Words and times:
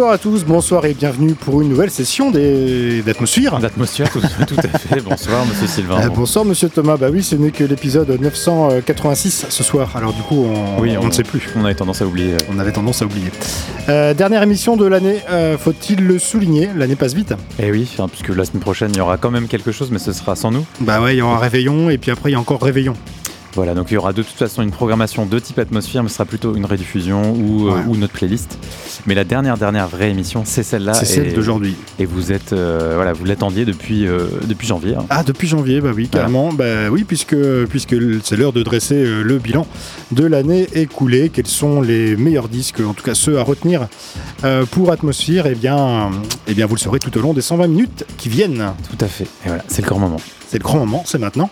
Bonsoir 0.00 0.14
à 0.14 0.18
tous, 0.18 0.44
bonsoir 0.46 0.86
et 0.86 0.94
bienvenue 0.94 1.34
pour 1.34 1.60
une 1.60 1.68
nouvelle 1.68 1.90
session 1.90 2.30
d'Atmosphère. 2.30 3.58
D'atmosphère, 3.58 4.10
tout, 4.10 4.22
tout 4.48 4.56
à 4.56 4.78
fait. 4.78 5.02
Bonsoir, 5.02 5.44
monsieur 5.44 5.66
Sylvain. 5.66 6.00
Euh, 6.00 6.08
Bon. 6.08 6.14
bonsoir 6.20 6.46
Monsieur 6.46 6.70
Thomas, 6.70 6.96
bah 6.96 7.08
oui 7.12 7.22
ce 7.22 7.36
n'est 7.36 7.50
que 7.50 7.64
l'épisode 7.64 8.08
986 8.18 9.44
ce 9.50 9.62
soir, 9.62 9.94
alors 9.94 10.14
du 10.14 10.22
coup 10.22 10.42
on, 10.42 10.80
Oui, 10.80 10.96
on 10.98 11.08
ne 11.08 11.10
sait 11.12 11.22
plus. 11.22 11.42
On 11.54 11.66
avait 11.66 11.74
tendance 11.74 12.00
à 12.00 12.06
oublier. 12.06 12.32
On 12.50 12.58
avait 12.58 12.72
tendance 12.72 13.02
à 13.02 13.04
oublier. 13.04 13.28
Euh, 13.90 14.14
dernière 14.14 14.42
émission 14.42 14.78
de 14.78 14.86
l'année, 14.86 15.18
euh, 15.28 15.58
faut-il 15.58 16.06
le 16.06 16.18
souligner, 16.18 16.70
l'année 16.74 16.96
passe 16.96 17.12
vite. 17.12 17.34
Eh 17.58 17.70
oui, 17.70 17.86
hein, 17.98 18.08
puisque 18.08 18.30
la 18.34 18.46
semaine 18.46 18.62
prochaine, 18.62 18.92
il 18.94 18.96
y 18.96 19.02
aura 19.02 19.18
quand 19.18 19.30
même 19.30 19.48
quelque 19.48 19.70
chose, 19.70 19.90
mais 19.90 19.98
ce 19.98 20.14
sera 20.14 20.34
sans 20.34 20.50
nous. 20.50 20.64
Bah 20.80 21.02
ouais, 21.02 21.14
il 21.14 21.18
y 21.18 21.22
aura 21.22 21.38
réveillon 21.38 21.90
et 21.90 21.98
puis 21.98 22.10
après 22.10 22.30
il 22.30 22.32
y 22.32 22.36
a 22.36 22.40
encore 22.40 22.62
réveillon. 22.62 22.94
Voilà, 23.54 23.74
donc 23.74 23.90
il 23.90 23.94
y 23.94 23.96
aura 23.96 24.12
de 24.12 24.22
toute 24.22 24.36
façon 24.36 24.62
une 24.62 24.70
programmation 24.70 25.26
de 25.26 25.38
type 25.40 25.58
atmosphère, 25.58 26.02
mais 26.04 26.08
ce 26.08 26.14
sera 26.14 26.24
plutôt 26.24 26.54
une 26.54 26.64
rediffusion 26.66 27.32
ou, 27.32 27.68
euh, 27.68 27.82
ou 27.88 27.96
notre 27.96 28.12
playlist. 28.12 28.58
Mais 29.06 29.14
la 29.14 29.24
dernière, 29.24 29.56
dernière 29.58 29.88
vraie 29.88 30.10
émission, 30.10 30.42
c'est 30.44 30.62
celle-là. 30.62 30.94
C'est 30.94 31.04
celle 31.04 31.34
d'aujourd'hui. 31.34 31.74
Et 31.98 32.04
vous 32.06 32.30
êtes, 32.30 32.52
euh, 32.52 32.92
voilà, 32.94 33.12
vous 33.12 33.24
l'attendiez 33.24 33.64
depuis, 33.64 34.06
euh, 34.06 34.26
depuis 34.46 34.68
janvier. 34.68 34.94
hein. 34.94 35.04
Ah, 35.10 35.24
depuis 35.24 35.48
janvier, 35.48 35.80
bah 35.80 35.90
oui, 35.94 36.08
carrément. 36.08 36.52
Bah 36.52 36.90
oui, 36.90 37.02
puisque, 37.04 37.36
puisque 37.68 37.96
c'est 38.22 38.36
l'heure 38.36 38.52
de 38.52 38.62
dresser 38.62 39.04
le 39.04 39.38
bilan 39.38 39.66
de 40.12 40.24
l'année 40.24 40.68
écoulée. 40.74 41.28
Quels 41.30 41.46
sont 41.48 41.80
les 41.80 42.16
meilleurs 42.16 42.48
disques, 42.48 42.80
en 42.80 42.94
tout 42.94 43.02
cas 43.04 43.14
ceux 43.14 43.38
à 43.38 43.42
retenir 43.42 43.88
pour 44.70 44.92
Atmosphère 44.92 45.46
Eh 45.46 45.54
bien, 45.56 46.10
eh 46.46 46.54
bien, 46.54 46.66
vous 46.66 46.76
le 46.76 46.80
saurez 46.80 47.00
tout 47.00 47.16
au 47.18 47.20
long 47.20 47.34
des 47.34 47.40
120 47.42 47.66
minutes 47.66 48.04
qui 48.16 48.28
viennent. 48.28 48.64
Tout 48.96 49.04
à 49.04 49.08
fait. 49.08 49.24
Et 49.44 49.48
voilà, 49.48 49.64
c'est 49.68 49.82
le 49.82 49.88
grand 49.88 49.98
moment. 49.98 50.20
C'est 50.48 50.58
le 50.58 50.64
grand 50.64 50.78
moment, 50.78 51.04
c'est 51.06 51.18
maintenant. 51.18 51.48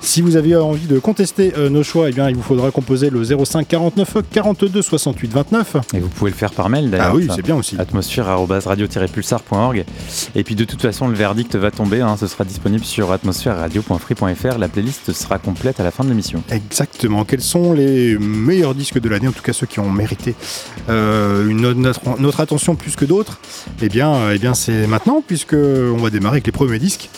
Si 0.00 0.22
vous 0.22 0.36
avez 0.36 0.56
envie 0.56 0.86
de 0.86 0.98
contester 0.98 1.52
euh, 1.56 1.68
nos 1.68 1.82
choix, 1.82 2.08
eh 2.08 2.12
bien, 2.12 2.28
il 2.28 2.36
vous 2.36 2.42
faudra 2.42 2.70
composer 2.70 3.10
le 3.10 3.22
05 3.22 3.66
49 3.68 4.16
42 4.32 4.82
68 4.82 5.32
29. 5.32 5.76
Et 5.94 6.00
vous 6.00 6.08
pouvez 6.08 6.30
le 6.30 6.36
faire 6.36 6.52
par 6.52 6.68
mail 6.68 6.90
d'ailleurs. 6.90 7.08
Ah 7.10 7.14
oui, 7.14 7.28
c'est 7.34 7.42
bien 7.42 7.56
aussi. 7.56 7.76
atmosphère-radio-pulsar.org 7.78 9.84
et 10.34 10.44
puis 10.44 10.54
de 10.54 10.64
toute 10.64 10.80
façon 10.82 11.08
le 11.08 11.14
verdict 11.14 11.54
va 11.56 11.70
tomber 11.70 12.00
hein, 12.00 12.16
ce 12.18 12.26
sera 12.26 12.44
disponible 12.44 12.84
sur 12.84 13.10
atmosphère-radio.free.fr 13.12 14.58
la 14.58 14.68
playlist 14.68 15.12
sera 15.12 15.38
complète 15.38 15.80
à 15.80 15.84
la 15.84 15.90
fin 15.90 16.04
de 16.04 16.08
l'émission 16.08 16.42
Exactement. 16.50 17.24
Quels 17.24 17.40
sont 17.42 17.72
les 17.72 18.16
meilleurs 18.18 18.74
disques 18.74 19.00
de 19.00 19.08
l'année, 19.08 19.28
en 19.28 19.32
tout 19.32 19.42
cas 19.42 19.52
ceux 19.52 19.66
qui 19.66 19.80
ont 19.80 19.90
mérité 19.90 20.34
euh, 20.88 21.48
une, 21.48 21.72
notre, 21.72 22.00
notre 22.20 22.40
attention 22.40 22.74
plus 22.74 22.96
que 22.96 23.04
d'autres? 23.04 23.40
Eh 23.82 23.88
bien, 23.88 24.12
euh, 24.14 24.32
eh 24.34 24.38
bien 24.38 24.54
c'est 24.54 24.86
maintenant, 24.86 25.22
puisque 25.26 25.54
on 25.54 25.96
va 25.96 26.10
démarrer 26.10 26.34
avec 26.36 26.46
les 26.46 26.52
premiers 26.52 26.78
disques 26.78 27.10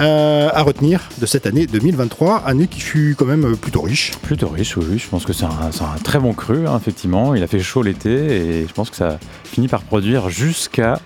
euh, 0.00 0.48
à 0.52 0.62
retenir 0.62 1.00
de 1.20 1.26
cette 1.26 1.46
année 1.46 1.66
2023, 1.66 2.23
année 2.44 2.66
qui 2.66 2.80
fut 2.80 3.14
quand 3.18 3.26
même 3.26 3.56
plutôt 3.56 3.82
riche. 3.82 4.12
plutôt 4.22 4.48
riche 4.48 4.76
oui, 4.76 4.98
je 4.98 5.08
pense 5.08 5.24
que 5.24 5.32
c'est 5.32 5.44
un, 5.44 5.70
très 6.02 6.18
bon 6.18 6.32
cru 6.32 6.66
hein, 6.66 6.76
effectivement 6.76 7.34
il 7.34 7.42
a 7.42 7.46
fait 7.46 7.60
chaud 7.60 7.82
l'été 7.82 8.10
et 8.10 8.66
je 8.66 8.72
pense 8.72 8.90
que 8.90 8.96
ça 8.96 9.18
finit 9.44 9.68
par 9.68 9.82
produire 9.82 10.30
jusqu'à 10.30 11.00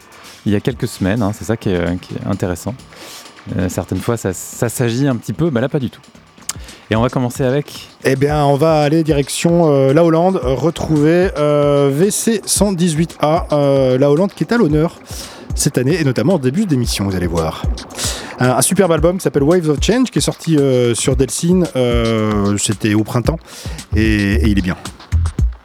il 0.46 0.52
y 0.52 0.56
a 0.56 0.60
quelques 0.60 0.88
semaines 0.88 1.22
hein, 1.22 1.32
c'est 1.34 1.44
ça 1.44 1.56
qui 1.56 1.70
est, 1.70 1.98
qui 2.00 2.14
est 2.14 2.26
intéressant 2.26 2.74
Euh, 3.56 3.70
certaines 3.70 4.00
fois 4.00 4.18
ça, 4.18 4.34
ça 4.34 4.68
s'agit 4.68 5.08
un 5.08 5.16
petit 5.16 5.32
peu 5.32 5.50
mais 5.50 5.62
là 5.62 5.70
pas 5.70 5.78
du 5.78 5.88
tout 5.88 6.02
et 6.90 6.96
on 6.96 7.02
va 7.02 7.10
commencer 7.10 7.44
avec 7.44 7.88
Eh 8.04 8.16
bien, 8.16 8.44
on 8.46 8.56
va 8.56 8.80
aller 8.80 9.04
direction 9.04 9.70
euh, 9.70 9.92
la 9.92 10.04
Hollande, 10.04 10.40
euh, 10.42 10.54
retrouver 10.54 11.28
euh, 11.36 11.90
VC 11.92 12.40
118A, 12.46 13.44
euh, 13.52 13.98
la 13.98 14.10
Hollande 14.10 14.32
qui 14.34 14.44
est 14.44 14.52
à 14.52 14.56
l'honneur 14.56 14.98
cette 15.54 15.76
année 15.76 16.00
et 16.00 16.04
notamment 16.04 16.36
au 16.36 16.38
début 16.38 16.64
d'émission, 16.64 17.04
vous 17.04 17.16
allez 17.16 17.26
voir. 17.26 17.62
Un, 18.40 18.62
superbe 18.62 18.92
album 18.92 19.16
qui 19.16 19.22
s'appelle 19.22 19.42
Waves 19.42 19.68
of 19.68 19.78
Change 19.82 20.10
qui 20.10 20.18
est 20.18 20.22
sorti 20.22 20.56
euh, 20.56 20.94
sur 20.94 21.16
Delsin, 21.16 21.62
euh, 21.74 22.56
c'était 22.56 22.94
au 22.94 23.02
printemps 23.02 23.38
et 23.96 24.48
il 24.48 24.58
est 24.58 24.62
bien, 24.62 24.76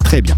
très 0.03 0.21
bien. 0.21 0.35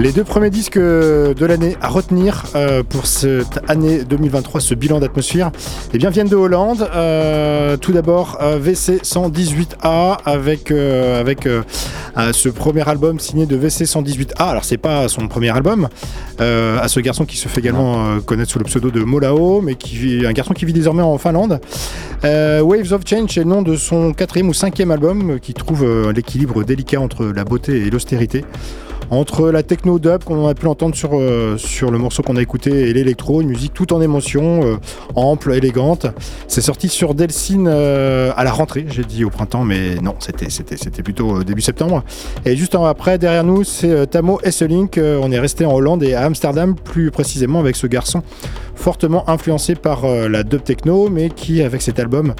Les 0.00 0.12
deux 0.12 0.24
premiers 0.24 0.48
disques 0.48 0.78
de 0.78 1.44
l'année 1.44 1.76
à 1.82 1.88
retenir 1.88 2.44
euh, 2.54 2.82
pour 2.82 3.04
cette 3.04 3.60
année 3.68 4.02
2023, 4.02 4.58
ce 4.62 4.74
bilan 4.74 4.98
d'atmosphère, 4.98 5.50
eh 5.92 5.98
bien, 5.98 6.08
viennent 6.08 6.26
de 6.26 6.36
Hollande. 6.36 6.88
Euh, 6.94 7.76
tout 7.76 7.92
d'abord, 7.92 8.38
euh, 8.40 8.58
VC 8.58 9.02
118A 9.02 10.16
avec, 10.24 10.70
euh, 10.70 11.20
avec 11.20 11.44
euh, 11.44 11.60
euh, 12.16 12.32
ce 12.32 12.48
premier 12.48 12.88
album 12.88 13.20
signé 13.20 13.44
de 13.44 13.56
VC 13.56 13.84
118A. 13.84 14.36
Alors, 14.38 14.64
c'est 14.64 14.78
pas 14.78 15.06
son 15.08 15.28
premier 15.28 15.50
album, 15.50 15.86
euh, 16.40 16.78
à 16.80 16.88
ce 16.88 16.98
garçon 17.00 17.26
qui 17.26 17.36
se 17.36 17.48
fait 17.48 17.60
également 17.60 18.06
euh, 18.06 18.20
connaître 18.20 18.50
sous 18.50 18.58
le 18.58 18.64
pseudo 18.64 18.90
de 18.90 19.00
Molao, 19.00 19.60
mais 19.60 19.74
qui 19.74 19.96
vit, 19.96 20.26
un 20.26 20.32
garçon 20.32 20.54
qui 20.54 20.64
vit 20.64 20.72
désormais 20.72 21.02
en 21.02 21.18
Finlande. 21.18 21.60
Euh, 22.24 22.60
Waves 22.60 22.92
of 22.92 23.02
Change 23.06 23.36
est 23.38 23.44
le 23.44 23.46
nom 23.48 23.62
de 23.62 23.76
son 23.76 24.12
quatrième 24.12 24.48
ou 24.48 24.54
cinquième 24.54 24.90
album 24.90 25.30
euh, 25.30 25.38
qui 25.38 25.54
trouve 25.54 25.84
euh, 25.84 26.12
l'équilibre 26.12 26.64
délicat 26.64 27.00
entre 27.00 27.24
la 27.24 27.44
beauté 27.44 27.86
et 27.86 27.90
l'austérité. 27.90 28.44
Entre 29.10 29.50
la 29.50 29.64
techno 29.64 29.98
dub 29.98 30.22
qu'on 30.22 30.46
a 30.46 30.54
pu 30.54 30.68
entendre 30.68 30.94
sur, 30.94 31.10
euh, 31.14 31.56
sur 31.58 31.90
le 31.90 31.98
morceau 31.98 32.22
qu'on 32.22 32.36
a 32.36 32.42
écouté 32.42 32.88
et 32.88 32.92
l'électro, 32.92 33.40
une 33.40 33.48
musique 33.48 33.74
tout 33.74 33.92
en 33.92 34.00
émotion, 34.00 34.64
euh, 34.64 34.76
ample, 35.16 35.52
élégante. 35.52 36.06
C'est 36.46 36.60
sorti 36.60 36.88
sur 36.88 37.14
Delsin 37.14 37.66
euh, 37.66 38.32
à 38.36 38.44
la 38.44 38.52
rentrée, 38.52 38.86
j'ai 38.88 39.02
dit 39.02 39.24
au 39.24 39.30
printemps, 39.30 39.64
mais 39.64 39.96
non, 39.96 40.14
c'était 40.20 40.48
c'était 40.48 40.76
c'était 40.76 41.02
plutôt 41.02 41.42
début 41.42 41.60
septembre. 41.60 42.04
Et 42.44 42.54
juste 42.54 42.76
après, 42.76 43.18
derrière 43.18 43.42
nous, 43.42 43.64
c'est 43.64 44.06
Tamo 44.06 44.40
Esselink. 44.44 44.98
On 44.98 45.32
est 45.32 45.40
resté 45.40 45.64
en 45.64 45.72
Hollande 45.72 46.04
et 46.04 46.14
à 46.14 46.22
Amsterdam, 46.22 46.76
plus 46.76 47.10
précisément 47.10 47.58
avec 47.58 47.74
ce 47.74 47.88
garçon 47.88 48.22
fortement 48.76 49.28
influencé 49.28 49.74
par 49.74 50.06
la 50.06 50.42
dub 50.42 50.64
techno, 50.64 51.10
mais 51.10 51.28
qui, 51.28 51.62
avec 51.62 51.82
cet 51.82 51.98
album 51.98 52.32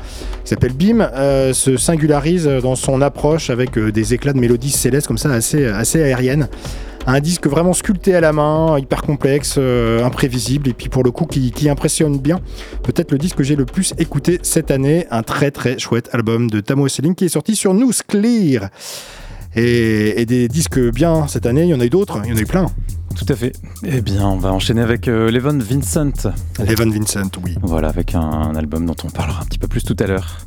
s'appelle 0.51 0.73
Beam, 0.73 1.01
euh, 1.01 1.53
se 1.53 1.77
singularise 1.77 2.47
dans 2.47 2.75
son 2.75 3.01
approche 3.03 3.51
avec 3.51 3.79
euh, 3.79 3.93
des 3.93 4.15
éclats 4.15 4.33
de 4.33 4.39
mélodies 4.39 4.71
célestes 4.71 5.07
comme 5.07 5.19
ça, 5.19 5.31
assez, 5.31 5.67
assez 5.67 6.03
aériennes. 6.03 6.49
Un 7.07 7.21
disque 7.21 7.47
vraiment 7.47 7.73
sculpté 7.73 8.15
à 8.15 8.21
la 8.21 8.33
main, 8.33 8.79
hyper 8.79 9.03
complexe, 9.03 9.55
euh, 9.59 10.05
imprévisible, 10.05 10.69
et 10.69 10.73
puis 10.73 10.89
pour 10.89 11.03
le 11.03 11.11
coup 11.13 11.25
qui, 11.25 11.51
qui 11.53 11.69
impressionne 11.69 12.19
bien. 12.19 12.41
Peut-être 12.83 13.13
le 13.13 13.19
disque 13.19 13.37
que 13.37 13.45
j'ai 13.45 13.57
le 13.57 13.65
plus 13.65 13.95
écouté 13.99 14.39
cette 14.43 14.71
année, 14.71 15.07
un 15.11 15.23
très 15.23 15.51
très 15.51 15.79
chouette 15.79 16.11
album 16.13 16.51
de 16.51 16.61
Tamo 16.61 16.89
Selling 16.89 17.15
qui 17.15 17.27
est 17.27 17.31
sorti 17.31 17.55
sur 17.55 17.73
Nous 17.73 17.93
Clear. 18.07 18.69
Et, 19.57 20.21
et 20.21 20.27
des 20.27 20.49
disques 20.49 20.79
bien 20.79 21.27
cette 21.27 21.47
année, 21.47 21.63
il 21.63 21.69
y 21.69 21.75
en 21.75 21.81
a 21.81 21.85
eu 21.85 21.91
d'autres, 21.91 22.21
il 22.25 22.31
y 22.31 22.33
en 22.33 22.37
a 22.37 22.41
eu 22.41 22.47
plein. 22.47 22.67
Tout 23.17 23.27
à 23.29 23.37
fait. 23.37 23.53
Eh 23.85 24.01
bien, 24.01 24.27
on 24.27 24.39
va 24.39 24.53
enchaîner 24.53 24.81
avec 24.83 25.09
euh, 25.09 25.31
Levon 25.31 25.59
Vincent. 25.59 26.13
Evan 26.67 26.91
Vincent, 26.91 27.31
oui. 27.45 27.57
Voilà, 27.63 27.89
avec 27.89 28.15
un, 28.15 28.21
un 28.21 28.57
album 28.57 28.87
dont 28.87 28.97
on 29.05 29.11
parlera 29.11 29.43
un 29.43 29.45
petit 29.45 29.59
peu 29.59 29.69
plus 29.69 29.83
tout 29.85 29.97
à 29.99 30.07
l'heure. 30.07 30.39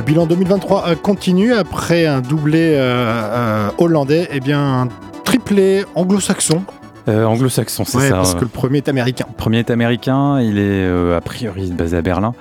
Le 0.00 0.06
bilan 0.06 0.24
2023 0.24 0.88
euh, 0.88 0.94
continue 0.94 1.52
après 1.52 2.06
un 2.06 2.22
doublé 2.22 2.72
euh, 2.74 2.78
euh, 2.80 3.68
hollandais, 3.76 4.30
et 4.32 4.40
bien 4.40 4.58
un 4.84 4.88
triplé 5.26 5.84
anglo-saxon. 5.94 6.62
Euh, 7.08 7.24
Anglo-saxon, 7.24 7.84
c'est 7.86 7.96
Ouais, 7.96 8.08
ça. 8.08 8.16
parce 8.16 8.34
que 8.34 8.40
le 8.42 8.46
premier 8.48 8.78
est 8.78 8.88
américain. 8.88 9.24
Le 9.28 9.34
premier 9.36 9.58
est 9.58 9.70
américain, 9.70 10.38
il 10.40 10.58
est 10.58 10.62
euh, 10.86 11.16
a 11.16 11.20
priori 11.20 11.70
basé 11.72 11.96
à 11.96 12.02
Berlin. 12.02 12.34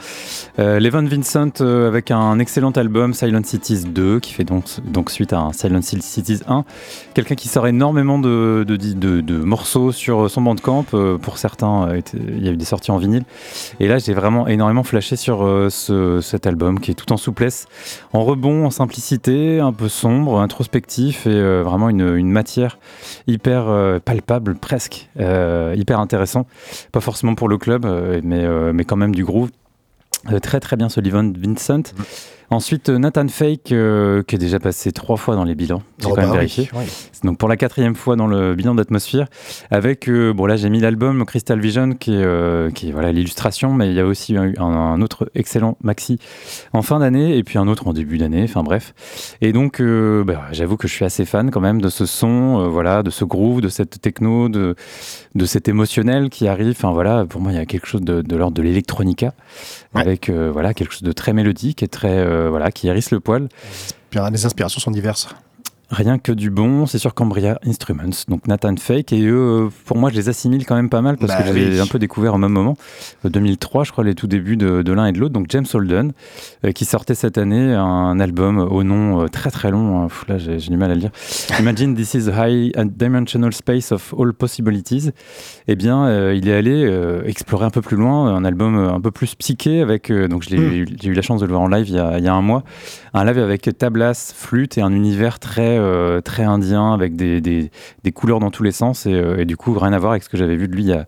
Euh, 0.59 0.79
Vincent 0.81 1.61
avec 1.61 2.11
un 2.11 2.39
excellent 2.39 2.71
album 2.71 3.13
Silent 3.13 3.41
Cities 3.43 3.85
2 3.85 4.19
qui 4.19 4.33
fait 4.33 4.43
donc, 4.43 4.65
donc 4.83 5.11
suite 5.11 5.31
à 5.33 5.39
un 5.39 5.53
Silent 5.53 5.81
Cities 5.81 6.41
1. 6.47 6.65
Quelqu'un 7.13 7.35
qui 7.35 7.47
sort 7.47 7.67
énormément 7.67 8.19
de, 8.19 8.65
de, 8.67 8.75
de- 8.75 9.21
de 9.21 9.37
morceaux 9.37 9.91
sur 9.93 10.29
son 10.29 10.41
bandcamp. 10.41 10.83
Pour 11.21 11.37
certains, 11.37 11.89
il 12.13 12.43
y 12.45 12.49
a 12.49 12.51
eu 12.51 12.57
des 12.57 12.65
sorties 12.65 12.91
en 12.91 12.97
vinyle. 12.97 13.23
Et 13.79 13.87
là, 13.87 13.97
j'ai 13.97 14.13
vraiment 14.13 14.47
énormément 14.47 14.83
flashé 14.83 15.15
sur 15.15 15.43
euh, 15.45 15.69
ce- 15.69 16.19
cet 16.21 16.45
album 16.47 16.79
qui 16.79 16.91
est 16.91 16.95
tout 16.95 17.11
en 17.13 17.17
souplesse, 17.17 17.67
en 18.13 18.23
rebond, 18.23 18.65
en 18.65 18.71
simplicité, 18.71 19.59
un 19.59 19.71
peu 19.71 19.87
sombre, 19.87 20.39
introspectif 20.39 21.25
et 21.27 21.29
euh, 21.31 21.63
vraiment 21.63 21.89
une, 21.89 22.29
matière 22.29 22.77
hyper 23.27 23.69
euh, 23.69 23.99
palpable 23.99 24.55
presque, 24.55 25.09
hyper 25.17 25.99
intéressant. 25.99 26.45
Pas 26.91 26.99
forcément 26.99 27.35
pour 27.35 27.47
le 27.47 27.57
club, 27.57 27.85
mais, 28.23 28.45
mais 28.73 28.83
quand 28.85 28.97
même 28.97 29.15
du 29.15 29.23
groove. 29.25 29.49
Très 30.41 30.59
très 30.59 30.75
bien 30.75 30.89
ce 30.89 30.99
Vincent. 31.37 31.93
Ensuite, 32.51 32.89
euh, 32.89 32.97
Nathan 32.97 33.27
Fake, 33.27 33.71
euh, 33.71 34.23
qui 34.23 34.35
est 34.35 34.39
déjà 34.39 34.59
passé 34.59 34.91
trois 34.91 35.17
fois 35.17 35.35
dans 35.35 35.43
les 35.43 35.53
bilans. 35.53 35.83
J'ai 35.99 36.07
Oh, 36.07 36.15
quand 36.15 36.21
même 36.21 36.29
bah 36.31 36.37
vérifié. 36.37 36.67
oui. 36.73 36.85
Donc 37.23 37.37
pour 37.37 37.47
la 37.49 37.57
quatrième 37.57 37.95
fois 37.95 38.15
dans 38.15 38.25
le 38.27 38.55
bilan 38.55 38.73
d'atmosphère, 38.75 39.27
avec 39.71 40.07
euh, 40.09 40.33
bon 40.33 40.45
là 40.45 40.55
j'ai 40.55 40.69
mis 40.69 40.79
l'album 40.79 41.25
Crystal 41.25 41.59
Vision 41.59 41.93
qui 41.93 42.13
est, 42.13 42.23
euh, 42.23 42.71
qui 42.71 42.89
est 42.89 42.91
voilà 42.93 43.11
l'illustration, 43.11 43.73
mais 43.73 43.89
il 43.89 43.93
y 43.93 43.99
a 43.99 44.05
aussi 44.05 44.33
eu 44.33 44.55
un, 44.57 44.63
un 44.63 45.01
autre 45.01 45.29
excellent 45.35 45.77
maxi 45.83 46.17
en 46.73 46.81
fin 46.81 46.99
d'année 46.99 47.37
et 47.37 47.43
puis 47.43 47.57
un 47.59 47.67
autre 47.67 47.87
en 47.87 47.93
début 47.93 48.17
d'année. 48.17 48.43
Enfin 48.45 48.63
bref. 48.63 48.93
Et 49.41 49.51
donc 49.51 49.81
bah, 49.81 50.43
j'avoue 50.53 50.77
que 50.77 50.87
je 50.87 50.93
suis 50.93 51.05
assez 51.05 51.25
fan 51.25 51.51
quand 51.51 51.59
même 51.59 51.81
de 51.81 51.89
ce 51.89 52.05
son, 52.05 52.69
voilà, 52.69 53.03
de 53.03 53.09
ce 53.09 53.25
groove, 53.25 53.59
de 53.61 53.69
cette 53.69 53.99
techno, 54.01 54.47
de 54.49 54.75
de 55.35 55.45
cet 55.45 55.67
émotionnel 55.67 56.29
qui 56.29 56.47
arrive. 56.47 56.71
Enfin 56.77 56.91
voilà, 56.93 57.25
pour 57.25 57.41
moi 57.41 57.51
il 57.51 57.55
y 57.55 57.61
a 57.61 57.65
quelque 57.65 57.85
chose 57.87 58.01
de, 58.01 58.21
de 58.21 58.35
l'ordre 58.37 58.55
de 58.55 58.61
l'électronica, 58.63 59.33
Ouais. 59.93 60.01
avec 60.01 60.29
voilà 60.29 60.73
quelque 60.75 60.93
chose 60.93 61.03
de 61.03 61.11
très 61.11 61.33
mélodique 61.33 61.81
et 61.83 61.87
très 61.87 62.23
voilà 62.47 62.71
qui 62.71 62.87
hérisse 62.87 63.11
le 63.11 63.19
poil. 63.19 63.49
Les 64.13 64.45
inspirations 64.45 64.79
sont 64.79 64.91
diverses. 64.91 65.29
Rien 65.91 66.19
que 66.19 66.31
du 66.31 66.51
bon, 66.51 66.85
c'est 66.85 66.99
sur 66.99 67.15
Cambria 67.15 67.57
Instruments, 67.65 68.11
donc 68.27 68.47
Nathan 68.47 68.75
Fake, 68.77 69.11
et 69.11 69.23
eux, 69.25 69.65
euh, 69.65 69.69
pour 69.85 69.97
moi, 69.97 70.11
je 70.11 70.15
les 70.17 70.29
assimile 70.29 70.63
quand 70.67 70.75
même 70.75 70.89
pas 70.89 71.01
mal 71.01 71.17
parce 71.17 71.31
Bah 71.31 71.41
que 71.41 71.47
je 71.49 71.53
les 71.53 71.65
ai 71.65 71.71
oui. 71.71 71.79
un 71.79 71.87
peu 71.87 71.97
découverts 71.97 72.35
au 72.35 72.37
même 72.37 72.51
moment, 72.51 72.77
Euh, 73.25 73.29
2003, 73.29 73.85
je 73.85 73.91
crois, 73.91 74.03
les 74.03 74.13
tout 74.13 74.27
débuts 74.27 74.55
de, 74.55 74.83
de 74.83 74.93
l'un 74.93 75.07
et 75.07 75.11
de 75.13 75.19
l'autre, 75.19 75.33
donc 75.33 75.47
James 75.49 75.65
Holden, 75.73 76.11
euh, 76.63 76.71
qui 76.73 76.85
sortait 76.85 77.15
cette 77.15 77.39
année 77.39 77.73
un 77.73 78.19
album 78.19 78.59
au 78.59 78.83
nom 78.83 79.23
euh, 79.23 79.27
très 79.29 79.49
très 79.49 79.71
long, 79.71 79.99
hein, 80.03 80.07
pff, 80.09 80.25
là 80.27 80.37
j'ai 80.37 80.57
du 80.57 80.77
mal 80.77 80.91
à 80.91 80.93
le 80.93 80.99
dire, 81.01 81.09
Imagine 81.59 81.95
This 81.95 82.13
is 82.13 82.29
High 82.29 82.71
Dimensional 82.95 83.51
Space 83.51 83.91
of 83.91 84.13
All 84.19 84.31
Possibilities, 84.33 85.09
eh 85.67 85.75
bien, 85.75 86.05
euh, 86.05 86.35
il 86.35 86.47
est 86.49 86.53
allé 86.55 86.85
euh, 86.85 87.23
explorer 87.25 87.65
un 87.65 87.71
peu 87.71 87.81
plus 87.81 87.97
loin, 87.97 88.27
un 88.35 88.45
album 88.45 88.77
euh, 88.77 88.93
un 88.93 89.01
peu 89.01 89.09
plus 89.09 89.33
psyché, 89.33 89.81
avec, 89.81 90.11
euh, 90.11 90.27
donc 90.27 90.43
Mm. 90.51 90.55
eu- 90.55 90.87
j'ai 91.01 91.09
eu 91.09 91.13
la 91.13 91.23
chance 91.23 91.41
de 91.41 91.47
le 91.47 91.51
voir 91.53 91.61
en 91.63 91.67
live 91.67 91.89
il 91.89 91.95
y 91.95 91.99
a, 91.99 92.19
il 92.19 92.23
y 92.23 92.27
a 92.27 92.33
un 92.35 92.43
mois, 92.43 92.63
un 93.15 93.25
live 93.25 93.39
avec 93.39 93.67
tablas, 93.79 94.33
flûte 94.35 94.77
et 94.77 94.81
un 94.81 94.93
univers 94.93 95.39
très, 95.39 95.78
euh, 95.79 96.21
très 96.21 96.43
indien 96.43 96.93
avec 96.93 97.15
des, 97.15 97.41
des, 97.41 98.11
couleurs 98.11 98.39
dans 98.39 98.51
tous 98.51 98.63
les 98.63 98.71
sens 98.71 99.05
et, 99.05 99.13
euh, 99.13 99.39
et 99.39 99.45
du 99.45 99.55
coup 99.55 99.77
rien 99.77 99.93
à 99.93 99.99
voir 99.99 100.11
avec 100.11 100.23
ce 100.23 100.29
que 100.29 100.37
j'avais 100.37 100.55
vu 100.55 100.67
de 100.67 100.75
lui 100.75 100.83
il 100.83 100.89
y 100.89 100.93
a, 100.93 101.05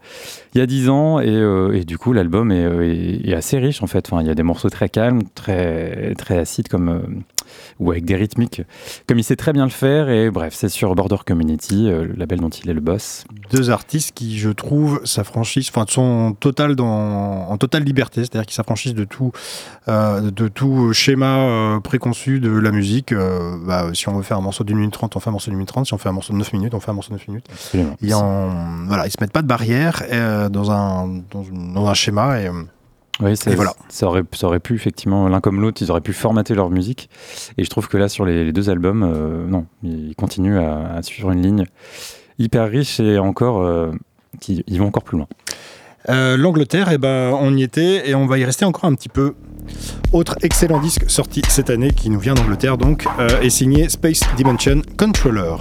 il 0.54 0.60
y 0.60 0.62
a 0.62 0.66
10 0.66 0.90
ans 0.90 1.20
et, 1.20 1.28
euh, 1.30 1.74
et 1.74 1.84
du 1.84 1.98
coup 1.98 2.14
l'album 2.14 2.52
est, 2.52 3.34
assez 3.34 3.58
riche 3.60 3.82
en 3.82 3.88
fait. 3.88 4.08
Enfin, 4.12 4.22
il 4.22 4.28
y 4.28 4.30
a 4.30 4.36
des 4.36 4.44
morceaux 4.44 4.70
très 4.70 4.90
calmes, 4.90 5.22
très, 5.36 6.14
très 6.16 6.38
acides 6.38 6.68
comme, 6.68 7.24
ou 7.80 7.92
avec 7.92 8.06
des 8.06 8.16
rythmiques 8.16 8.62
comme 9.08 9.20
il 9.20 9.24
sait 9.24 9.36
très 9.36 9.54
bien 9.54 9.64
le 9.64 9.72
faire 9.72 10.10
et 10.10 10.30
bref 10.30 10.54
c'est 10.54 10.70
sur 10.70 10.94
Border 10.96 11.18
Community, 11.26 11.88
le 11.90 12.14
label 12.16 12.40
dont 12.40 12.50
il 12.50 12.70
est 12.70 12.74
le 12.74 12.82
boss. 12.82 13.26
Deux 13.52 13.70
artistes 13.70 14.14
qui, 14.14 14.38
je 14.38 14.50
trouve, 14.50 15.02
s'affranchissent, 15.06 15.70
enfin, 15.70 15.86
sont 15.88 16.36
total 16.40 16.76
dans, 16.76 17.50
en 17.50 17.58
totale 17.58 17.84
liberté, 17.84 18.22
c'est-à-dire 18.22 18.46
qu'ils 18.46 18.56
s'affranchissent 18.56 18.94
de 18.94 19.06
tout, 19.06 19.32
de 19.88 20.48
tout 20.48 20.94
schéma 20.94 21.80
préconçu 21.84 22.40
de 22.40 22.52
la 22.52 22.72
musique. 22.72 23.14
Bah, 23.14 23.90
si 23.94 24.08
on 24.10 24.18
veut 24.18 24.24
faire 24.24 24.38
un 24.38 24.42
morceau 24.42 24.61
d'une 24.64 24.78
minute 24.78 24.94
trente, 24.94 25.16
on 25.16 25.20
fait 25.20 25.30
un 25.30 25.32
morceau 25.32 25.52
d'une 25.52 25.58
minute 25.58 25.70
trente. 25.70 25.86
Si 25.86 25.94
on 25.94 25.98
fait 25.98 26.10
un 26.10 26.14
morceau 26.14 26.34
de 26.34 26.38
9 26.38 26.54
minutes, 26.54 26.74
on 26.74 26.80
fait 26.80 26.92
un 26.92 26.94
morceau 26.94 27.10
de 27.10 27.16
9 27.16 27.28
minutes. 27.28 27.46
Absolument. 27.52 27.96
Ils, 28.02 28.14
en, 28.14 28.50
voilà, 28.88 29.08
ils 29.08 29.12
se 29.12 29.18
mettent 29.22 29.32
pas 29.32 29.42
de 29.42 29.48
barrière 29.48 30.04
euh, 30.12 30.50
dans, 30.50 30.72
un, 30.72 31.22
dans, 31.32 31.88
un 31.88 31.94
schéma. 31.94 32.42
Et, 32.42 32.50
Oui, 33.20 33.34
Et 33.48 33.56
voilà. 33.56 33.74
ça, 33.90 34.08
aurait, 34.08 34.24
ça 34.34 34.48
aurait 34.48 34.60
pu, 34.60 34.76
effectivement, 34.76 35.28
l'un 35.28 35.42
comme 35.42 35.62
l'autre, 35.62 35.82
ils 35.82 35.92
auraient 35.92 36.02
pu 36.02 36.14
formater 36.14 36.56
leur 36.56 36.70
musique. 36.70 37.10
Et 37.58 37.64
je 37.64 37.70
trouve 37.70 37.88
que 37.88 37.98
là, 37.98 38.10
sur 38.10 38.26
les, 38.26 38.44
les 38.46 38.54
deux 38.54 38.70
albums, 38.70 39.04
euh, 39.04 39.46
non, 39.48 39.66
ils 39.84 40.16
continuent 40.16 40.60
à, 40.60 40.94
à 40.96 41.02
suivre 41.04 41.32
une 41.32 41.42
ligne 41.42 41.66
hyper 42.40 42.70
riche 42.70 43.00
et 43.00 43.20
encore, 43.20 43.62
euh, 43.62 43.92
qui, 44.40 44.64
ils 44.68 44.80
vont 44.80 44.88
encore 44.88 45.04
plus 45.04 45.18
loin. 45.18 45.28
Euh, 46.10 46.38
L'Angleterre, 46.38 46.90
eh 46.92 46.98
ben, 46.98 47.32
on 47.40 47.56
y 47.56 47.64
était 47.64 48.10
et 48.10 48.16
on 48.16 48.26
va 48.26 48.38
y 48.38 48.46
rester 48.46 48.66
encore 48.66 48.86
un 48.86 48.94
petit 48.96 49.10
peu. 49.10 49.36
Autre 50.12 50.36
excellent 50.42 50.80
disque 50.80 51.10
sorti 51.10 51.42
cette 51.48 51.70
année 51.70 51.92
qui 51.92 52.10
nous 52.10 52.20
vient 52.20 52.34
d'Angleterre 52.34 52.78
donc 52.78 53.06
euh, 53.20 53.42
est 53.42 53.50
signé 53.50 53.90
Space 53.90 54.22
Dimension 54.36 54.82
Controller. 54.98 55.56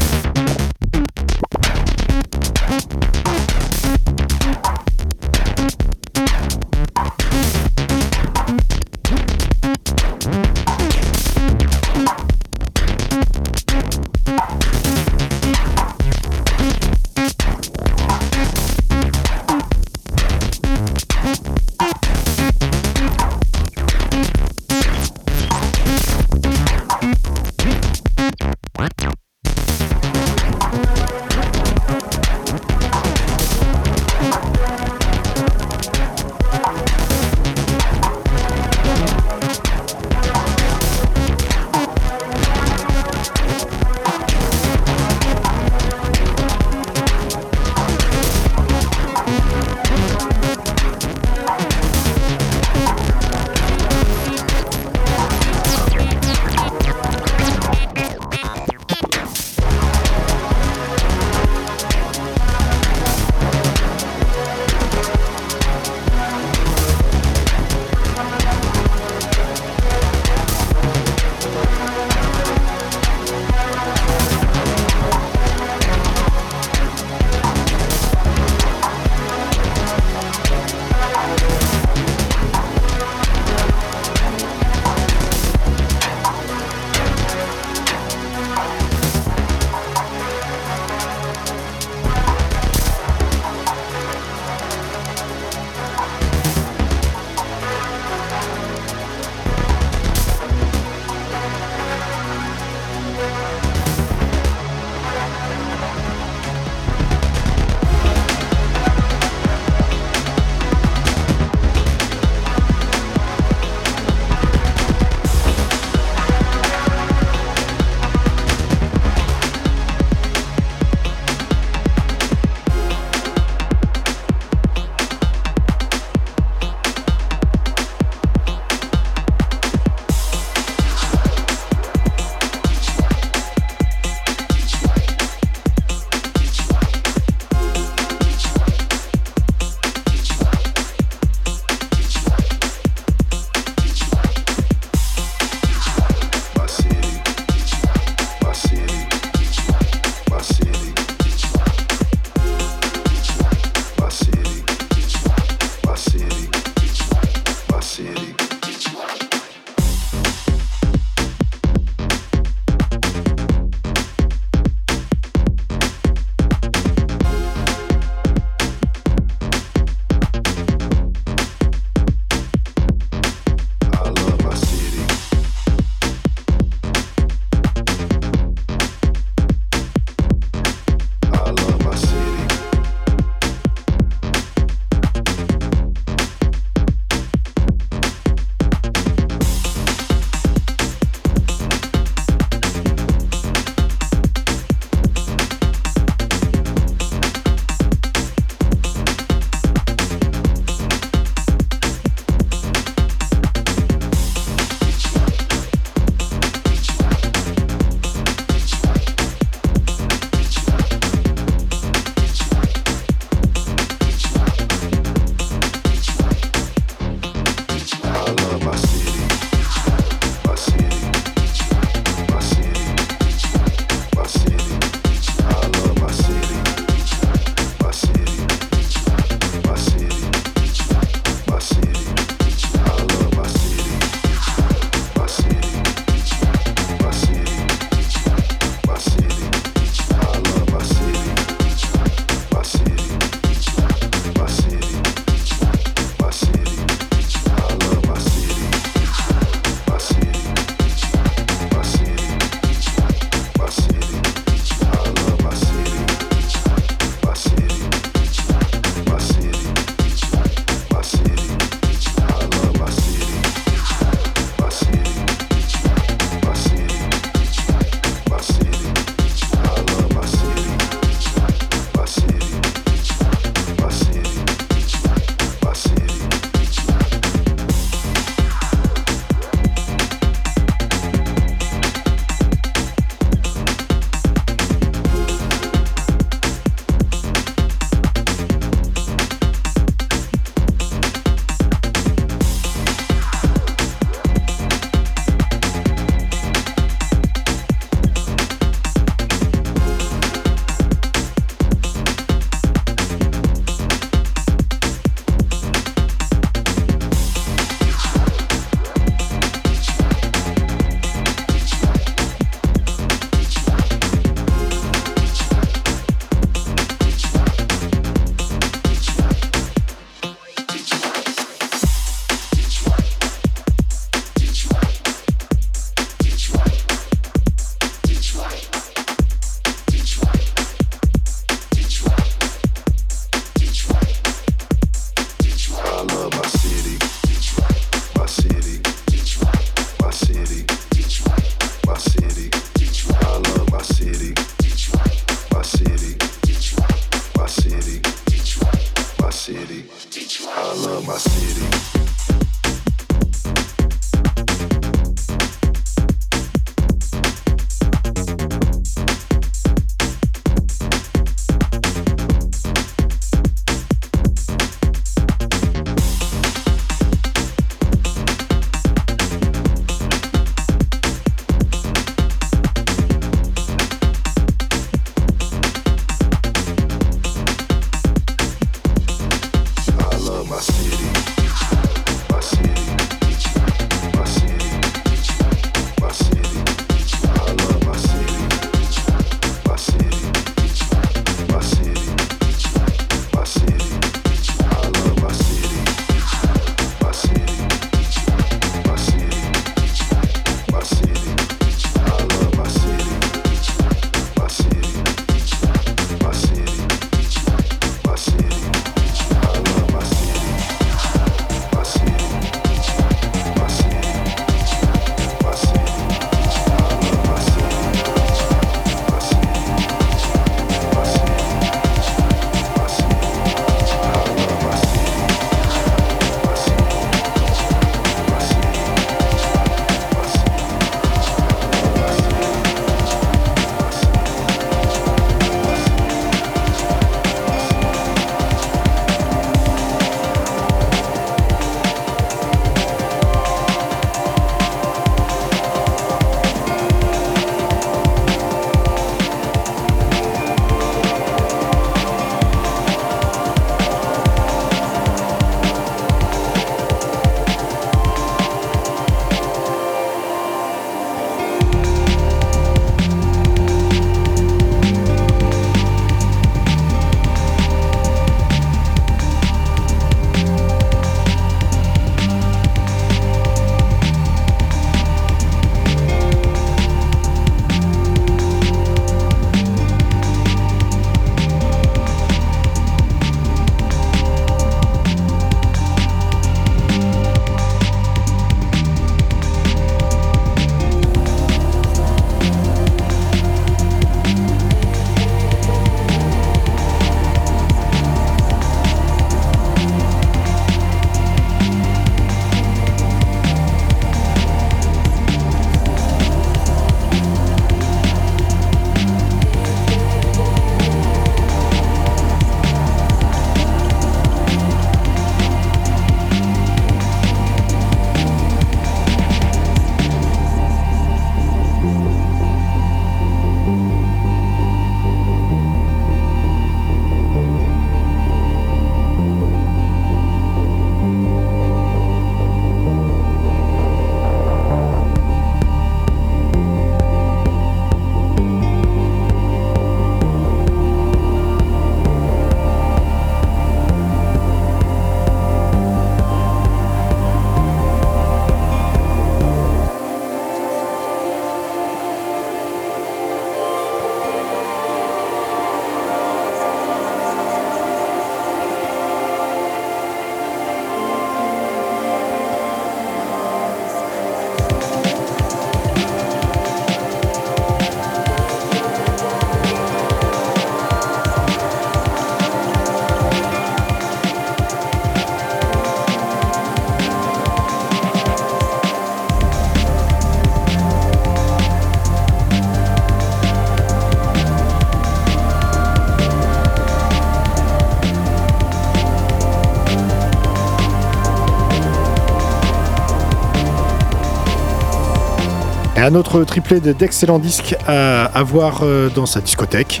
Un 596.08 596.14
autre 596.14 596.42
triplé 596.44 596.80
de- 596.80 596.92
d'excellents 596.94 597.38
disques 597.38 597.76
à, 597.86 598.42
voir 598.42 598.80
euh, 598.82 599.10
dans 599.14 599.26
sa 599.26 599.42
discothèque. 599.42 600.00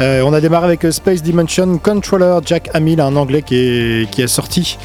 Euh, 0.00 0.20
on 0.26 0.32
a 0.32 0.40
démarré 0.40 0.66
avec 0.66 0.84
euh, 0.84 0.90
Space 0.90 1.22
Dimension 1.22 1.78
Controller, 1.78 2.40
Jack 2.44 2.70
Hamill, 2.74 3.00
un 3.00 3.14
anglais 3.14 3.42
qui, 3.42 4.08
qui 4.10 4.24
a 4.24 4.26
sorti 4.26 4.76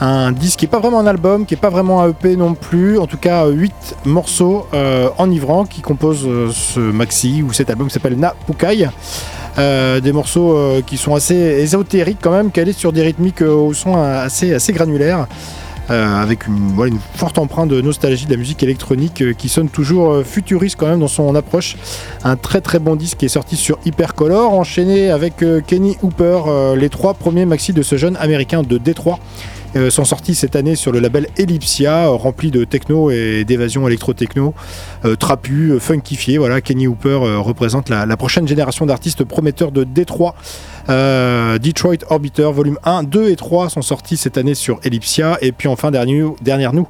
un 0.00 0.32
disque 0.32 0.58
qui 0.58 0.64
n'est 0.64 0.70
pas 0.70 0.80
vraiment 0.80 0.98
un 0.98 1.06
album, 1.06 1.46
qui 1.46 1.54
n'est 1.54 1.60
pas 1.60 1.70
vraiment 1.70 2.02
un 2.02 2.08
EP 2.10 2.34
non 2.34 2.54
plus, 2.54 2.98
en 2.98 3.06
tout 3.06 3.18
cas 3.18 3.46
8 3.46 3.72
morceaux 4.04 4.66
enivrants 5.18 5.64
qui 5.64 5.80
composent 5.80 6.26
ce 6.52 6.80
maxi 6.80 7.44
ou 7.46 7.52
cet 7.52 7.70
album 7.70 7.86
qui 7.86 7.94
s'appelle 7.94 8.18
Na 8.18 8.34
Pukai. 8.48 8.88
Des 9.56 10.12
morceaux 10.12 10.58
qui 10.86 10.96
sont 10.96 11.14
assez 11.14 11.36
ésotériques 11.36 12.18
quand 12.20 12.32
même, 12.32 12.50
calés 12.50 12.72
sur 12.72 12.92
des 12.92 13.02
rythmiques 13.02 13.42
au 13.42 13.72
son 13.74 13.96
assez, 13.96 14.52
assez 14.54 14.72
granulaires. 14.72 15.28
Euh, 15.90 16.16
avec 16.16 16.46
une, 16.46 16.98
forte 17.14 17.38
empreinte 17.38 17.68
de 17.68 17.80
nostalgie 17.80 18.26
de 18.26 18.30
la 18.32 18.36
musique 18.36 18.62
électronique 18.62 19.22
euh, 19.22 19.32
qui 19.32 19.48
sonne 19.48 19.68
toujours 19.68 20.10
euh, 20.10 20.24
futuriste 20.24 20.76
quand 20.78 20.88
même 20.88 20.98
dans 21.00 21.08
son 21.08 21.34
approche. 21.34 21.76
Un 22.24 22.36
très 22.36 22.60
très 22.60 22.78
bon 22.78 22.96
disque 22.96 23.22
est 23.22 23.28
sorti 23.28 23.56
sur 23.56 23.78
Hypercolor, 23.84 24.52
enchaîné 24.52 25.10
avec 25.10 25.44
Kenny 25.66 25.96
Hooper, 26.02 26.74
les 26.76 26.88
trois 26.88 27.14
premiers 27.14 27.46
maxi 27.46 27.72
de 27.72 27.82
ce 27.82 27.96
jeune 27.96 28.16
américain 28.16 28.62
de 28.62 28.78
Détroit. 28.78 29.18
Euh, 29.74 29.90
sont 29.90 30.04
sortis 30.04 30.34
cette 30.34 30.56
année 30.56 30.76
sur 30.76 30.92
le 30.92 31.00
label 31.00 31.26
Ellipsia, 31.36 32.06
rempli 32.08 32.50
de 32.50 32.64
techno 32.64 33.10
et 33.10 33.44
d'évasion 33.44 33.86
électro-techno, 33.86 34.54
euh, 35.04 35.16
trapu, 35.16 35.70
euh, 35.72 35.80
funkifié. 35.80 36.38
Voilà, 36.38 36.60
Kenny 36.60 36.86
Hooper 36.86 37.18
représente 37.38 37.88
la, 37.88 38.16
prochaine 38.16 38.46
génération 38.46 38.86
d'artistes 38.86 39.24
prometteurs 39.24 39.72
de 39.72 39.84
Détroit. 39.84 40.34
Detroit 40.88 41.96
Orbiter, 42.08 42.50
volume 42.52 42.78
1, 42.84 43.02
2 43.02 43.30
et 43.30 43.36
3 43.36 43.70
sont 43.70 43.82
sortis 43.82 44.16
cette 44.16 44.38
année 44.38 44.54
sur 44.54 44.78
Ellipsia. 44.84 45.38
Et 45.40 45.52
puis 45.52 45.68
enfin, 45.68 45.90
dernier, 45.90 46.24
dernière 46.40 46.72
nous, 46.72 46.88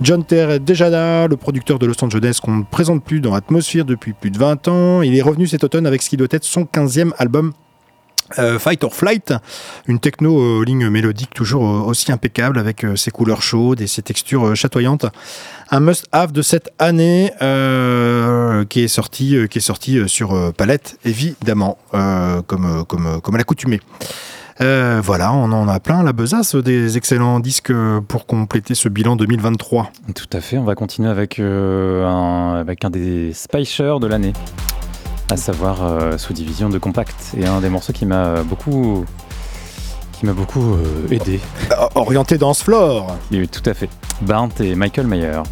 John 0.00 0.24
Ter 0.24 0.60
Dejada, 0.60 1.28
le 1.28 1.36
producteur 1.36 1.78
de 1.78 1.86
Los 1.86 2.02
Angeles 2.02 2.38
qu'on 2.42 2.56
ne 2.56 2.64
présente 2.64 3.04
plus 3.04 3.20
dans 3.20 3.34
Atmosphere 3.34 3.84
depuis 3.84 4.12
plus 4.12 4.30
de 4.30 4.38
20 4.38 4.68
ans. 4.68 5.02
Il 5.02 5.16
est 5.16 5.22
revenu 5.22 5.46
cet 5.46 5.64
automne 5.64 5.86
avec 5.86 6.02
ce 6.02 6.10
qui 6.10 6.16
doit 6.16 6.28
être 6.30 6.44
son 6.44 6.62
15e 6.62 7.12
album. 7.18 7.52
Euh, 8.38 8.58
Fight 8.58 8.82
or 8.84 8.94
Flight, 8.94 9.32
une 9.86 9.98
techno 9.98 10.38
euh, 10.38 10.58
aux 10.58 10.64
lignes 10.64 10.88
mélodiques 10.88 11.32
toujours 11.34 11.64
euh, 11.64 11.80
aussi 11.80 12.12
impeccable 12.12 12.58
avec 12.58 12.84
ses 12.96 13.10
couleurs 13.10 13.42
chaudes 13.42 13.80
et 13.80 13.86
ses 13.86 14.02
textures 14.02 14.54
chatoyantes. 14.56 15.06
Un 15.70 15.80
must-have 15.80 16.32
de 16.32 16.42
cette 16.42 16.70
année 16.78 17.32
qui 18.68 18.82
est 18.82 18.88
sorti, 18.88 19.36
qui 19.50 19.58
est 19.58 19.60
sorti 19.60 20.08
sur 20.08 20.52
Palette, 20.54 20.96
évidemment, 21.04 21.76
comme, 21.90 22.84
comme, 22.86 23.20
comme 23.20 23.34
à 23.34 23.38
l'accoutumée. 23.38 23.80
Voilà, 24.60 25.32
on 25.32 25.50
en 25.50 25.66
a 25.66 25.80
plein 25.80 26.04
la 26.04 26.12
besace 26.12 26.54
des 26.54 26.96
excellents 26.96 27.40
disques 27.40 27.72
pour 28.06 28.26
compléter 28.26 28.76
ce 28.76 28.88
bilan 28.88 29.16
2023. 29.16 29.90
Tout 30.14 30.24
à 30.32 30.40
fait, 30.40 30.56
on 30.56 30.64
va 30.64 30.76
continuer 30.76 31.10
avec, 31.10 31.40
un, 31.40 32.54
avec 32.54 32.84
un 32.84 32.90
des 32.90 33.32
Speicher 33.32 33.96
de 34.00 34.06
l'année, 34.06 34.34
à 35.30 35.36
savoir 35.36 35.84
euh, 35.84 36.18
sous 36.18 36.32
division 36.32 36.68
de 36.68 36.78
Compact, 36.78 37.34
et 37.36 37.46
un 37.46 37.60
des 37.60 37.68
morceaux 37.68 37.92
qui 37.92 38.06
m'a 38.06 38.42
beaucoup, 38.42 39.04
qui 40.12 40.26
m'a 40.26 40.32
beaucoup 40.32 40.74
euh, 40.74 41.08
aidé. 41.10 41.40
Orienté 41.94 42.38
dans 42.38 42.54
ce 42.54 42.64
floor. 42.64 43.16
Et 43.32 43.46
tout 43.46 43.68
à 43.68 43.74
fait. 43.74 43.88
Barnt 44.22 44.60
et 44.60 44.74
Michael 44.74 45.06
Mayer. 45.06 45.42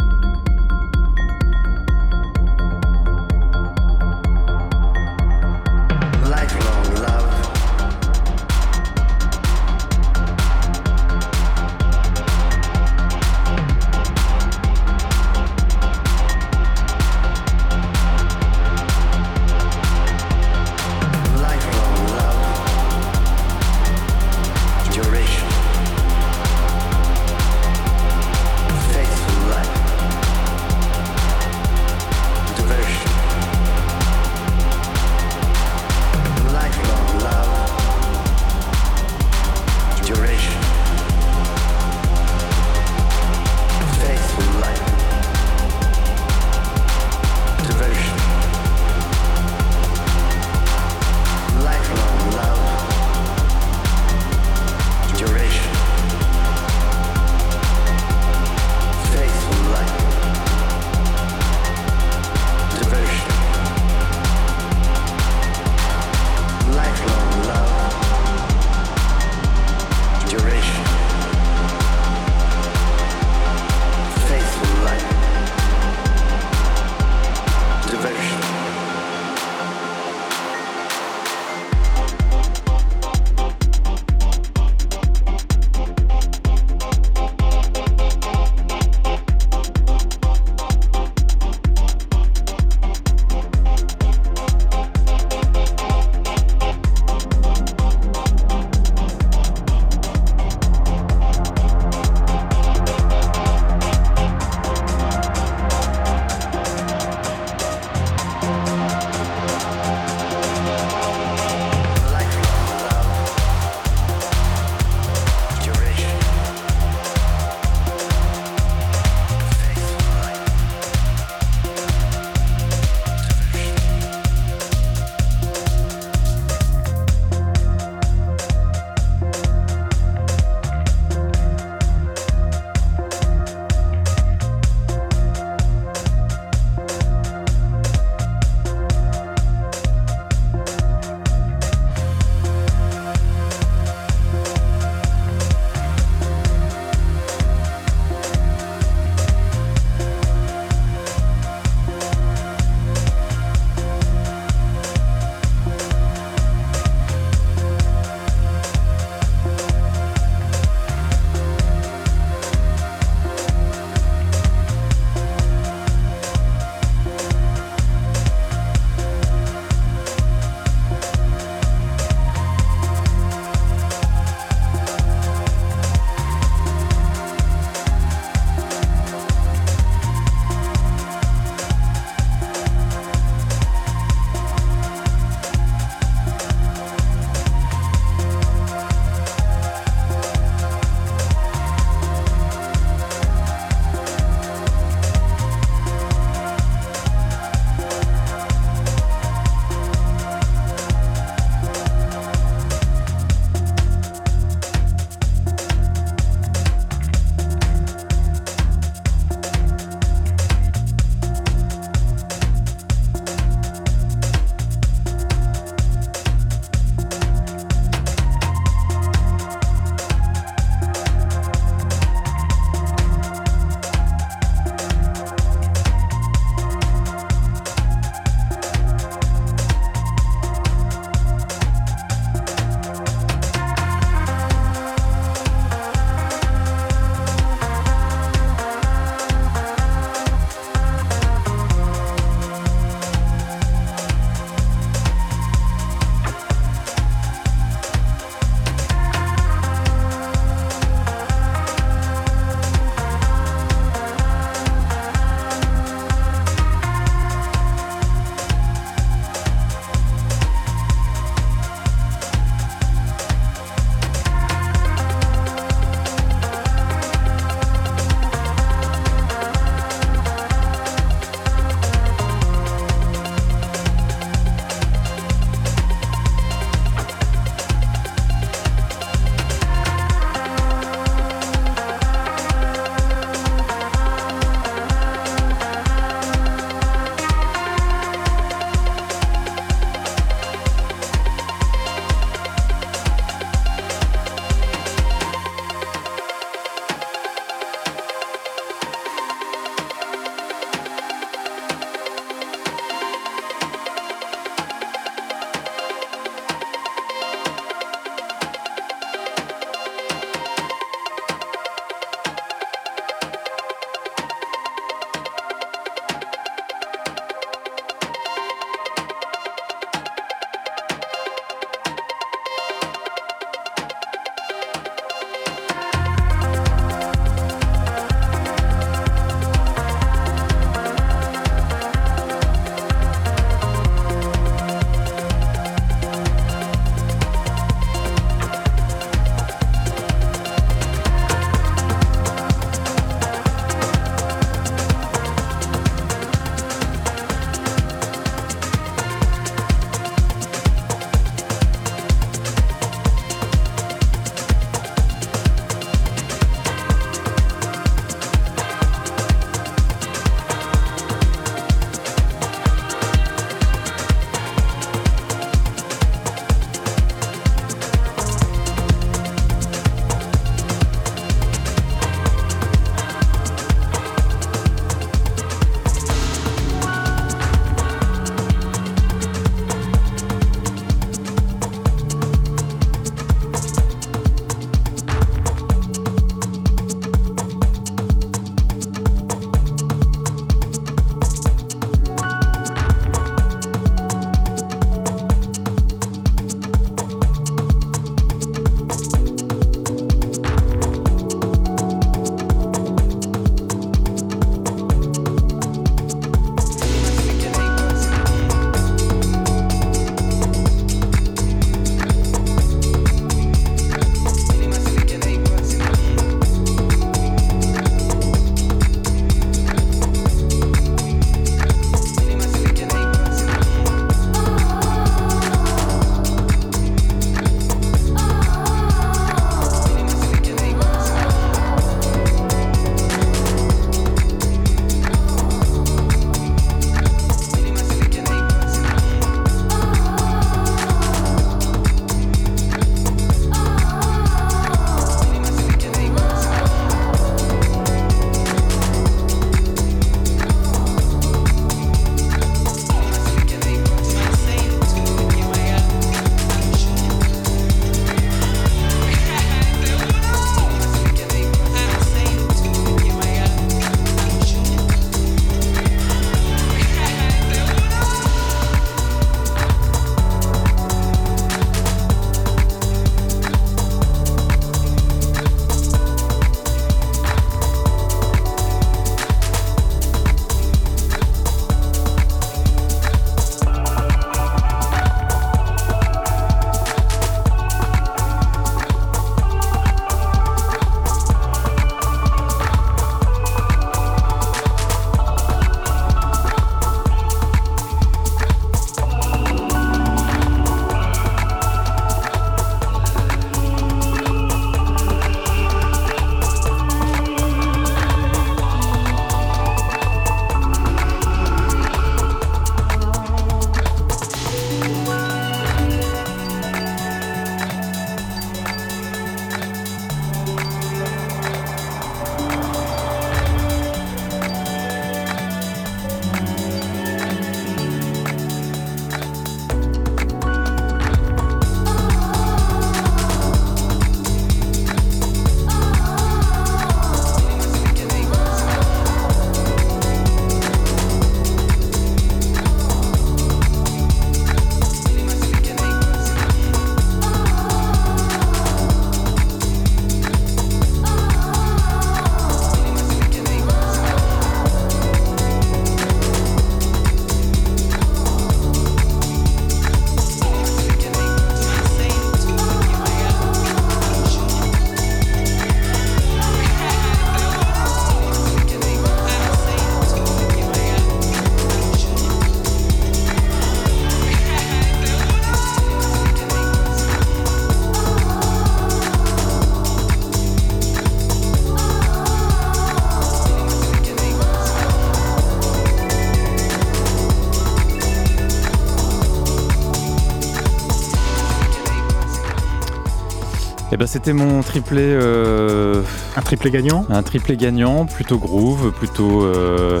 Ben, 593.98 594.06
c'était 594.06 594.32
mon 594.32 594.62
triplé, 594.62 595.02
euh, 595.02 596.02
Un 596.36 596.42
triplé 596.42 596.70
gagnant? 596.70 597.04
un 597.10 597.22
triplé 597.22 597.56
gagnant, 597.56 598.06
plutôt 598.06 598.38
groove, 598.38 598.92
plutôt, 598.92 599.42
euh, 599.44 600.00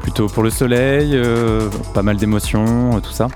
plutôt 0.00 0.28
pour 0.28 0.42
le 0.42 0.50
soleil, 0.50 1.10
euh, 1.14 1.68
pas 1.92 2.02
mal 2.02 2.16
d'émotions, 2.16 3.00
tout 3.02 3.12
ça. 3.12 3.28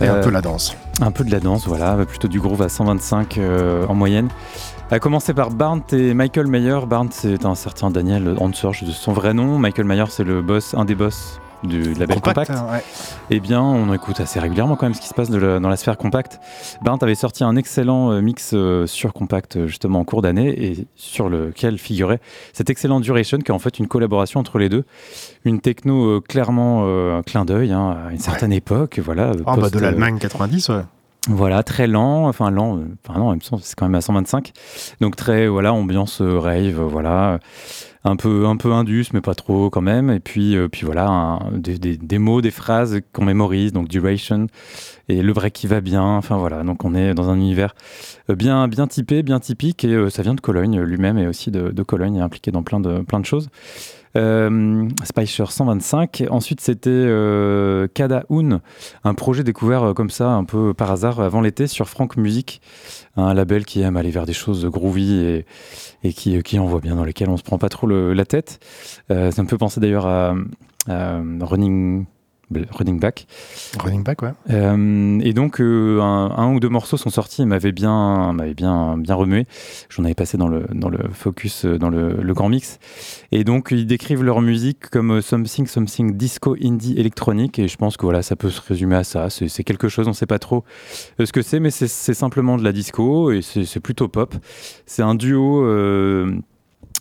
et 0.00 0.08
un 0.08 0.20
peu 0.20 0.30
la 0.30 0.40
danse. 0.40 0.76
Un 1.00 1.12
peu 1.12 1.22
de 1.22 1.30
la 1.30 1.38
danse, 1.38 1.66
voilà, 1.68 1.96
plutôt 2.04 2.26
du 2.26 2.40
groove 2.40 2.62
à 2.62 2.68
125 2.68 3.38
euh, 3.38 3.86
en 3.86 3.94
moyenne. 3.94 4.28
A 4.90 4.98
commencer 4.98 5.34
par 5.34 5.50
Barnes 5.50 5.82
et 5.92 6.14
Michael 6.14 6.46
Mayer. 6.46 6.78
Barnes, 6.88 7.10
c'est 7.12 7.44
un 7.44 7.54
certain 7.54 7.90
Daniel 7.90 8.34
Hansorge 8.40 8.84
de 8.84 8.90
son 8.90 9.12
vrai 9.12 9.34
nom. 9.34 9.58
Michael 9.58 9.84
Mayer, 9.84 10.06
c'est 10.08 10.24
le 10.24 10.40
boss, 10.40 10.74
un 10.74 10.86
des 10.86 10.94
boss 10.94 11.40
du 11.64 11.94
label 11.94 12.20
Compact. 12.20 12.50
hein, 12.50 12.66
ouais. 12.72 12.82
Eh 13.30 13.40
bien, 13.40 13.60
on 13.62 13.92
écoute 13.92 14.20
assez 14.20 14.38
régulièrement 14.40 14.76
quand 14.76 14.86
même 14.86 14.94
ce 14.94 15.00
qui 15.00 15.08
se 15.08 15.14
passe 15.14 15.30
de 15.30 15.38
la- 15.38 15.58
dans 15.60 15.68
la 15.68 15.76
sphère 15.76 15.96
Compact. 15.96 16.38
Barnes 16.82 16.98
avait 17.02 17.14
sorti 17.14 17.42
un 17.44 17.56
excellent 17.56 18.12
euh, 18.12 18.20
mix 18.20 18.52
euh, 18.54 18.86
sur 18.86 19.12
Compact 19.12 19.56
euh, 19.56 19.66
justement 19.66 20.00
en 20.00 20.04
cours 20.04 20.22
d'année 20.22 20.48
et 20.48 20.86
sur 20.94 21.28
lequel 21.28 21.78
figurait 21.78 22.20
cet 22.52 22.70
excellent 22.70 23.00
Duration 23.00 23.38
qui 23.38 23.50
est 23.50 23.54
en 23.54 23.58
fait 23.58 23.78
une 23.78 23.88
collaboration 23.88 24.40
entre 24.40 24.58
les 24.58 24.68
deux. 24.68 24.84
Une 25.44 25.60
techno 25.60 26.20
clairement 26.20 26.82
euh, 26.86 27.18
un 27.18 27.22
clin 27.22 27.44
d'œil 27.44 27.72
hein, 27.72 27.96
à 28.08 28.12
une 28.12 28.18
certaine 28.18 28.52
époque. 28.52 29.00
Voilà, 29.04 29.32
Ah, 29.46 29.56
bah, 29.56 29.70
de 29.70 29.78
l'Allemagne 29.78 30.18
90, 30.18 30.68
ouais. 30.70 30.82
voilà, 31.28 31.62
très 31.62 31.86
lent, 31.86 32.26
enfin 32.28 32.50
lent, 32.50 32.78
enfin 33.06 33.18
non, 33.18 33.36
c'est 33.60 33.74
quand 33.76 33.86
même 33.86 33.94
à 33.96 34.00
125. 34.00 34.52
Donc 35.00 35.16
très, 35.16 35.48
voilà, 35.48 35.72
ambiance 35.72 36.20
rave, 36.22 36.80
voilà, 36.80 37.38
un 38.04 38.16
peu, 38.16 38.46
un 38.46 38.56
peu 38.56 38.72
indus, 38.72 39.06
mais 39.12 39.20
pas 39.20 39.34
trop 39.34 39.70
quand 39.70 39.80
même. 39.80 40.10
Et 40.10 40.20
puis, 40.20 40.56
euh, 40.56 40.68
puis 40.68 40.84
voilà, 40.86 41.08
un- 41.08 41.52
des, 41.52 41.78
des- 41.78 41.96
des 41.96 42.18
mots, 42.18 42.40
des 42.40 42.50
phrases 42.50 43.00
qu'on 43.12 43.24
mémorise, 43.24 43.72
donc 43.72 43.88
duration 43.88 44.46
et 45.08 45.22
le 45.22 45.32
vrai 45.32 45.50
qui 45.50 45.66
va 45.66 45.80
bien. 45.80 46.02
Enfin 46.02 46.36
voilà, 46.36 46.62
donc 46.62 46.84
on 46.84 46.94
est 46.94 47.14
dans 47.14 47.30
un 47.30 47.36
univers 47.36 47.74
euh, 48.30 48.34
bien, 48.36 48.68
bien 48.68 48.86
typé, 48.86 49.22
bien 49.22 49.40
typique, 49.40 49.84
et 49.84 49.92
euh, 49.94 50.10
ça 50.10 50.22
vient 50.22 50.34
de 50.34 50.40
Cologne 50.40 50.80
lui-même 50.80 51.18
et 51.18 51.26
aussi 51.26 51.50
de, 51.50 51.70
de 51.70 51.82
Cologne, 51.82 52.16
est 52.16 52.20
impliqué 52.20 52.50
dans 52.50 52.62
plein 52.62 52.80
de, 52.80 53.00
plein 53.00 53.20
de 53.20 53.26
choses. 53.26 53.48
Euh, 54.16 54.88
Spicer 55.04 55.50
125. 55.50 56.24
Ensuite, 56.30 56.60
c'était 56.60 56.90
euh, 56.90 57.86
Kada 57.92 58.24
Un, 59.04 59.14
projet 59.14 59.44
découvert 59.44 59.82
euh, 59.82 59.94
comme 59.94 60.10
ça, 60.10 60.30
un 60.30 60.44
peu 60.44 60.74
par 60.74 60.90
hasard, 60.90 61.20
avant 61.20 61.40
l'été, 61.40 61.66
sur 61.66 61.88
Franck 61.88 62.16
Music, 62.16 62.60
un 63.16 63.34
label 63.34 63.64
qui 63.64 63.82
aime 63.82 63.96
aller 63.96 64.10
vers 64.10 64.26
des 64.26 64.32
choses 64.32 64.66
groovy 64.66 65.14
et, 65.14 65.46
et 66.04 66.12
qui, 66.12 66.42
qui 66.42 66.58
envoie 66.58 66.80
bien, 66.80 66.96
dans 66.96 67.04
lesquelles 67.04 67.30
on 67.30 67.36
se 67.36 67.42
prend 67.42 67.58
pas 67.58 67.68
trop 67.68 67.86
la 67.86 68.24
tête. 68.24 68.60
Euh, 69.10 69.30
ça 69.30 69.42
me 69.42 69.48
fait 69.48 69.58
penser 69.58 69.80
d'ailleurs 69.80 70.06
à 70.06 70.34
Running, 70.88 72.06
Running 72.70 72.98
Back. 72.98 73.26
Running 73.82 74.02
back, 74.02 74.22
ouais. 74.22 74.32
Euh, 74.50 75.18
et 75.22 75.32
donc, 75.32 75.60
euh, 75.60 76.00
un, 76.00 76.30
un 76.36 76.54
ou 76.54 76.60
deux 76.60 76.68
morceaux 76.68 76.96
sont 76.96 77.10
sortis 77.10 77.42
et 77.42 77.44
m'avaient 77.44 77.72
bien, 77.72 78.34
bien, 78.56 78.96
bien 78.96 79.14
remué. 79.14 79.46
J'en 79.90 80.04
avais 80.04 80.14
passé 80.14 80.38
dans 80.38 80.48
le, 80.48 80.66
dans 80.72 80.88
le 80.88 80.98
focus, 81.12 81.64
euh, 81.64 81.78
dans 81.78 81.90
le, 81.90 82.14
le 82.22 82.34
grand 82.34 82.48
mix. 82.48 82.78
Et 83.32 83.44
donc, 83.44 83.68
ils 83.70 83.86
décrivent 83.86 84.24
leur 84.24 84.40
musique 84.40 84.88
comme 84.90 85.20
something, 85.20 85.66
something 85.66 86.16
disco, 86.16 86.56
indie, 86.62 86.94
électronique. 86.98 87.58
Et 87.58 87.68
je 87.68 87.76
pense 87.76 87.96
que 87.96 88.06
voilà, 88.06 88.22
ça 88.22 88.36
peut 88.36 88.50
se 88.50 88.60
résumer 88.66 88.96
à 88.96 89.04
ça. 89.04 89.28
C'est 89.30 89.64
quelque 89.64 89.88
chose, 89.88 90.08
on 90.08 90.12
sait 90.12 90.26
pas 90.26 90.38
trop 90.38 90.64
ce 91.18 91.30
que 91.32 91.42
c'est, 91.42 91.60
mais 91.60 91.70
c'est 91.70 91.88
simplement 92.14 92.56
de 92.56 92.64
la 92.64 92.72
disco 92.72 93.30
et 93.30 93.42
c'est 93.42 93.64
c'est 93.64 93.80
plutôt 93.80 94.08
pop. 94.08 94.34
C'est 94.86 95.02
un 95.02 95.14
duo. 95.14 95.62
euh, 95.64 96.34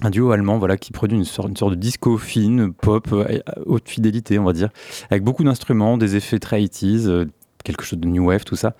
un 0.01 0.09
duo 0.09 0.31
allemand 0.31 0.57
voilà, 0.57 0.77
qui 0.77 0.91
produit 0.91 1.17
une 1.17 1.25
sorte, 1.25 1.49
une 1.49 1.57
sorte 1.57 1.71
de 1.71 1.79
disco 1.79 2.17
fine, 2.17 2.73
pop, 2.73 3.07
euh, 3.11 3.39
haute 3.65 3.89
fidélité, 3.89 4.37
on 4.39 4.43
va 4.43 4.53
dire, 4.53 4.69
avec 5.09 5.23
beaucoup 5.23 5.43
d'instruments, 5.43 5.97
des 5.97 6.15
effets 6.15 6.39
très 6.39 6.61
80s, 6.61 7.07
euh, 7.07 7.25
quelque 7.63 7.83
chose 7.83 7.99
de 7.99 8.07
new 8.07 8.25
wave, 8.25 8.43
tout 8.43 8.55
ça. 8.55 8.75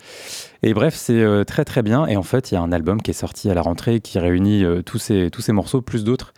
Et 0.64 0.74
bref, 0.74 0.96
c'est 0.96 1.22
euh, 1.22 1.44
très 1.44 1.66
très 1.66 1.82
bien. 1.82 2.06
Et 2.06 2.18
en 2.18 2.24
fait, 2.24 2.52
il 2.52 2.56
y 2.56 2.58
a 2.58 2.62
un 2.62 2.72
album 2.72 3.02
qui 3.02 3.12
est 3.12 3.16
sorti 3.16 3.50
à 3.50 3.54
la 3.54 3.62
rentrée 3.62 4.00
qui 4.00 4.20
réunit 4.20 4.64
tous, 4.86 5.00
ces, 5.00 5.30
tous 5.32 5.42
ces 5.42 5.54
morceaux 5.54 5.82
plus 5.82 6.04
d'autres. 6.04 6.34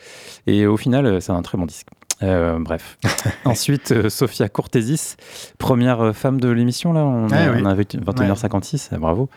Et 0.47 0.65
au 0.65 0.77
final, 0.77 1.21
c'est 1.21 1.31
un 1.31 1.41
très 1.41 1.57
bon 1.57 1.65
disque. 1.65 1.87
Euh, 2.21 2.57
bref. 2.59 2.97
Ensuite, 3.45 3.91
euh, 3.91 4.09
Sophia 4.09 4.49
Cortésis, 4.49 5.15
première 5.57 6.01
euh, 6.01 6.11
femme 6.13 6.39
de 6.41 6.49
l'émission, 6.49 6.91
là. 6.91 7.05
On, 7.05 7.27
Ah 7.31 7.51
oui. 7.53 7.61
on 7.63 7.65
avait 7.65 7.83
21h56, 7.83 8.89
euh, 8.93 8.97
bravo. 8.97 9.29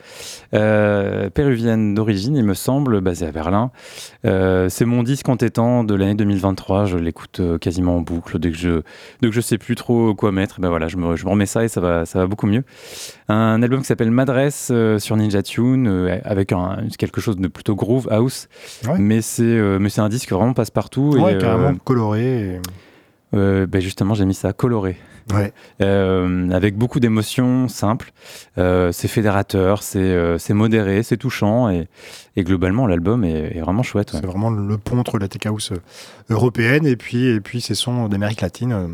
Euh, 0.55 1.30
péruvienne 1.30 1.95
d'origine, 1.95 2.37
il 2.37 2.45
me 2.45 2.55
semble, 2.55 3.01
basée 3.01 3.26
à 3.26 3.33
Berlin. 3.33 3.70
Euh, 4.26 4.68
c'est 4.68 4.85
mon 4.85 5.03
disque 5.03 5.28
entêtant 5.28 5.85
de 5.85 5.95
l'année 5.95 6.14
2023. 6.14 6.87
Je 6.87 6.99
l'écoute 6.99 7.41
quasiment 7.61 7.97
en 7.97 8.01
boucle. 8.01 8.39
Dès 8.39 8.51
que 8.51 8.57
je, 8.57 8.83
dès 9.20 9.28
que 9.28 9.35
je 9.35 9.41
sais 9.41 9.59
plus 9.59 9.76
trop 9.76 10.14
quoi 10.14 10.33
mettre, 10.33 10.61
ben 10.61 10.68
voilà, 10.68 10.89
je 10.89 10.97
me, 10.97 11.14
je 11.16 11.24
me 11.24 11.30
remets 11.30 11.47
ça 11.47 11.64
et 11.64 11.68
ça 11.68 11.80
va, 11.80 12.05
ça 12.05 12.18
va 12.18 12.26
beaucoup 12.26 12.47
mieux. 12.47 12.64
Un 13.33 13.62
album 13.62 13.80
qui 13.80 13.87
s'appelle 13.87 14.11
Madresse 14.11 14.68
euh, 14.70 14.99
sur 14.99 15.16
Ninja 15.16 15.43
Tune, 15.43 15.89
euh, 15.89 16.18
avec 16.24 16.53
un, 16.53 16.87
quelque 16.99 17.20
chose 17.22 17.37
de 17.39 17.49
plutôt 17.49 17.74
groove 17.74 18.07
house. 18.11 18.47
Ouais. 18.87 18.99
Mais 18.99 19.22
c'est 19.22 19.43
euh, 19.43 19.78
mais 19.78 19.89
c'est 19.89 20.03
un 20.03 20.11
disque 20.11 20.30
vraiment 20.33 20.53
passe-partout. 20.53 21.16
Ouais, 21.18 21.35
et, 21.35 21.39
carrément 21.39 21.74
coloré. 21.78 22.57
et- 22.57 22.61
ben 23.33 23.80
justement, 23.80 24.12
j'ai 24.12 24.26
mis 24.26 24.35
ça 24.35 24.53
coloré. 24.53 24.99
Ouais. 25.33 25.53
Euh, 25.81 26.51
avec 26.51 26.77
beaucoup 26.77 27.01
d'émotions 27.01 27.68
simples. 27.68 28.12
Euh, 28.59 28.93
c'est 28.93 29.09
fédérateur, 29.09 29.83
c'est 29.83 29.99
euh, 29.99 30.39
c'est 30.39 30.55
modéré, 30.55 31.03
c'est 31.03 31.16
touchant 31.16 31.70
et, 31.70 31.89
et 32.37 32.45
globalement 32.45 32.87
l'album 32.87 33.25
est, 33.25 33.57
est 33.57 33.61
vraiment 33.61 33.83
chouette. 33.83 34.12
ouais. 34.12 34.20
C'est 34.20 34.27
vraiment 34.27 34.51
le 34.51 34.79
pont 34.79 34.99
entre 34.99 35.18
la 35.18 35.29
tech 35.29 35.47
house 35.47 35.73
européenne 36.31 36.87
et 36.87 36.97
puis, 36.97 37.27
et 37.27 37.41
puis 37.41 37.61
ces 37.61 37.75
sons 37.75 38.09
d'Amérique 38.09 38.41
latine 38.41 38.73
euh, 38.73 38.89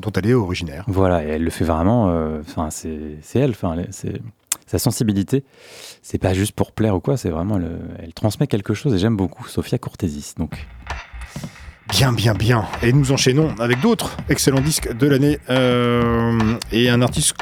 dont 0.00 0.10
elle 0.16 0.26
est 0.26 0.34
originaire. 0.34 0.84
Voilà, 0.88 1.24
et 1.24 1.28
elle 1.28 1.44
le 1.44 1.50
fait 1.50 1.64
vraiment. 1.64 2.06
Enfin, 2.40 2.68
c'est 2.70 3.18
elle. 3.38 3.50
Enfin, 3.50 3.74
elle- 3.78 3.88
c'est 3.90 4.20
sa 4.66 4.78
sensibilité. 4.78 5.44
C'est 6.02 6.18
pas 6.18 6.34
juste 6.34 6.52
pour 6.52 6.72
plaire 6.72 6.94
ou 6.96 7.00
quoi. 7.00 7.16
C'est 7.16 7.30
vraiment 7.30 7.58
le- 7.58 7.78
elle 8.02 8.12
transmet 8.12 8.46
quelque 8.46 8.74
chose 8.74 8.92
et 8.94 8.98
j'aime 8.98 9.16
beaucoup 9.16 9.46
Sophia 9.48 9.78
Cortésis. 9.78 10.34
Donc 10.36 10.66
Bien, 11.90 12.12
bien, 12.12 12.34
bien. 12.34 12.64
Et 12.82 12.92
nous 12.92 13.12
enchaînons 13.12 13.54
avec 13.58 13.80
d'autres 13.80 14.16
excellents 14.28 14.60
disques 14.60 14.94
de 14.96 15.06
l'année 15.06 15.38
euh, 15.50 16.38
et 16.70 16.90
un 16.90 17.00
artiste 17.02 17.34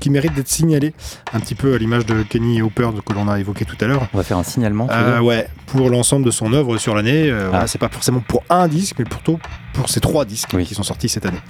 qui 0.00 0.10
mérite 0.10 0.34
d'être 0.34 0.48
signalé, 0.48 0.94
un 1.32 1.40
petit 1.40 1.54
peu 1.54 1.74
à 1.74 1.78
l'image 1.78 2.06
de 2.06 2.22
Kenny 2.22 2.62
Hooper 2.62 2.88
que 3.06 3.12
l'on 3.12 3.28
a 3.28 3.38
évoqué 3.38 3.64
tout 3.64 3.76
à 3.80 3.86
l'heure. 3.86 4.08
on 4.12 4.16
va 4.16 4.24
faire 4.24 4.38
un 4.38 4.42
signalement. 4.42 4.88
Euh, 4.90 5.20
ouais, 5.20 5.46
pour 5.66 5.90
l'ensemble 5.90 6.24
de 6.24 6.30
son 6.30 6.52
œuvre 6.52 6.78
sur 6.78 6.94
l'année, 6.94 7.30
euh, 7.30 7.50
Ah. 7.52 7.66
c'est 7.66 7.78
pas 7.78 7.88
forcément 7.90 8.20
pour 8.26 8.42
un 8.48 8.66
disque, 8.66 8.96
mais 8.98 9.04
plutôt 9.04 9.38
pour 9.74 9.88
ces 9.88 10.00
trois 10.00 10.24
disques 10.24 10.50
Oui. 10.54 10.64
qui 10.64 10.74
sont 10.74 10.82
sortis 10.82 11.08
cette 11.10 11.26
année. 11.26 11.40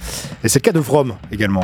Et 0.43 0.49
c'est 0.49 0.59
le 0.59 0.63
cas 0.71 0.77
de 0.77 0.81
From 0.81 1.15
également. 1.31 1.63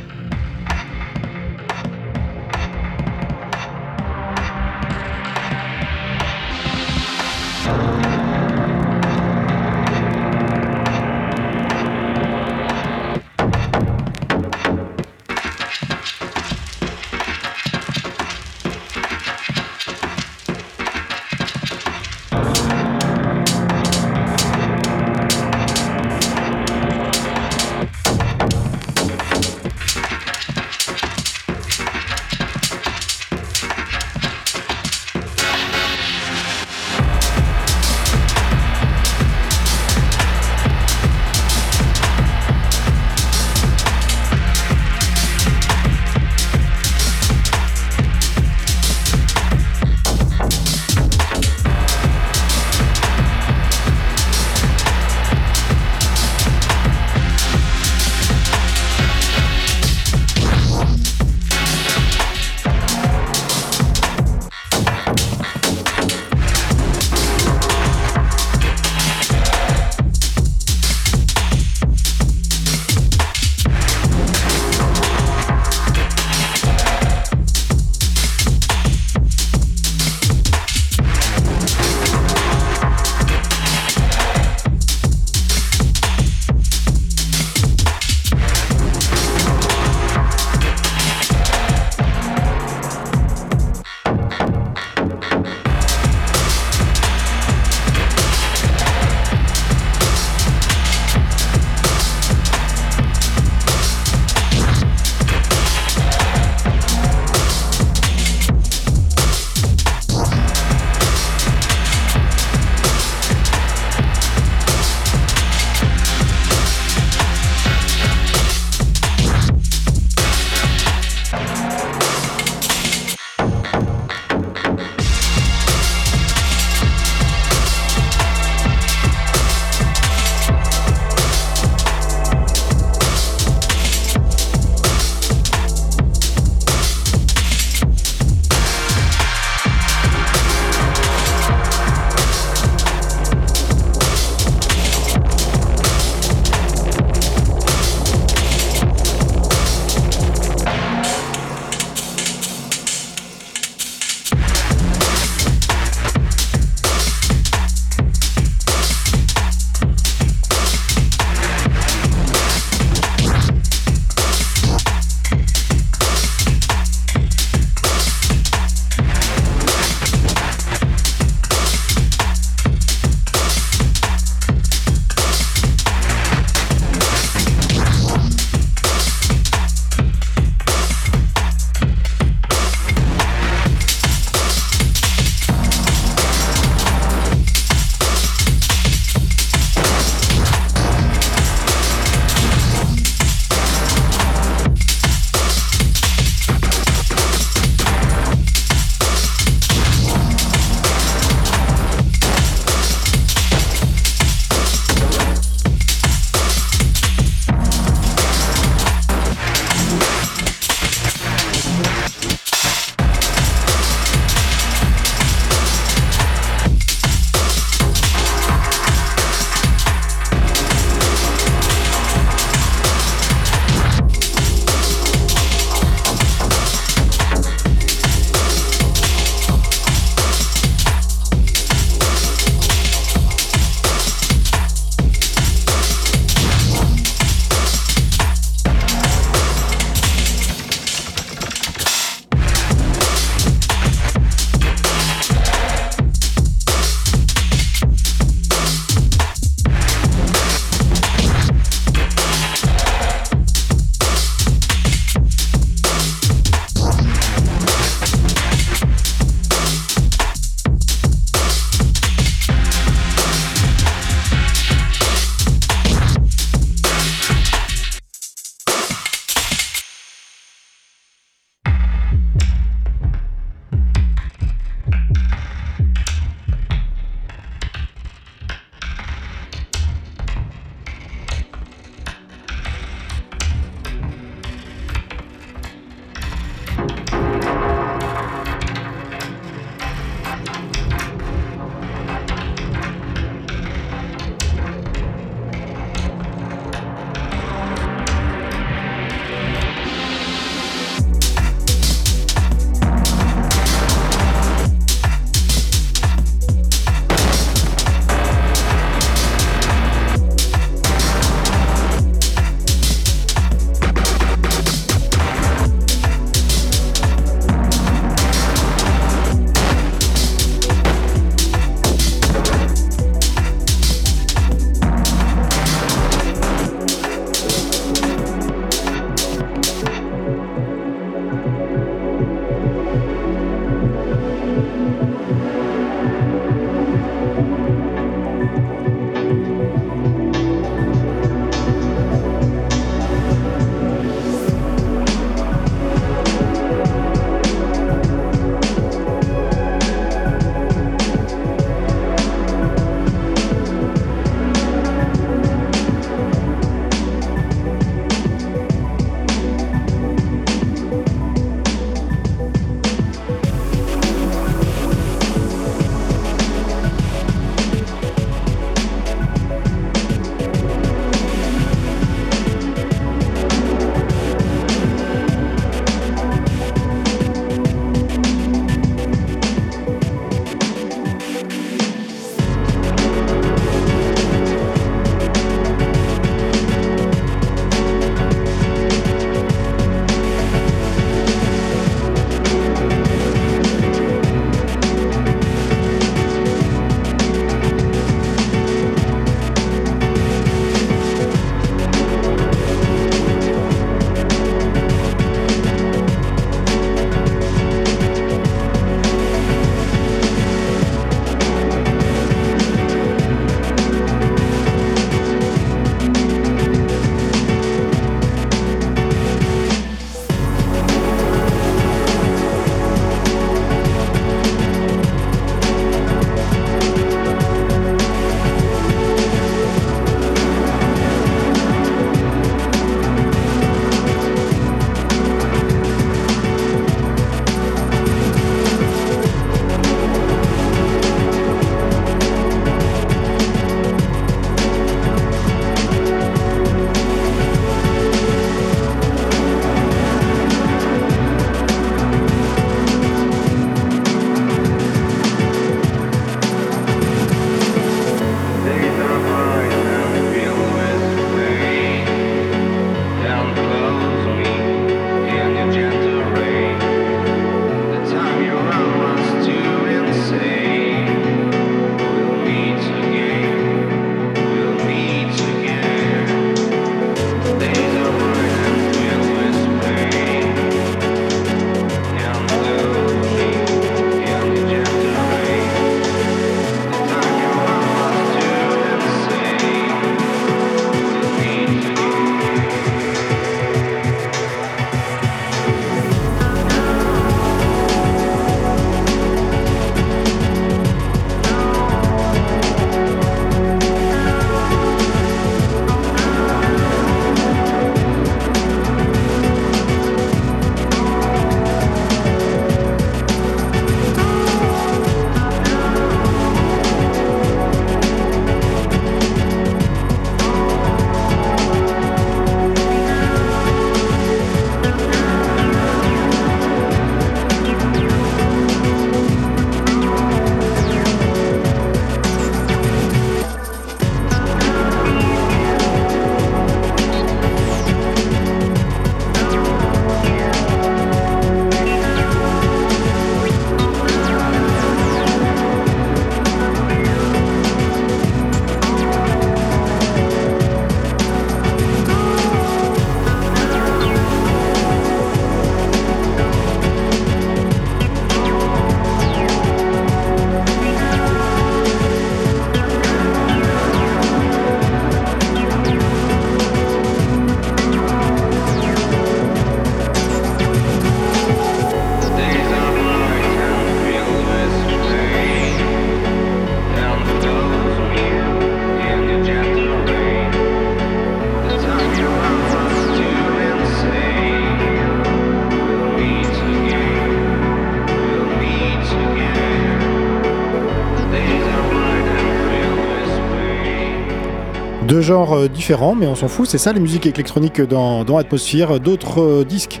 Deux 595.18 595.24
genres 595.24 595.52
euh, 595.54 595.66
différents, 595.68 596.14
mais 596.14 596.28
on 596.28 596.36
s'en 596.36 596.46
fout, 596.46 596.68
c'est 596.68 596.78
ça 596.78 596.92
les 596.92 597.00
musiques 597.00 597.26
électroniques 597.26 597.80
dans, 597.80 598.22
dans 598.22 598.36
Atmosphere. 598.36 599.00
D'autres 599.00 599.40
euh, 599.40 599.64
disques 599.64 600.00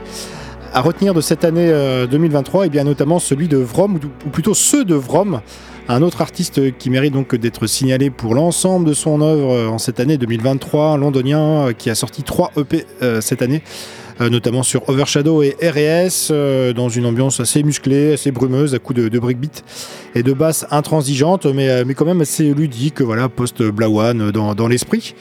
à 0.72 0.80
retenir 0.80 1.12
de 1.12 1.20
cette 1.20 1.44
année 1.44 1.70
euh, 1.72 2.06
2023, 2.06 2.66
et 2.66 2.68
bien 2.68 2.84
notamment 2.84 3.18
celui 3.18 3.48
de 3.48 3.56
Vrom, 3.56 3.96
ou, 3.96 4.28
plutôt 4.30 4.54
ceux 4.54 4.84
de 4.84 4.94
Vrom, 4.94 5.40
un 5.88 6.02
autre 6.02 6.22
artiste 6.22 6.78
qui 6.78 6.88
mérite 6.88 7.14
donc 7.14 7.34
d'être 7.34 7.66
signalé 7.66 8.10
pour 8.10 8.36
l'ensemble 8.36 8.86
de 8.86 8.92
son 8.94 9.20
œuvre 9.20 9.52
euh, 9.54 9.66
en 9.66 9.78
cette 9.78 9.98
année 9.98 10.18
2023, 10.18 10.90
un 10.90 10.96
londonien 10.98 11.40
euh, 11.40 11.72
qui 11.72 11.90
a 11.90 11.96
sorti 11.96 12.22
trois 12.22 12.52
EP 12.56 12.86
euh, 13.02 13.20
cette 13.20 13.42
année. 13.42 13.64
euh, 14.20 14.30
notamment 14.30 14.62
sur 14.62 14.88
Overshadow 14.88 15.42
et 15.42 15.56
RS, 15.62 16.28
euh, 16.30 16.72
dans 16.72 16.88
une 16.88 17.06
ambiance 17.06 17.40
assez 17.40 17.62
musclée, 17.62 18.14
assez 18.14 18.30
brumeuse, 18.30 18.74
à 18.74 18.78
coups 18.78 19.00
de, 19.00 19.08
de 19.08 19.18
breakbeat 19.18 19.64
et 20.14 20.22
de 20.22 20.32
basse 20.32 20.66
intransigeante, 20.70 21.46
mais, 21.46 21.68
euh, 21.68 21.84
mais 21.86 21.94
quand 21.94 22.04
même 22.04 22.20
assez 22.20 22.52
ludique, 22.54 23.00
voilà, 23.00 23.28
post-Blawan 23.28 24.30
dans, 24.30 24.54
dans 24.54 24.68
l'esprit. 24.68 25.14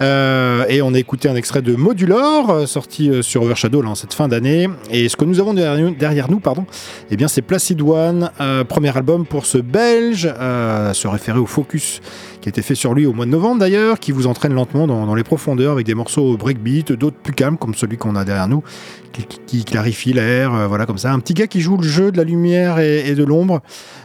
Euh, 0.00 0.64
et 0.68 0.80
on 0.80 0.94
a 0.94 0.98
écouté 0.98 1.28
un 1.28 1.36
extrait 1.36 1.60
de 1.60 1.74
Modulor, 1.76 2.50
euh, 2.50 2.66
sorti 2.66 3.10
euh, 3.10 3.22
sur 3.22 3.42
Overshadow 3.42 3.82
cette 3.94 4.14
fin 4.14 4.28
d'année. 4.28 4.68
Et 4.90 5.08
ce 5.08 5.16
que 5.16 5.24
nous 5.24 5.40
avons 5.40 5.52
derrière, 5.52 6.30
nous, 6.30 6.40
pardon, 6.40 6.64
eh 7.10 7.16
bien, 7.16 7.28
c'est 7.28 7.42
Placid 7.42 7.80
One, 7.82 8.30
euh, 8.40 8.64
premier 8.64 8.96
album 8.96 9.26
pour 9.26 9.44
ce 9.44 9.58
Belge, 9.58 10.32
euh, 10.40 10.94
se 10.94 11.06
référer 11.06 11.38
au 11.38 11.46
focus 11.46 12.00
qui 12.40 12.48
a 12.48 12.50
été 12.50 12.62
fait 12.62 12.74
sur 12.74 12.94
lui 12.94 13.06
au 13.06 13.12
mois 13.12 13.26
de 13.26 13.30
novembre 13.30 13.60
d'ailleurs, 13.60 13.98
qui 13.98 14.12
vous 14.12 14.26
entraîne 14.26 14.54
lentement 14.54 14.86
dans, 14.86 15.14
les 15.14 15.24
profondeurs 15.24 15.72
avec 15.72 15.86
des 15.86 15.94
morceaux 15.94 16.36
breakbeat, 16.36 16.92
d'autres 16.92 17.16
plus 17.16 17.34
calmes 17.34 17.58
comme 17.58 17.74
celui 17.74 17.96
qu'on 17.96 18.16
a 18.16 18.24
derrière 18.24 18.48
nous, 18.48 18.62
qui, 19.46 19.64
clarifie 19.64 20.12
l'air, 20.12 20.54
euh, 20.54 20.66
voilà 20.66 20.86
comme 20.86 20.98
ça. 20.98 21.12
Un 21.12 21.18
petit 21.18 21.34
gars 21.34 21.46
qui 21.46 21.60
joue 21.60 21.76
le 21.76 21.86
jeu 21.86 22.12
de 22.12 22.16
la 22.16 22.24
lumière 22.24 22.78
et, 22.78 23.14
de 23.14 23.24
l'ombre, 23.24 23.60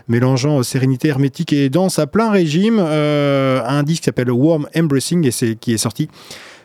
mélangeant 0.08 0.60
euh, 0.60 0.64
sérénité 0.64 1.08
hermétique 1.08 1.54
et 1.54 1.70
danse 1.70 2.00
à 2.00 2.08
plein 2.08 2.30
régime. 2.30 2.78
Euh, 2.80 3.62
un 3.66 3.84
disque 3.84 4.02
qui 4.02 4.06
s'appelle 4.06 4.32
Warm 4.32 4.68
Embracing 4.76 5.26
et 5.26 5.32
c'est 5.32 5.56
qui 5.56 5.74
est 5.74 5.78
sorti 5.78 6.10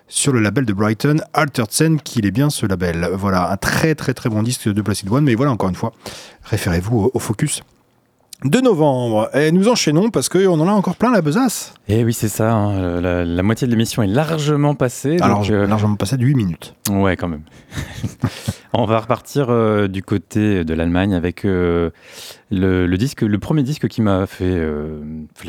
sur 0.08 0.32
le 0.32 0.40
label 0.40 0.64
de 0.64 0.72
Brighton, 0.72 1.18
Altered 1.34 1.70
Sen, 1.70 2.00
qu'il 2.00 2.26
est 2.26 2.32
bien 2.32 2.50
ce 2.50 2.66
label. 2.66 3.10
Voilà, 3.14 3.52
un 3.52 3.56
très 3.56 3.94
très 3.94 4.12
très 4.12 4.28
bon 4.28 4.42
disque 4.42 4.68
de 4.68 4.82
Placid 4.82 5.08
One, 5.10 5.24
mais 5.24 5.36
voilà 5.36 5.52
encore 5.52 5.68
une 5.68 5.76
fois, 5.76 5.92
référez-vous 6.42 7.12
au 7.14 7.18
focus 7.20 7.62
de 8.44 8.58
novembre. 8.60 9.28
Et 9.36 9.52
nous 9.52 9.68
enchaînons 9.68 10.10
parce 10.10 10.28
qu'on 10.28 10.58
en 10.60 10.68
a 10.68 10.72
encore 10.72 10.96
plein 10.96 11.10
la 11.10 11.22
besace. 11.22 11.74
Et 11.88 12.04
oui, 12.04 12.12
c'est 12.12 12.28
ça. 12.28 12.52
hein, 12.52 13.00
La, 13.00 13.24
la 13.24 13.42
moitié 13.42 13.66
de 13.66 13.72
l'émission 13.72 14.02
est 14.02 14.06
largement 14.06 14.74
passée. 14.74 15.16
donc, 15.16 15.22
Alors, 15.22 15.44
euh, 15.50 15.66
largement 15.66 15.96
passé 15.96 16.16
de 16.16 16.24
8 16.24 16.34
minutes. 16.34 16.74
Ouais, 16.90 17.16
quand 17.16 17.28
même. 17.28 17.42
On 18.72 18.84
va 18.84 19.00
repartir 19.00 19.46
euh, 19.50 19.88
du 19.88 20.02
côté 20.02 20.64
de 20.64 20.74
l'Allemagne 20.74 21.12
avec 21.14 21.44
euh, 21.44 21.90
le, 22.52 22.86
le 22.86 22.96
disque, 22.98 23.22
le 23.22 23.38
premier 23.38 23.64
disque 23.64 23.88
qui 23.88 24.00
m'a 24.00 24.26
fait, 24.26 24.62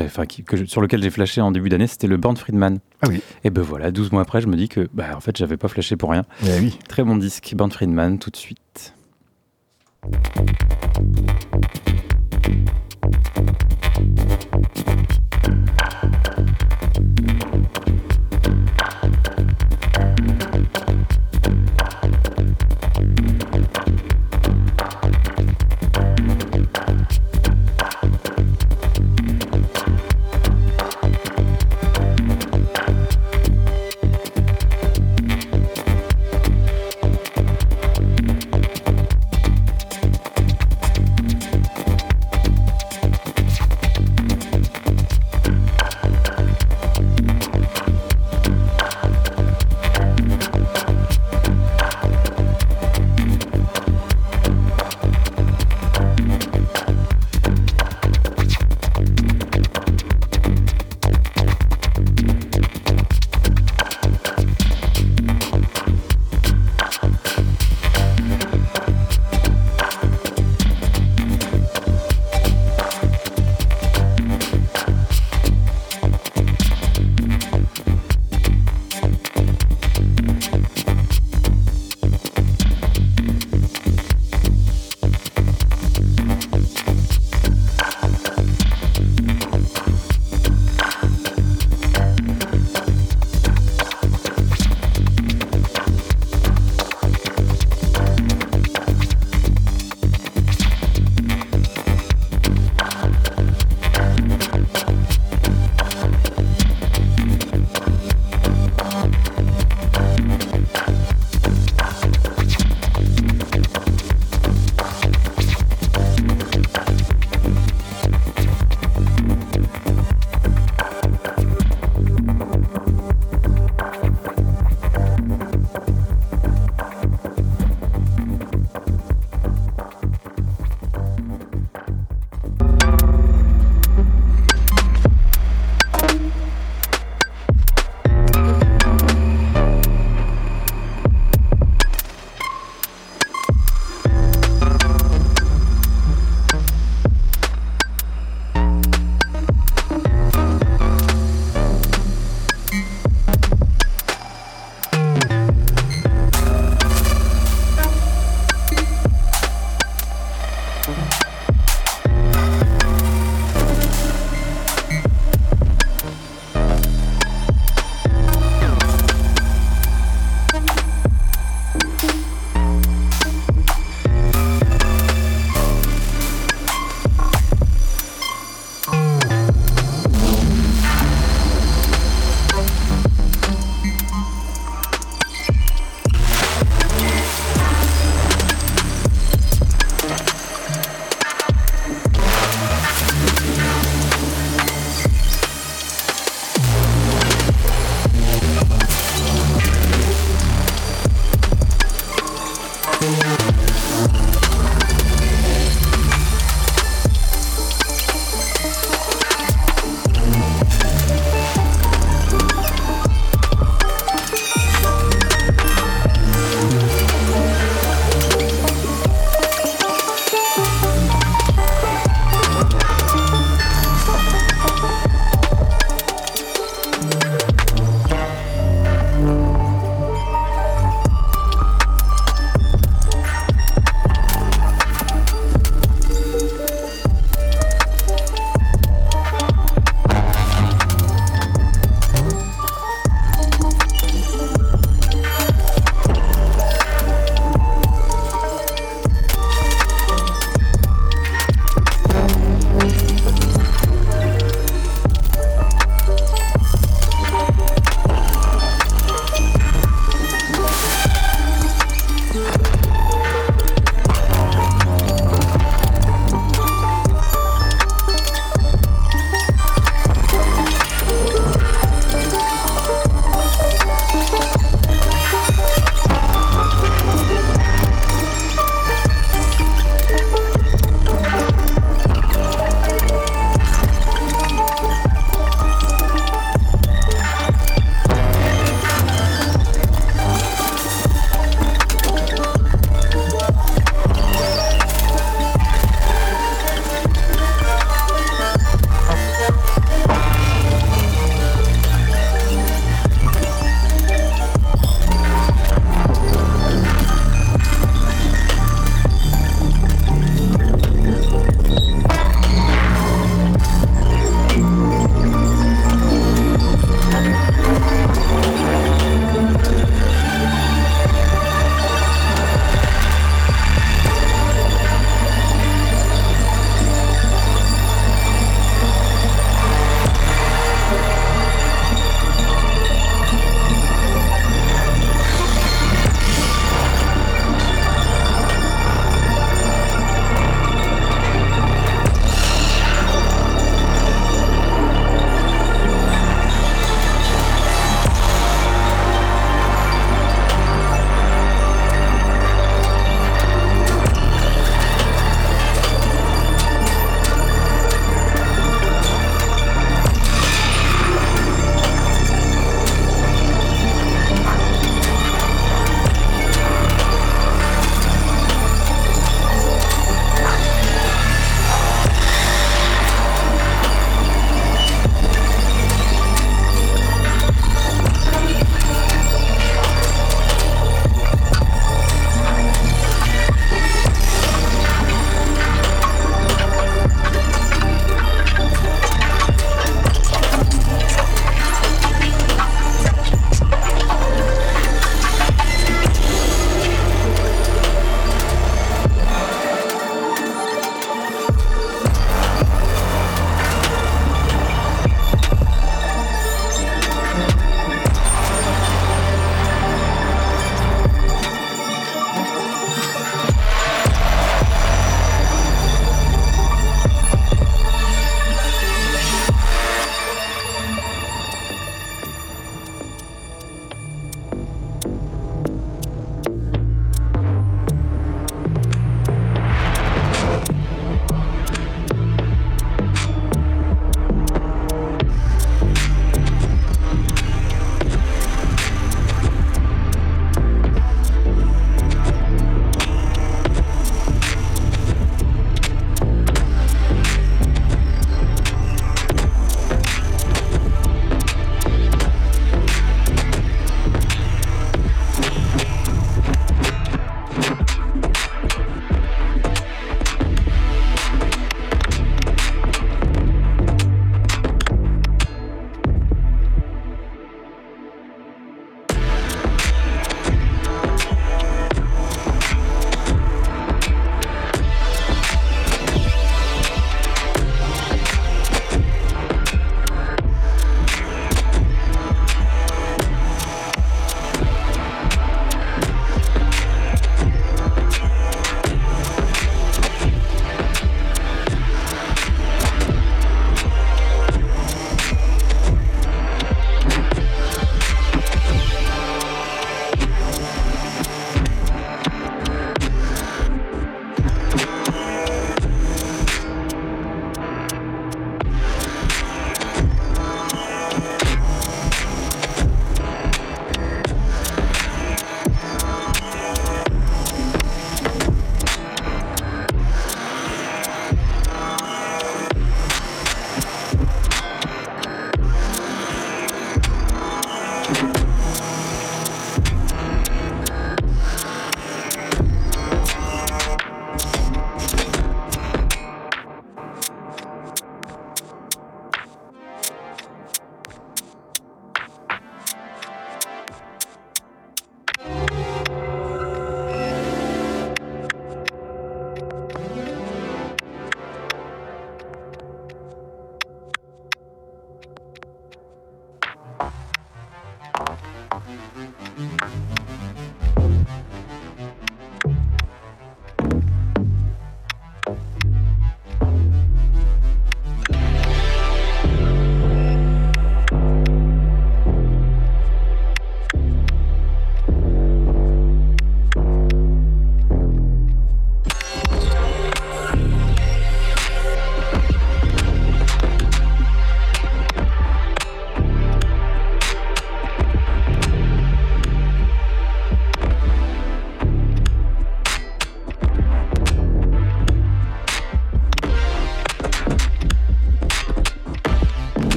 enfin, 0.00 0.26
qui- 0.26 0.42
que 0.42 0.56
je- 0.56 0.64
sur 0.64 0.80
lequel 0.80 1.00
j'ai 1.04 1.10
flashé 1.10 1.40
en 1.40 1.52
début 1.52 1.68
d'année, 1.68 1.86
c'était 1.86 2.08
le 2.08 2.16
Band 2.16 2.34
Friedman. 2.34 2.78
Ah 3.00 3.06
oui. 3.08 3.22
Et 3.44 3.50
ben 3.50 3.62
voilà, 3.62 3.92
12 3.92 4.10
mois 4.10 4.22
après, 4.22 4.40
je 4.40 4.48
me 4.48 4.56
dis 4.56 4.68
que, 4.68 4.88
bah, 4.92 5.04
en 5.16 5.20
fait, 5.20 5.36
j'avais 5.36 5.56
pas 5.56 5.68
flashé 5.68 5.94
pour 5.96 6.10
rien. 6.10 6.24
Eh 6.44 6.58
oui. 6.60 6.76
Très 6.88 7.04
bon 7.04 7.16
disque, 7.16 7.52
Band 7.56 7.70
Friedman, 7.70 8.18
tout 8.18 8.30
de 8.30 8.36
suite. 8.36 8.92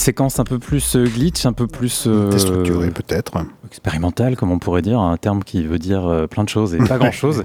Séquence 0.00 0.38
un 0.38 0.44
peu 0.44 0.58
plus 0.58 0.96
euh, 0.96 1.04
glitch, 1.04 1.46
un 1.46 1.52
peu 1.52 1.66
plus 1.66 2.04
euh, 2.06 2.30
Déstructuré 2.30 2.90
peut-être. 2.90 3.32
expérimentale, 3.66 4.36
comme 4.36 4.50
on 4.50 4.58
pourrait 4.58 4.82
dire, 4.82 5.00
un 5.00 5.16
terme 5.16 5.44
qui 5.44 5.62
veut 5.64 5.78
dire 5.78 6.06
euh, 6.06 6.26
plein 6.26 6.44
de 6.44 6.48
choses 6.48 6.74
et 6.74 6.78
pas 6.78 6.98
grand-chose. 6.98 7.44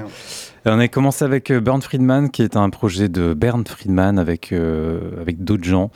On 0.68 0.80
a 0.80 0.88
commencé 0.88 1.23
avec 1.23 1.52
Bernd 1.52 1.84
Friedman, 1.84 2.32
qui 2.32 2.41
est 2.41 2.57
un 2.57 2.72
projet 2.72 3.07
de 3.07 3.36
Bernd 3.36 3.68
Friedman 3.68 4.18
avec, 4.18 4.52
euh, 4.52 5.22
avec 5.22 5.44
d'autres 5.44 5.64
gens, 5.64 5.91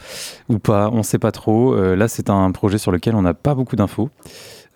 ou 0.48 0.60
pas, 0.60 0.92
on 0.94 0.98
ne 0.98 1.04
sait 1.04 1.18
pas 1.18 1.32
trop. 1.32 1.74
Euh, 1.74 1.96
là, 1.96 2.08
c'est 2.08 2.30
un 2.30 2.52
projet 2.52 2.78
sur 2.78 2.92
lequel 2.92 3.16
on 3.16 3.24
n'a 3.24 3.34
pas 3.34 3.56
beaucoup 3.56 3.76
d'infos. 3.76 4.10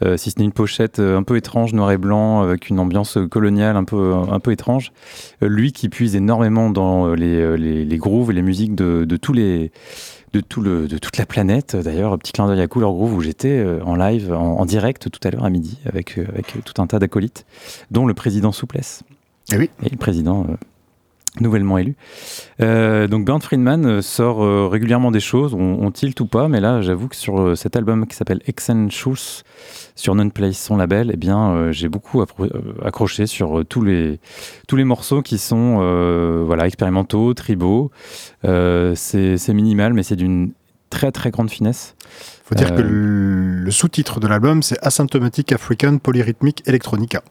Euh, 0.04 0.18
si 0.18 0.32
ce 0.32 0.40
n'est 0.40 0.46
une 0.46 0.52
pochette 0.52 0.98
un 0.98 1.22
peu 1.22 1.38
étrange, 1.38 1.74
noir 1.74 1.92
et 1.92 2.00
blanc, 2.00 2.42
avec 2.42 2.70
une 2.70 2.80
ambiance 2.80 3.20
coloniale 3.30 3.78
un 3.78 3.84
peu, 3.84 4.14
un 4.16 4.40
peu 4.40 4.52
étrange. 4.52 4.92
Lui 5.42 5.72
qui 5.72 5.90
puise 5.90 6.16
énormément 6.16 6.72
dans 6.72 7.14
les, 7.14 7.56
les, 7.56 7.86
les 7.86 7.98
grooves 7.98 8.32
et 8.32 8.34
les 8.34 8.42
musiques 8.42 8.74
de, 8.74 9.06
de 9.06 9.16
tous 9.16 9.34
les, 9.34 9.72
de, 10.34 10.40
tout 10.42 10.62
le, 10.62 10.88
de 10.88 10.98
toute 10.98 11.18
la 11.18 11.26
planète. 11.26 11.76
D'ailleurs, 11.76 12.18
petit 12.18 12.32
clin 12.32 12.48
d'œil 12.48 12.62
à 12.62 12.68
Couleur 12.68 12.92
Groove 12.92 13.14
où 13.14 13.22
j'étais 13.22 13.50
euh, 13.50 13.84
en 13.84 13.96
live, 13.96 14.34
en, 14.34 14.60
en 14.60 14.66
direct 14.66 15.10
tout 15.10 15.20
à 15.24 15.32
l'heure 15.32 15.46
à 15.46 15.50
midi 15.50 15.78
avec, 15.86 16.18
euh, 16.18 16.26
avec 16.30 16.56
tout 16.64 16.82
un 16.82 16.88
tas 16.88 17.00
d'acolytes, 17.00 17.46
dont 17.92 18.06
le 18.06 18.14
président 18.14 18.52
Souplesse. 18.52 19.04
Eh 19.52 19.58
oui. 19.58 19.70
Et 19.84 19.90
le 19.90 19.98
président 19.98 20.46
euh, 20.50 20.56
nouvellement 21.40 21.78
élu. 21.80 21.96
Euh, 22.62 23.08
donc 23.08 23.26
Bernd 23.26 23.42
Friedman 23.42 23.86
euh, 23.86 24.02
sort 24.02 24.44
euh, 24.44 24.68
régulièrement 24.68 25.10
des 25.10 25.20
choses, 25.20 25.54
on, 25.56 25.80
on 25.82 25.90
tilt 25.92 26.20
ou 26.20 26.28
pas, 26.28 26.48
mais 26.48 26.60
là 26.60 26.82
j'avoue 26.82 27.08
que 27.08 27.16
sur 27.16 27.40
euh, 27.42 27.56
cet 27.56 27.76
album 27.76 28.06
qui 28.06 28.16
s'appelle 28.16 28.42
Exenschus 28.46 29.42
sur 29.96 30.14
Non-Place, 30.16 30.58
son 30.58 30.78
label, 30.78 31.12
eh 31.14 31.18
bien 31.18 31.72
j'ai 31.72 31.88
beaucoup 31.90 32.24
accroché 32.84 33.28
sur 33.28 33.64
tous, 33.68 33.84
les, 33.84 34.20
tous 34.68 34.76
les 34.76 34.84
morceaux 34.84 35.22
qui 35.22 35.38
sont 35.38 35.78
voilà, 36.48 36.66
expérimentaux, 36.66 37.34
tribaux. 37.36 37.92
C'est 38.44 39.54
minimal, 39.54 39.94
mais 39.94 40.02
c'est 40.02 40.16
d'une 40.16 40.52
très 40.90 41.12
très 41.12 41.30
grande 41.30 41.50
finesse. 41.52 41.96
faut 42.44 42.56
dire 42.56 42.74
que 42.76 42.82
le, 42.82 43.60
le 43.66 43.72
sous-titre 43.72 44.20
de 44.20 44.28
l'album, 44.28 44.64
c'est 44.64 44.78
Asymptomatic 44.84 45.52
African 45.52 45.98
Polyrhythmic 46.00 46.68
Electronica. 46.68 47.22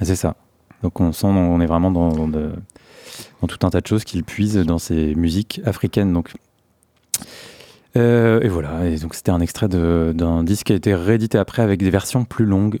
C'est 0.00 0.16
ça. 0.16 0.34
Donc 0.82 1.00
on 1.00 1.12
sent, 1.12 1.26
on 1.26 1.60
est 1.60 1.66
vraiment 1.66 1.90
dans, 1.90 2.08
dans 2.12 2.28
de- 2.28 2.52
dans 3.40 3.46
tout 3.46 3.66
un 3.66 3.70
tas 3.70 3.80
de 3.80 3.86
choses 3.86 4.04
qu'il 4.04 4.24
puise 4.24 4.56
dans 4.56 4.78
ces 4.78 5.14
musiques 5.14 5.60
africaines. 5.64 6.12
Donc. 6.12 6.32
Euh, 7.96 8.40
et 8.42 8.48
voilà, 8.48 8.86
et 8.86 8.96
donc 8.96 9.14
c'était 9.14 9.30
un 9.30 9.40
extrait 9.40 9.68
d'un 9.68 10.44
disque 10.44 10.66
qui 10.66 10.72
a 10.72 10.76
été 10.76 10.94
réédité 10.94 11.38
après 11.38 11.62
avec 11.62 11.80
des 11.80 11.90
versions 11.90 12.24
plus 12.24 12.44
longues, 12.44 12.78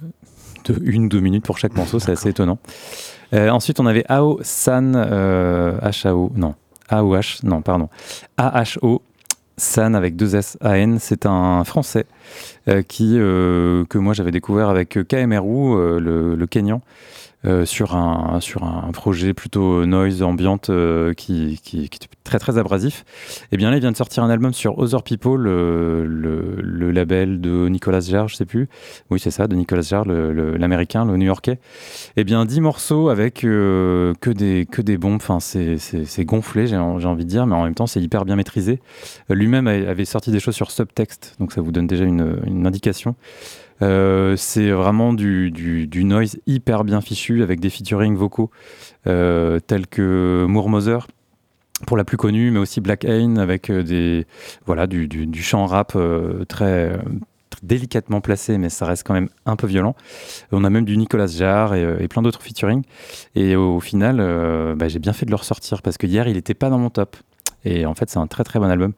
de 0.66 0.78
une 0.82 1.06
ou 1.06 1.08
deux 1.08 1.20
minutes 1.20 1.44
pour 1.44 1.58
chaque 1.58 1.74
morceau, 1.74 1.98
c'est 1.98 2.12
assez 2.12 2.28
étonnant. 2.28 2.58
Euh, 3.32 3.50
ensuite, 3.50 3.80
on 3.80 3.86
avait 3.86 4.04
Ao 4.08 4.38
San, 4.42 4.94
euh, 4.96 5.78
H-A-O, 5.80 6.32
non, 6.34 6.54
A-O-H, 6.88 7.44
non, 7.44 7.62
pardon, 7.62 7.88
A-H-O, 8.36 9.02
San 9.56 9.94
avec 9.94 10.14
deux 10.16 10.36
S-A-N, 10.36 10.98
c'est 11.00 11.26
un 11.26 11.64
français 11.64 12.06
euh, 12.68 12.82
qui, 12.82 13.14
que 13.14 13.98
moi 13.98 14.14
j'avais 14.14 14.30
découvert 14.30 14.68
avec 14.68 14.98
KMRU, 15.08 16.00
le, 16.00 16.34
le 16.36 16.46
Kenyan, 16.46 16.80
euh, 17.44 17.64
sur, 17.64 17.94
un, 17.94 18.40
sur 18.40 18.64
un 18.64 18.90
projet 18.92 19.32
plutôt 19.32 19.86
noise 19.86 20.22
ambiante 20.22 20.70
euh, 20.70 21.14
qui, 21.14 21.60
qui, 21.62 21.88
qui 21.88 22.04
est 22.04 22.08
très 22.24 22.38
très 22.38 22.58
abrasif. 22.58 23.04
Et 23.52 23.56
bien 23.56 23.70
là, 23.70 23.76
il 23.76 23.80
vient 23.80 23.92
de 23.92 23.96
sortir 23.96 24.22
un 24.24 24.30
album 24.30 24.52
sur 24.52 24.78
Other 24.78 25.02
People, 25.02 25.40
le, 25.40 26.04
le, 26.04 26.90
label 26.90 27.40
de 27.40 27.68
Nicolas 27.68 28.00
Jarre, 28.00 28.28
je 28.28 28.36
sais 28.36 28.44
plus. 28.44 28.68
Oui, 29.10 29.20
c'est 29.20 29.30
ça, 29.30 29.46
de 29.46 29.54
Nicolas 29.54 29.82
Jarre, 29.82 30.04
l'américain, 30.04 31.04
le, 31.04 31.16
new-yorkais. 31.16 31.58
Et 32.16 32.24
bien 32.24 32.44
10 32.44 32.60
morceaux 32.60 33.08
avec 33.08 33.44
euh, 33.44 34.14
que, 34.20 34.30
des, 34.30 34.66
que 34.70 34.82
des 34.82 34.98
bombes. 34.98 35.16
Enfin, 35.16 35.38
c'est 35.40 36.24
gonflé, 36.24 36.66
j'ai 36.66 36.76
envie 36.76 37.24
de 37.24 37.30
dire, 37.30 37.46
mais 37.46 37.54
en 37.54 37.64
même 37.64 37.74
temps, 37.74 37.86
c'est 37.86 38.00
hyper 38.00 38.24
bien 38.24 38.36
maîtrisé. 38.36 38.80
Euh, 39.30 39.34
Lui-même 39.34 39.66
avait 39.68 40.04
sorti 40.04 40.30
des 40.30 40.40
choses 40.40 40.56
sur 40.56 40.70
Subtext, 40.70 41.36
donc 41.38 41.52
ça 41.52 41.60
vous 41.60 41.72
donne 41.72 41.86
déjà 41.86 42.04
une, 42.04 42.40
une 42.46 42.66
indication. 42.66 43.14
Euh, 43.82 44.34
c'est 44.36 44.70
vraiment 44.70 45.12
du, 45.12 45.50
du, 45.50 46.04
noise 46.04 46.38
hyper 46.46 46.84
bien 46.84 47.00
fichu 47.00 47.42
avec 47.42 47.60
des 47.60 47.70
featuring 47.70 48.16
vocaux 48.16 48.50
euh, 49.06 49.60
tels 49.60 49.86
que 49.86 50.46
Moore 50.48 50.68
Mother 50.68 51.06
pour 51.86 51.96
la 51.96 52.04
plus 52.04 52.16
connue, 52.16 52.50
mais 52.50 52.58
aussi 52.58 52.80
Black 52.80 53.04
Haine 53.04 53.38
avec 53.38 53.70
euh, 53.70 53.82
des 53.84 54.26
voilà 54.66 54.86
du, 54.86 55.06
du, 55.06 55.42
chant 55.42 55.66
rap 55.66 55.96
très, 56.48 56.98
délicatement 57.62 58.20
placé, 58.20 58.58
mais 58.58 58.68
ça 58.68 58.86
reste 58.86 59.06
quand 59.06 59.14
même 59.14 59.28
un 59.46 59.56
peu 59.56 59.66
violent. 59.66 59.94
On 60.52 60.64
a 60.64 60.70
même 60.70 60.84
du 60.84 60.96
Nicolas 60.96 61.26
Jarre 61.26 61.74
et, 61.74 62.08
plein 62.08 62.22
d'autres 62.22 62.42
featuring. 62.42 62.82
Et 63.34 63.56
au 63.56 63.80
final, 63.80 64.16
bah, 64.76 64.88
j'ai 64.88 64.98
bien 64.98 65.12
fait 65.12 65.26
de 65.26 65.30
le 65.30 65.36
ressortir 65.36 65.82
parce 65.82 65.98
que 65.98 66.06
hier 66.06 66.28
il 66.28 66.34
n'était 66.34 66.54
pas 66.54 66.70
dans 66.70 66.78
mon 66.78 66.90
top. 66.90 67.16
Et 67.64 67.84
en 67.86 67.94
fait, 67.94 68.08
c'est 68.08 68.18
un 68.18 68.28
très 68.28 68.44
très 68.44 68.60
bon 68.60 68.70
album 68.70 68.92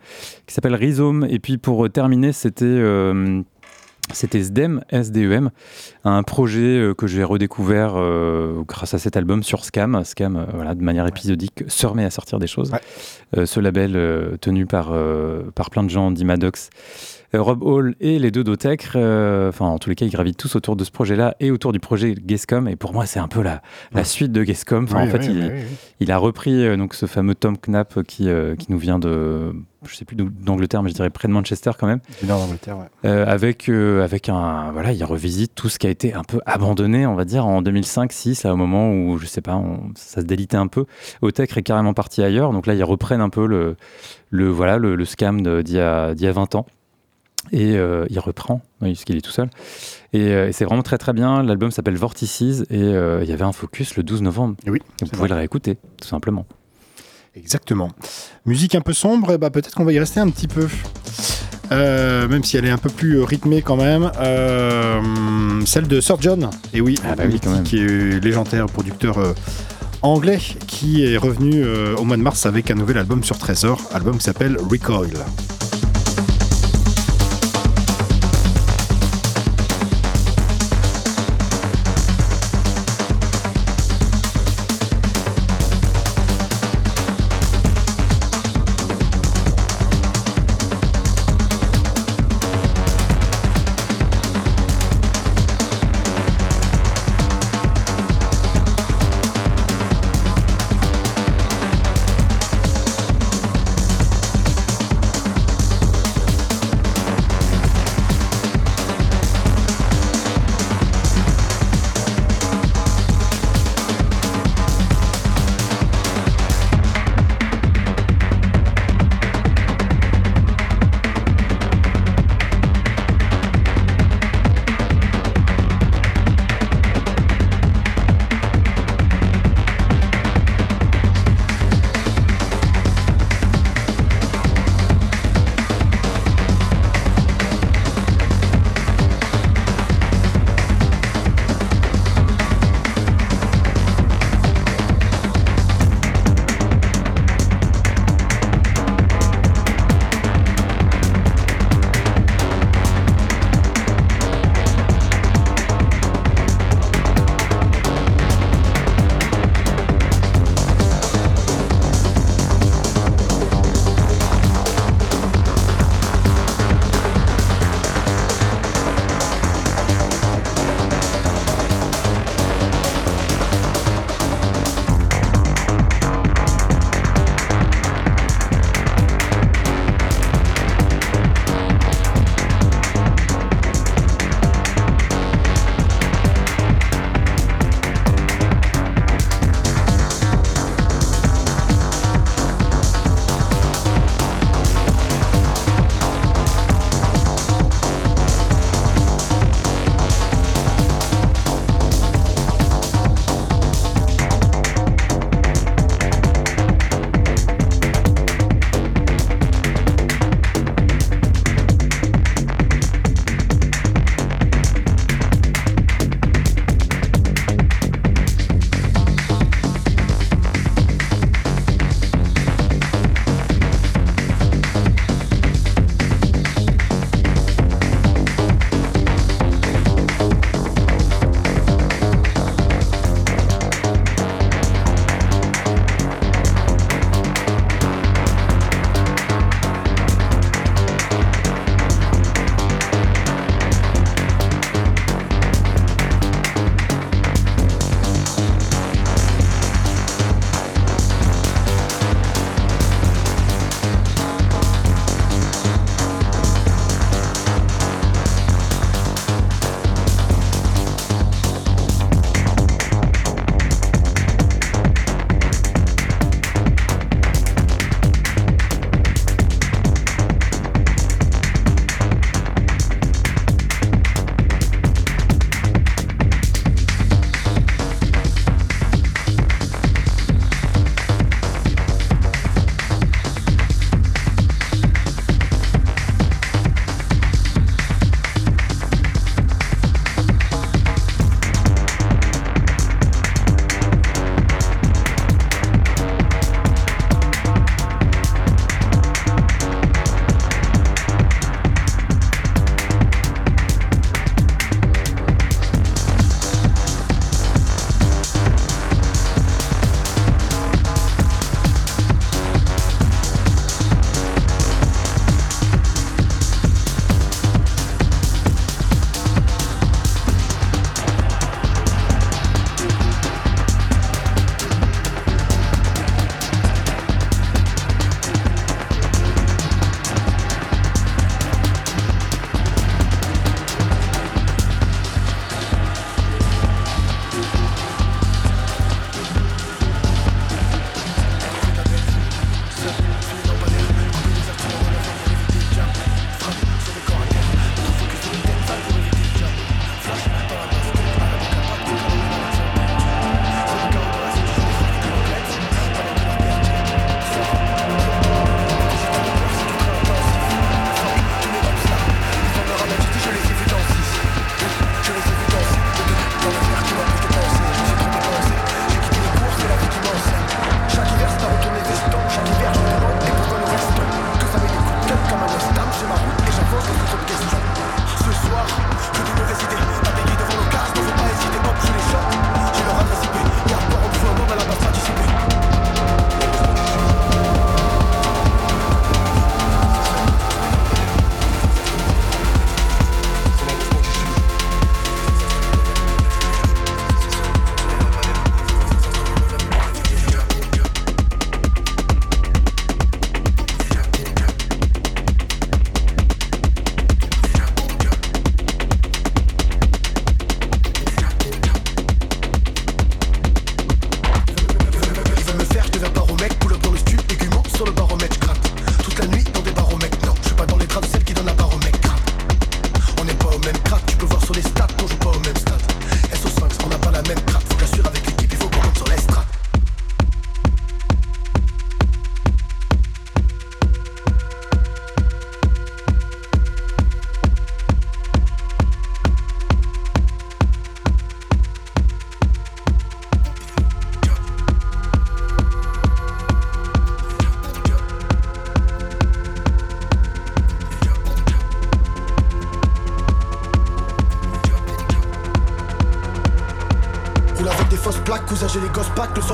qui 0.47 0.55
s'appelle 0.55 0.74
Rhizome. 0.74 1.27
Et 1.31 1.39
puis 1.39 1.57
pour 1.57 1.89
terminer, 1.90 2.32
c'était 2.32 2.81
c'était 4.12 4.43
SDEM, 4.43 4.82
SDEM, 4.93 5.51
un 6.05 6.23
projet 6.23 6.78
euh, 6.78 6.95
que 6.95 7.07
j'ai 7.07 7.24
redécouvert 7.24 7.95
euh, 7.97 8.62
grâce 8.66 8.95
à 8.95 8.99
cet 8.99 9.16
album 9.16 9.43
sur 9.43 9.65
Scam. 9.65 10.03
Scam, 10.05 10.37
euh, 10.37 10.45
voilà, 10.55 10.74
de 10.74 10.82
manière 10.82 11.07
épisodique, 11.07 11.65
se 11.69 11.87
remet 11.87 12.05
à 12.05 12.11
sortir 12.11 12.39
des 12.39 12.47
choses. 12.47 12.70
Ouais. 12.73 12.81
Euh, 13.37 13.47
ce 13.47 13.61
label 13.61 13.93
tenu 14.41 14.66
par, 14.66 14.93
par 15.55 15.70
plein 15.70 15.85
de 15.85 15.91
gens, 15.91 16.11
Dimadox, 16.11 16.70
Rob 17.32 17.62
Hall 17.62 17.94
et 18.01 18.19
les 18.19 18.31
deux 18.31 18.43
Dotec, 18.44 18.89
euh, 18.97 19.48
enfin 19.51 19.66
en 19.66 19.78
tous 19.78 19.89
les 19.90 19.94
cas, 19.97 20.05
ils 20.07 20.11
gravitent 20.11 20.36
tous 20.39 20.57
autour 20.57 20.74
de 20.77 20.85
ce 20.85 20.90
projet-là 20.90 21.36
et 21.40 21.51
autour 21.51 21.73
du 21.73 21.78
projet 21.81 22.15
Gescom. 22.27 22.66
Et 22.69 22.77
pour 22.77 22.93
moi, 22.93 23.07
c'est 23.07 23.20
un 23.20 23.28
peu 23.28 23.43
la, 23.43 23.62
la 23.93 24.05
suite 24.05 24.32
de 24.32 24.43
Gescom. 24.43 24.86
Oui, 24.90 24.97
en 24.97 25.07
fait, 25.07 25.19
oui, 25.19 25.27
il, 25.31 25.39
oui, 25.44 25.51
oui. 25.55 25.62
il 26.01 26.11
a 26.12 26.19
repris 26.19 26.65
euh, 26.66 26.77
donc 26.77 26.94
ce 26.94 27.07
fameux 27.07 27.35
Tom 27.35 27.57
Knapp 27.57 28.02
qui, 28.02 28.28
euh, 28.28 28.57
qui 28.57 28.73
nous 28.73 28.78
vient 28.78 28.98
de, 28.98 29.52
je 29.86 29.94
sais 29.94 30.05
plus 30.05 30.16
d'Angleterre, 30.16 30.82
mais 30.82 30.90
je 30.90 30.94
dirais 30.94 31.11
près 31.11 31.28
de 31.28 31.32
Manchester 31.32 31.70
quand 31.78 31.86
même. 31.86 32.01
Du 32.20 32.27
nord 32.27 32.40
d'Angleterre, 32.40 32.78
ouais. 32.78 32.85
Euh, 33.05 33.24
avec, 33.27 33.69
euh, 33.69 34.02
avec 34.02 34.28
un. 34.28 34.73
Voilà, 34.73 34.93
il 34.93 35.05
revisite 35.05 35.55
tout 35.55 35.69
ce 35.69 35.78
qui 35.78 35.86
a 35.86 35.90
été 35.90 36.15
un 36.15 36.24
peu 36.24 36.40
abandonné, 36.47 37.07
on 37.07 37.15
va 37.15 37.24
dire, 37.24 37.47
en 37.47 37.62
2005-6, 37.62 38.47
à 38.47 38.51
un 38.51 38.57
moment 38.57 38.93
où, 38.93 39.19
je 39.19 39.27
sais 39.27 39.40
pas, 39.40 39.55
on- 39.57 39.93
ça 39.94 40.20
se 40.20 40.27
délitait 40.27 40.57
un 40.57 40.66
peu. 40.66 40.85
Otech 41.23 41.57
est 41.57 41.62
carrément 41.62 41.94
parti 41.94 42.23
ailleurs, 42.23 42.52
donc 42.52 42.66
là, 42.66 42.74
ils 42.74 42.82
reprennent 42.85 43.20
un 43.20 43.31
peu 43.31 43.47
le, 43.47 43.77
le, 44.31 44.48
voilà, 44.48 44.78
le, 44.78 44.97
le 44.97 45.05
scam 45.05 45.43
d'il 45.62 45.74
y, 45.77 45.81
a- 45.81 46.12
y 46.19 46.27
a 46.27 46.32
20 46.32 46.57
ans. 46.57 46.66
Et 47.53 47.77
euh, 47.77 48.07
il 48.11 48.19
reprend, 48.21 48.61
oui, 48.83 48.93
parce 48.93 49.05
qu'il 49.05 49.17
est 49.17 49.21
tout 49.23 49.31
seul. 49.31 49.49
Et, 50.12 50.21
euh, 50.21 50.49
et 50.49 50.53
c'est 50.53 50.65
vraiment 50.65 50.83
très 50.83 50.99
très 50.99 51.12
bien. 51.12 51.43
L'album 51.43 51.71
s'appelle 51.71 51.97
Vortices 51.97 52.62
et 52.71 52.81
euh, 52.83 53.21
il 53.23 53.29
y 53.29 53.33
avait 53.33 53.45
un 53.45 53.53
focus 53.53 53.97
le 53.97 54.03
12 54.03 54.23
novembre. 54.23 54.57
Oui, 54.67 54.81
Vous 55.01 55.07
pouvez 55.09 55.19
vrai. 55.21 55.29
le 55.29 55.35
réécouter, 55.37 55.79
tout 56.01 56.07
simplement. 56.07 56.47
Exactement. 57.35 57.91
Musique 58.45 58.75
un 58.75 58.81
peu 58.83 58.93
sombre, 58.93 59.37
bah, 59.37 59.51
peut-être 59.51 59.75
qu'on 59.75 59.85
va 59.85 59.93
y 59.93 59.99
rester 59.99 60.21
un 60.21 60.29
petit 60.29 60.49
peu. 60.49 60.69
Même 61.71 62.43
si 62.45 62.57
elle 62.57 62.65
est 62.67 62.71
un 62.71 62.79
peu 62.79 62.91
plus 62.91 63.23
rythmée 63.23 63.62
quand 63.62 63.77
même. 63.77 64.11
Celle 65.67 65.87
de 65.89 66.01
Sir 66.01 66.17
John, 66.21 66.51
et 66.75 66.81
oui, 66.81 66.97
Ah 67.05 67.15
bah 67.15 67.25
oui, 67.27 67.39
quand 67.43 67.51
même. 67.51 67.62
qui 67.62 67.79
est 67.79 68.23
légendaire 68.23 68.67
producteur 68.67 69.19
anglais, 70.03 70.39
qui 70.67 71.05
est 71.05 71.17
revenu 71.17 71.65
au 71.97 72.05
mois 72.05 72.17
de 72.17 72.23
mars 72.23 72.45
avec 72.47 72.71
un 72.73 72.75
nouvel 72.75 72.99
album 72.99 73.23
sur 73.23 73.39
Trésor, 73.39 73.81
album 73.93 74.19
qui 74.19 74.25
s'appelle 74.25 74.57
Recoil. 74.59 75.11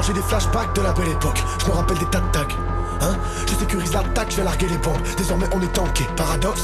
J'ai 0.06 0.12
des 0.12 0.22
flashbacks 0.22 0.74
de 0.74 0.82
la 0.82 0.92
belle 0.92 1.08
époque. 1.08 1.42
Je 1.58 1.66
me 1.66 1.72
rappelle 1.72 1.98
des 1.98 2.06
tas 2.06 2.20
de 2.20 2.28
tags. 2.28 2.46
Hein 3.00 3.16
je 3.48 3.54
sécurise 3.54 3.92
l'attaque, 3.92 4.30
je 4.30 4.36
vais 4.36 4.44
larguer 4.44 4.68
les 4.68 4.78
bombes. 4.78 5.00
Désormais 5.16 5.46
on 5.52 5.60
est 5.60 5.72
tanké. 5.72 6.06
Paradoxe 6.16 6.62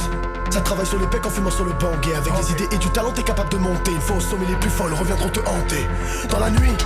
ça 0.51 0.61
travaille 0.61 0.85
sur 0.85 0.99
les 0.99 1.07
pecs 1.07 1.25
en 1.25 1.31
fumant 1.31 1.51
sur 1.51 1.65
le 1.65 1.73
banquet 1.73 2.15
Avec 2.15 2.31
des 2.35 2.53
idées 2.53 2.69
et 2.73 2.77
du 2.77 2.91
talent 2.91 3.11
t'es 3.11 3.23
capable 3.23 3.49
de 3.49 3.57
monter 3.57 3.91
Une 3.91 4.03
fois 4.03 4.17
au 4.17 4.21
sommet 4.21 4.45
les 4.45 4.57
plus 4.57 4.69
folles 4.69 4.93
reviendront 4.93 5.31
te 5.31 5.41
hanter 5.41 5.89
Dans 6.29 6.41
la 6.41 6.51
nuit 6.51 6.77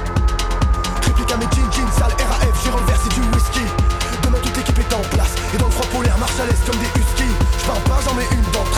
Réplique 1.03 1.33
à 1.33 1.37
mes 1.37 1.47
jeans, 1.47 1.73
jeans, 1.73 1.91
sale 1.99 2.13
RAF 2.13 2.63
J'ai 2.63 2.71
renversé 2.71 3.09
du 3.09 3.21
whisky 3.35 3.67
Demain 4.23 4.39
toute 4.41 4.57
l'équipe 4.57 4.79
est 4.79 4.95
en 4.95 5.01
place 5.11 5.35
Et 5.53 5.59
dans 5.59 5.67
le 5.67 5.73
froid 5.73 5.87
polaire 5.87 6.17
marche 6.17 6.39
à 6.39 6.47
l'aise 6.47 6.61
comme 6.65 6.79
des 6.79 7.01
huskies 7.01 7.35
Je 7.59 7.65
parle 7.65 7.83
pas 7.83 7.99
j'en 8.07 8.15
mets 8.15 8.29
une 8.31 8.53
d'entrée 8.53 8.76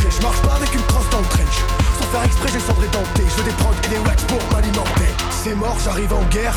exprès 2.25 2.49
j'ai 2.53 2.61
cendré 2.61 2.87
denté 2.89 3.25
Je 3.37 3.43
des 3.43 3.51
prods 3.53 3.75
et 3.85 3.89
des 3.89 3.99
wax 3.99 4.23
pour 4.25 4.41
m'alimenter. 4.53 5.13
C'est 5.31 5.55
mort 5.55 5.77
j'arrive 5.85 6.13
en 6.13 6.23
guerre. 6.25 6.57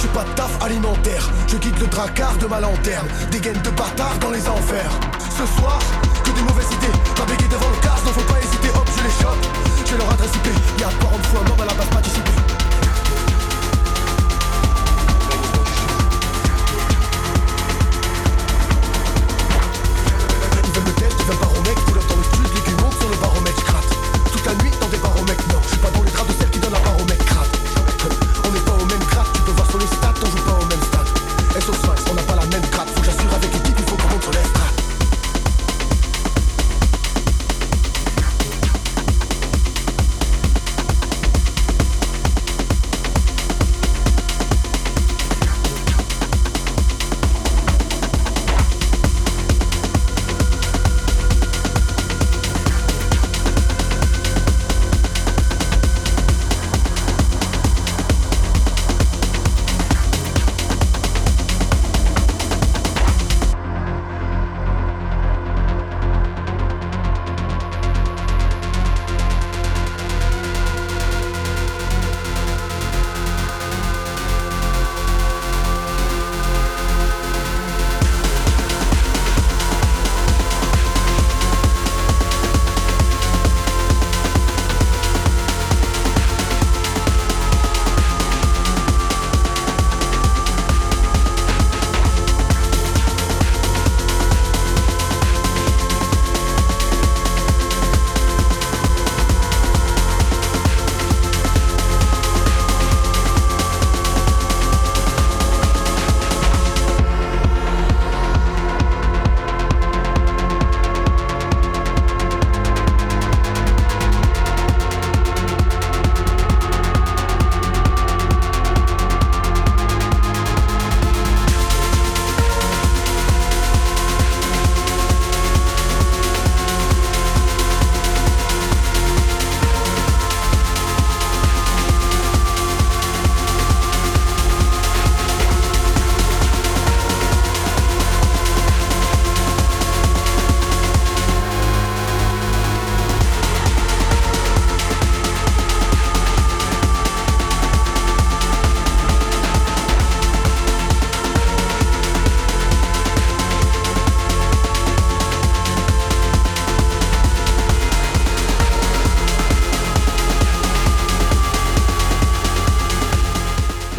Je 0.00 0.06
pas 0.08 0.24
de 0.24 0.30
taf 0.30 0.62
alimentaire. 0.62 1.30
Je 1.48 1.56
guide 1.56 1.78
le 1.78 1.86
dracard 1.86 2.36
de 2.36 2.46
ma 2.46 2.60
lanterne. 2.60 3.06
Des 3.30 3.40
gaines 3.40 3.62
de 3.62 3.70
bâtards 3.70 4.18
dans 4.20 4.30
les 4.30 4.48
enfers. 4.48 4.92
Ce 5.30 5.46
soir 5.58 5.78
que 6.24 6.30
des 6.30 6.42
mauvaises 6.42 6.72
idées. 6.72 6.96
Béguer 7.28 7.48
devant 7.48 7.70
le 7.70 7.80
casse, 7.82 8.04
non 8.04 8.12
faut 8.12 8.32
pas 8.32 8.40
hésiter. 8.40 8.68
Hop 8.74 8.88
je 8.96 9.02
les 9.04 9.22
chope. 9.22 9.46
Je 9.86 9.96
leur 9.96 10.10
adresse 10.10 10.30
IP 10.34 10.80
Y'a 10.80 10.88
pas 10.88 11.16
de 11.16 11.26
fois 11.26 11.42
mort 11.48 11.62
à 11.62 11.66
la 11.66 11.74
base 11.74 11.88
participée 11.88 12.49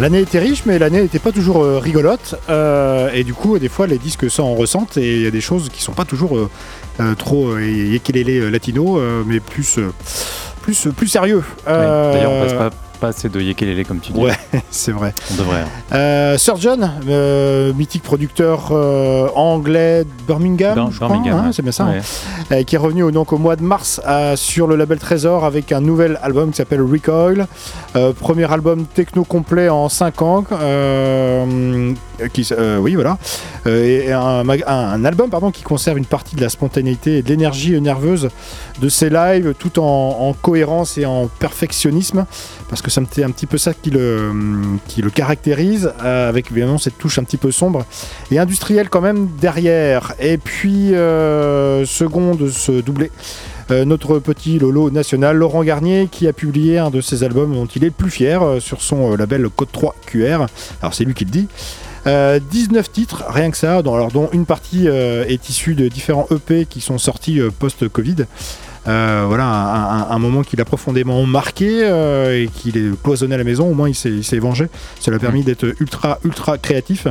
L'année 0.02 0.20
était 0.22 0.40
riche, 0.40 0.64
mais 0.66 0.80
l'année 0.80 1.02
n'était 1.04 1.20
pas 1.20 1.32
toujours 1.32 1.64
euh, 1.64 1.78
rigolote. 1.78 2.36
euh, 2.50 3.10
et 3.14 3.24
du 3.24 3.34
coup, 3.36 3.60
des 3.60 3.70
fois, 3.70 3.86
les 3.86 4.00
disques 4.00 4.30
s'en 4.32 4.56
ressentent. 4.56 4.98
Et 4.98 5.18
il 5.18 5.22
y 5.22 5.28
a 5.28 5.32
des 5.32 5.42
choses 5.42 5.70
qui 5.70 5.82
sont 5.84 5.92
pas 5.94 6.06
toujours 6.06 6.38
euh, 6.38 7.16
trop 7.16 7.56
yekelele 7.60 8.30
euh, 8.30 8.50
latino, 8.50 9.00
mais 9.28 9.40
plus, 9.40 9.78
plus, 10.62 10.88
plus 10.96 11.08
sérieux. 11.08 11.44
D'ailleurs, 11.68 12.32
on 12.32 12.42
passe 12.44 12.54
pas, 12.54 12.70
pas 13.00 13.08
assez 13.10 13.30
de 13.30 13.40
Yekelele 13.42 13.86
comme 13.86 14.00
tu 14.00 14.12
dis. 14.12 14.20
Ouais, 14.20 14.34
c'est 14.72 14.92
vrai. 14.92 15.14
On 15.32 15.36
devrait. 15.36 15.62
hein. 15.62 15.96
Euh, 15.96 16.38
Surgeon, 16.38 16.78
euh, 17.08 17.72
mythique 17.74 18.04
producteur 18.04 18.70
euh, 18.72 19.28
anglais 19.36 20.04
de 20.04 20.10
Birmingham, 20.28 20.76
Bir- 20.76 20.92
je 20.92 20.96
crois, 20.98 21.10
Birmingham, 21.10 21.40
hein, 21.40 21.46
ouais. 21.48 21.54
c'est 21.54 21.62
bien 21.64 21.72
ça, 21.72 21.84
hein. 21.86 21.92
Ouais. 21.94 22.02
Euh, 22.52 22.64
qui 22.64 22.76
est 22.76 22.78
revenu 22.78 23.04
au- 23.04 23.12
donc 23.12 23.34
au 23.34 23.38
mois 23.38 23.56
de 23.56 23.64
mars 23.64 24.02
euh, 24.08 24.36
sur 24.36 24.68
le 24.68 24.76
label 24.76 25.00
Trésor 25.00 25.46
avec 25.46 25.72
un 25.72 25.82
nouvel 25.82 26.20
album 26.24 26.52
qui 26.52 26.58
s'appelle 26.58 26.82
Recoil. 26.82 27.48
Euh, 27.96 28.14
premier 28.14 28.52
album 28.52 28.86
techno 28.86 29.24
complet 29.24 29.70
en 29.70 29.90
5 29.90 30.22
ans. 30.22 30.44
Euh, 32.52 32.78
oui, 32.78 32.96
voilà. 32.96 33.18
Euh, 33.68 33.84
et 33.84 34.12
un, 34.12 35.06
album 35.06 35.30
pardon, 35.30 35.52
qui 35.52 35.64
conserve 35.64 35.98
une 35.98 36.06
partie 36.06 36.36
de 36.36 36.42
la 36.42 36.50
spontanéité 36.50 37.18
et 37.18 37.22
de 37.22 37.30
l'énergie 37.30 37.80
nerveuse 37.80 38.30
de 38.80 38.90
ses 38.90 39.10
lives 39.10 39.54
tout 39.58 39.80
en, 39.80 40.18
en 40.20 40.34
cohérence 40.34 40.98
et 40.98 41.06
en 41.06 41.28
perfectionnisme 41.28 42.26
parce 42.70 42.82
que 42.82 42.90
c'est 42.90 43.02
un 43.24 43.32
petit 43.32 43.46
peu 43.46 43.58
ça 43.58 43.74
qui 43.74 43.90
le, 43.90 44.32
qui 44.88 45.02
le 45.02 45.10
caractérise 45.10 45.92
euh, 46.04 46.30
avec 46.30 46.52
évidemment 46.52 46.78
cette 46.78 46.98
touche 46.98 47.20
un 47.20 47.24
petit 47.24 47.38
peu 47.38 47.52
sombre 47.52 47.86
et 48.32 48.40
industrielle 48.40 48.90
quand 48.90 49.02
même 49.02 49.30
derrière. 49.40 50.14
Et 50.20 50.38
puis, 50.38 50.90
second 51.86 52.36
de 52.36 52.50
ce 52.50 52.82
doublé, 52.82 53.12
notre 53.70 54.20
petit 54.20 54.60
Lolo 54.60 54.90
national, 54.90 55.38
Laurent 55.38 55.64
Garnier, 55.64 56.10
qui 56.12 56.28
a 56.28 56.34
publié 56.34 56.78
un 56.78 56.90
de 56.90 57.02
ses 57.02 57.24
albums 57.24 57.54
dont 57.54 57.66
il 57.66 57.84
est 57.84 57.88
le 57.88 57.92
plus 57.92 58.10
fier 58.10 58.42
sur 58.60 58.82
son 58.82 59.16
label 59.16 59.48
Code 59.50 59.72
3 59.72 59.96
QR. 60.06 60.46
Alors, 60.82 60.94
c'est 60.94 61.04
lui 61.04 61.14
qui 61.14 61.26
le 61.26 61.32
dit. 61.32 61.48
Euh, 62.08 62.40
19 62.40 62.92
titres, 62.92 63.24
rien 63.30 63.52
que 63.52 63.58
ça, 63.58 63.82
dont, 63.82 63.94
alors, 63.94 64.12
dont 64.12 64.30
une 64.34 64.46
partie 64.46 64.88
euh, 64.88 65.24
est 65.28 65.50
issue 65.50 65.76
de 65.76 65.88
différents 65.88 66.28
EP 66.32 66.66
qui 66.66 66.82
sont 66.82 66.98
sortis 66.98 67.40
euh, 67.40 67.50
post-Covid. 67.58 68.26
Euh, 68.88 69.26
voilà, 69.28 69.46
un, 69.46 70.00
un- 70.00 70.08
un 70.10 70.18
moment 70.20 70.42
qu'il 70.42 70.60
a 70.60 70.66
profondément 70.66 71.24
marqué 71.28 71.84
euh, 71.84 72.42
et 72.42 72.48
qu'il 72.48 72.78
est 72.78 73.02
cloisonné 73.04 73.36
à 73.36 73.38
la 73.38 73.44
maison, 73.44 73.70
au 73.70 73.76
moins 73.76 73.88
il 73.90 73.94
s'est 73.94 74.10
il 74.10 74.24
s'est 74.24 74.40
vengé. 74.40 74.68
Ça 75.00 75.12
lui 75.12 75.18
a 75.18 75.20
permis 75.20 75.44
d'être 75.44 75.76
ultra, 75.80 76.18
ultra 76.26 76.58
créatif. 76.58 77.06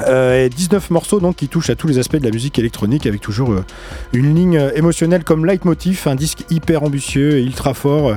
Euh, 0.00 0.46
et 0.46 0.48
19 0.48 0.90
morceaux 0.90 1.20
donc 1.20 1.36
qui 1.36 1.48
touchent 1.48 1.70
à 1.70 1.76
tous 1.76 1.86
les 1.86 1.98
aspects 1.98 2.16
de 2.16 2.24
la 2.24 2.32
musique 2.32 2.58
électronique 2.58 3.06
avec 3.06 3.20
toujours 3.20 3.52
euh, 3.52 3.64
une 4.12 4.34
ligne 4.34 4.58
euh, 4.58 4.72
émotionnelle 4.74 5.22
comme 5.22 5.46
leitmotiv, 5.46 6.02
un 6.06 6.16
disque 6.16 6.44
hyper 6.50 6.82
ambitieux 6.82 7.38
et 7.38 7.42
ultra 7.42 7.74
fort 7.74 8.16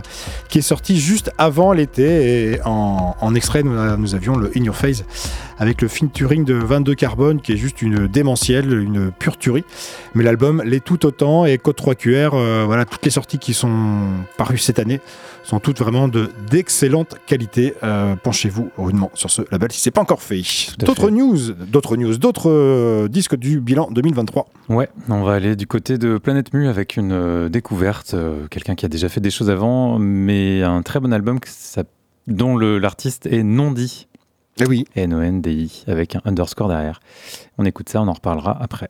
qui 0.49 0.57
est 0.57 0.63
sorti 0.63 0.99
juste 0.99 1.31
avant 1.37 1.73
l'été 1.73 2.53
et 2.53 2.59
en, 2.65 3.35
extrait 3.35 3.61
nous, 3.61 4.15
avions 4.15 4.37
le 4.37 4.51
In 4.55 4.63
Your 4.63 4.75
Face 4.75 5.03
avec 5.59 5.81
le 5.81 5.87
featuring 5.87 6.45
de 6.45 6.53
22 6.53 6.95
Carbone 6.95 7.41
qui 7.41 7.53
est 7.53 7.57
juste 7.57 7.81
une 7.81 8.07
démentielle, 8.07 8.73
une 8.73 9.11
pure 9.11 9.37
tuerie. 9.37 9.65
Mais 10.15 10.23
l'album 10.23 10.61
l'est 10.65 10.83
tout 10.83 11.05
autant 11.05 11.45
et 11.45 11.57
Code 11.57 11.75
3 11.75 11.95
QR, 11.95 12.29
euh, 12.33 12.63
voilà 12.65 12.85
toutes 12.85 13.03
les 13.05 13.11
sorties 13.11 13.39
qui 13.39 13.53
sont 13.53 14.09
parues 14.37 14.57
cette 14.57 14.79
année 14.79 14.99
sont 15.47 15.59
toutes 15.59 15.79
vraiment 15.79 16.07
de 16.07 16.29
d'excellente 16.51 17.15
qualité. 17.25 17.73
Euh, 17.83 18.15
Penchez-vous 18.17 18.69
rudement 18.77 19.09
sur 19.13 19.29
ce 19.31 19.41
label 19.51 19.71
si 19.71 19.79
c'est 19.79 19.91
pas 19.91 20.01
encore 20.01 20.21
fait. 20.21 20.41
D'autres 20.79 21.09
news, 21.09 21.53
d'autres 21.53 21.95
news, 21.95 22.17
d'autres 22.17 22.49
euh, 22.49 23.07
disques 23.07 23.35
du 23.35 23.61
bilan 23.61 23.89
2023. 23.91 24.47
Ouais, 24.69 24.89
on 25.09 25.23
va 25.23 25.33
aller 25.35 25.55
du 25.55 25.65
côté 25.67 25.97
de 25.97 26.17
Planète 26.17 26.53
Mu 26.53 26.67
avec 26.67 26.97
une 26.97 27.11
euh, 27.13 27.49
découverte, 27.49 28.15
quelqu'un 28.51 28.75
qui 28.75 28.85
a 28.85 28.89
déjà 28.89 29.07
fait 29.09 29.21
des 29.21 29.29
choses 29.31 29.49
avant, 29.49 29.97
mais 29.99 30.63
un 30.63 30.81
très 30.81 30.99
bon 30.99 31.13
album 31.13 31.39
que 31.39 31.47
ça- 31.49 31.83
dont 32.27 32.57
l'artiste 32.57 33.25
est 33.25 33.43
non 33.43 33.71
dit, 33.71 34.07
Eh 34.59 34.65
oui. 34.65 34.85
N-O-N-D-I, 34.95 35.85
avec 35.87 36.15
un 36.17 36.21
underscore 36.25 36.67
derrière. 36.67 36.99
On 37.57 37.63
écoute 37.65 37.87
ça, 37.89 38.01
on 38.01 38.07
en 38.07 38.13
reparlera 38.13 38.57
après. 38.61 38.89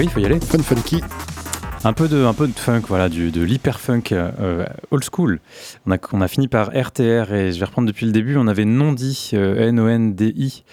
oui, 0.00 0.06
il 0.06 0.10
faut 0.10 0.20
y 0.20 0.24
aller. 0.24 0.40
Fun 0.40 0.62
Funky. 0.62 1.02
Un 1.82 1.94
peu 1.94 2.08
de, 2.08 2.24
un 2.24 2.34
peu 2.34 2.46
de 2.46 2.52
funk, 2.52 2.82
voilà, 2.88 3.08
du, 3.08 3.30
de 3.30 3.42
l'hyper 3.42 3.80
funk 3.80 4.12
euh, 4.12 4.66
old 4.90 5.02
school. 5.02 5.40
On 5.86 5.92
a, 5.92 5.96
on 6.12 6.20
a 6.20 6.28
fini 6.28 6.46
par 6.46 6.68
RTR 6.74 7.32
et 7.32 7.52
je 7.52 7.58
vais 7.58 7.64
reprendre 7.64 7.88
depuis 7.88 8.04
le 8.04 8.12
début. 8.12 8.36
On 8.36 8.46
avait 8.48 8.66
Nondi, 8.66 9.30
euh, 9.32 9.68
N-O-N-D-I. 9.68 10.64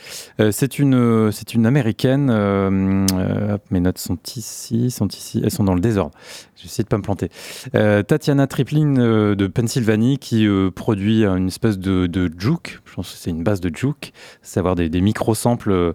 Euh, 0.41 0.51
c'est 0.51 0.79
une, 0.79 0.95
euh, 0.95 1.31
c'est 1.31 1.53
une 1.53 1.65
américaine. 1.65 2.29
euh, 2.29 3.05
euh, 3.13 3.55
hop, 3.55 3.61
mes 3.71 3.79
notes 3.79 3.99
sont 3.99 4.17
ici, 4.35 4.91
sont 4.91 5.07
ici. 5.07 5.41
Elles 5.41 5.51
sont 5.51 5.63
dans 5.63 5.75
le 5.75 5.81
désordre. 5.81 6.13
J'essaie 6.57 6.83
de 6.83 6.89
pas 6.89 6.97
me 6.97 7.03
planter. 7.03 7.29
Euh, 7.75 8.03
Tatiana 8.03 8.45
Triplin 8.47 8.97
euh, 8.97 9.35
de 9.35 9.47
Pennsylvanie 9.47 10.17
qui 10.17 10.45
euh, 10.45 10.71
produit 10.71 11.23
une 11.23 11.47
espèce 11.47 11.79
de, 11.79 12.07
de 12.07 12.29
juke. 12.37 12.81
Je 12.85 12.95
pense 12.95 13.11
que 13.11 13.17
c'est 13.17 13.29
une 13.29 13.43
base 13.43 13.61
de 13.61 13.73
juke, 13.73 14.11
c'est 14.41 14.59
avoir 14.59 14.75
des, 14.75 14.89
des 14.89 14.99
micro-samples 15.01 15.71
euh, 15.71 15.93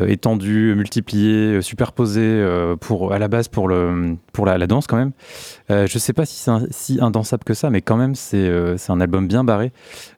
euh, 0.00 0.08
étendus, 0.08 0.74
multipliés, 0.76 1.56
euh, 1.56 1.62
superposés 1.62 2.20
euh, 2.22 2.74
pour, 2.74 3.12
à 3.12 3.18
la 3.18 3.28
base 3.28 3.48
pour, 3.48 3.68
le, 3.68 4.16
pour 4.32 4.44
la, 4.44 4.58
danse 4.66 4.86
quand 4.86 4.96
même. 4.96 5.12
Je 5.68 5.98
sais 5.98 6.12
pas 6.12 6.26
si 6.26 6.36
c'est 6.36 6.50
si 6.70 6.98
indansable 7.00 7.44
que 7.44 7.54
ça, 7.54 7.70
mais 7.70 7.80
quand 7.82 7.96
même 7.96 8.14
c'est 8.14 8.50
un 8.88 9.00
album 9.00 9.28
bien 9.28 9.44
barré, 9.44 9.72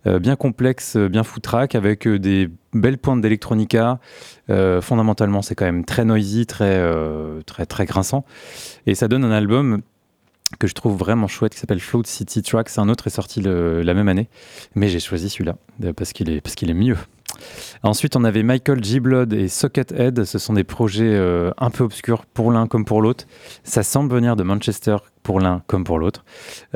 bien 0.04 0.36
complexe, 0.36 0.96
bien 0.96 1.24
foutraque, 1.24 1.74
avec 1.74 2.06
des 2.06 2.48
belles 2.72 2.98
pointes 2.98 3.20
d'électronica. 3.20 3.98
Fondamentalement, 4.80 5.42
c'est 5.42 5.54
quand 5.54 5.64
même 5.64 5.84
très 5.84 6.04
noisy, 6.04 6.46
très, 6.46 6.80
très, 7.46 7.66
très 7.66 7.86
grinçant. 7.86 8.24
Et 8.86 8.94
ça 8.94 9.08
donne 9.08 9.24
un 9.24 9.32
album 9.32 9.82
que 10.60 10.66
je 10.66 10.74
trouve 10.74 10.96
vraiment 10.96 11.26
chouette 11.26 11.54
qui 11.54 11.58
s'appelle 11.58 11.80
Float 11.80 12.04
City 12.04 12.42
Tracks. 12.42 12.70
Un 12.78 12.88
autre 12.88 13.08
est 13.08 13.10
sorti 13.10 13.40
le- 13.40 13.82
la 13.82 13.94
même 13.94 14.08
année, 14.08 14.28
mais 14.74 14.88
j'ai 14.88 15.00
choisi 15.00 15.28
celui-là 15.28 15.56
parce 15.96 16.12
qu'il 16.12 16.30
est, 16.30 16.40
parce 16.40 16.54
qu'il 16.54 16.70
est 16.70 16.74
mieux. 16.74 16.96
Ensuite, 17.82 18.16
on 18.16 18.24
avait 18.24 18.42
Michael 18.42 18.82
G. 18.82 19.00
Blood 19.00 19.32
et 19.32 19.48
Socket 19.48 19.92
Head. 19.92 20.24
Ce 20.24 20.38
sont 20.38 20.52
des 20.52 20.64
projets 20.64 21.14
euh, 21.14 21.50
un 21.58 21.70
peu 21.70 21.84
obscurs 21.84 22.26
pour 22.26 22.50
l'un 22.50 22.66
comme 22.66 22.84
pour 22.84 23.02
l'autre. 23.02 23.26
Ça 23.64 23.82
semble 23.82 24.12
venir 24.12 24.36
de 24.36 24.42
Manchester 24.42 24.96
pour 25.26 25.40
l'un 25.40 25.60
comme 25.66 25.82
pour 25.82 25.98
l'autre. 25.98 26.24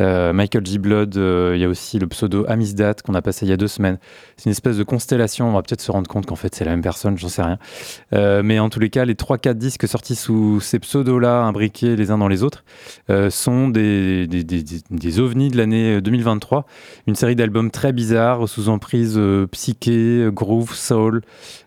Euh, 0.00 0.32
Michael 0.32 0.66
G. 0.66 0.78
Blood, 0.78 1.16
euh, 1.16 1.52
il 1.54 1.60
y 1.60 1.64
a 1.64 1.68
aussi 1.68 2.00
le 2.00 2.08
pseudo 2.08 2.44
Amisdat 2.48 2.94
qu'on 2.94 3.14
a 3.14 3.22
passé 3.22 3.46
il 3.46 3.48
y 3.48 3.52
a 3.52 3.56
deux 3.56 3.68
semaines. 3.68 3.98
C'est 4.36 4.46
une 4.46 4.50
espèce 4.50 4.76
de 4.76 4.82
constellation. 4.82 5.48
On 5.48 5.52
va 5.52 5.62
peut-être 5.62 5.80
se 5.80 5.92
rendre 5.92 6.08
compte 6.08 6.26
qu'en 6.26 6.34
fait 6.34 6.52
c'est 6.52 6.64
la 6.64 6.72
même 6.72 6.82
personne, 6.82 7.16
j'en 7.16 7.28
sais 7.28 7.42
rien. 7.42 7.58
Euh, 8.12 8.42
mais 8.42 8.58
en 8.58 8.68
tous 8.68 8.80
les 8.80 8.90
cas, 8.90 9.04
les 9.04 9.14
3-4 9.14 9.54
disques 9.54 9.86
sortis 9.86 10.16
sous 10.16 10.58
ces 10.60 10.80
pseudos-là, 10.80 11.42
imbriqués 11.44 11.94
les 11.94 12.10
uns 12.10 12.18
dans 12.18 12.26
les 12.26 12.42
autres, 12.42 12.64
sont 13.30 13.68
des, 13.68 14.26
des, 14.26 14.42
des, 14.42 14.64
des- 14.90 15.20
ovnis 15.20 15.50
de 15.50 15.56
l'année 15.56 16.00
2023. 16.00 16.66
Une 17.06 17.14
série 17.14 17.36
d'albums 17.36 17.70
très 17.70 17.92
bizarres, 17.92 18.48
sous 18.48 18.68
emprise 18.68 19.20
psyché, 19.52 20.28
groove, 20.32 20.74
soul, 20.74 21.22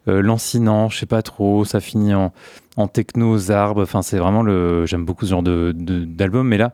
lancinant, 0.05 0.89
je 0.89 0.97
sais 0.99 1.05
pas 1.05 1.21
trop. 1.21 1.63
Ça 1.63 1.79
finit 1.79 2.13
en, 2.13 2.33
en 2.77 2.87
techno, 2.87 3.37
zarb. 3.37 3.79
Enfin, 3.79 4.01
c'est 4.01 4.17
vraiment 4.17 4.41
le. 4.43 4.85
J'aime 4.85 5.05
beaucoup 5.05 5.25
ce 5.25 5.31
genre 5.31 5.43
de- 5.43 5.73
de- 5.75 6.05
d'album, 6.05 6.47
mais 6.47 6.57
là, 6.57 6.73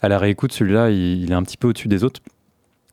à 0.00 0.08
la 0.08 0.18
réécoute, 0.18 0.52
celui-là, 0.52 0.90
il, 0.90 1.22
il 1.24 1.30
est 1.32 1.34
un 1.34 1.42
petit 1.42 1.56
peu 1.56 1.68
au-dessus 1.68 1.88
des 1.88 2.04
autres. 2.04 2.20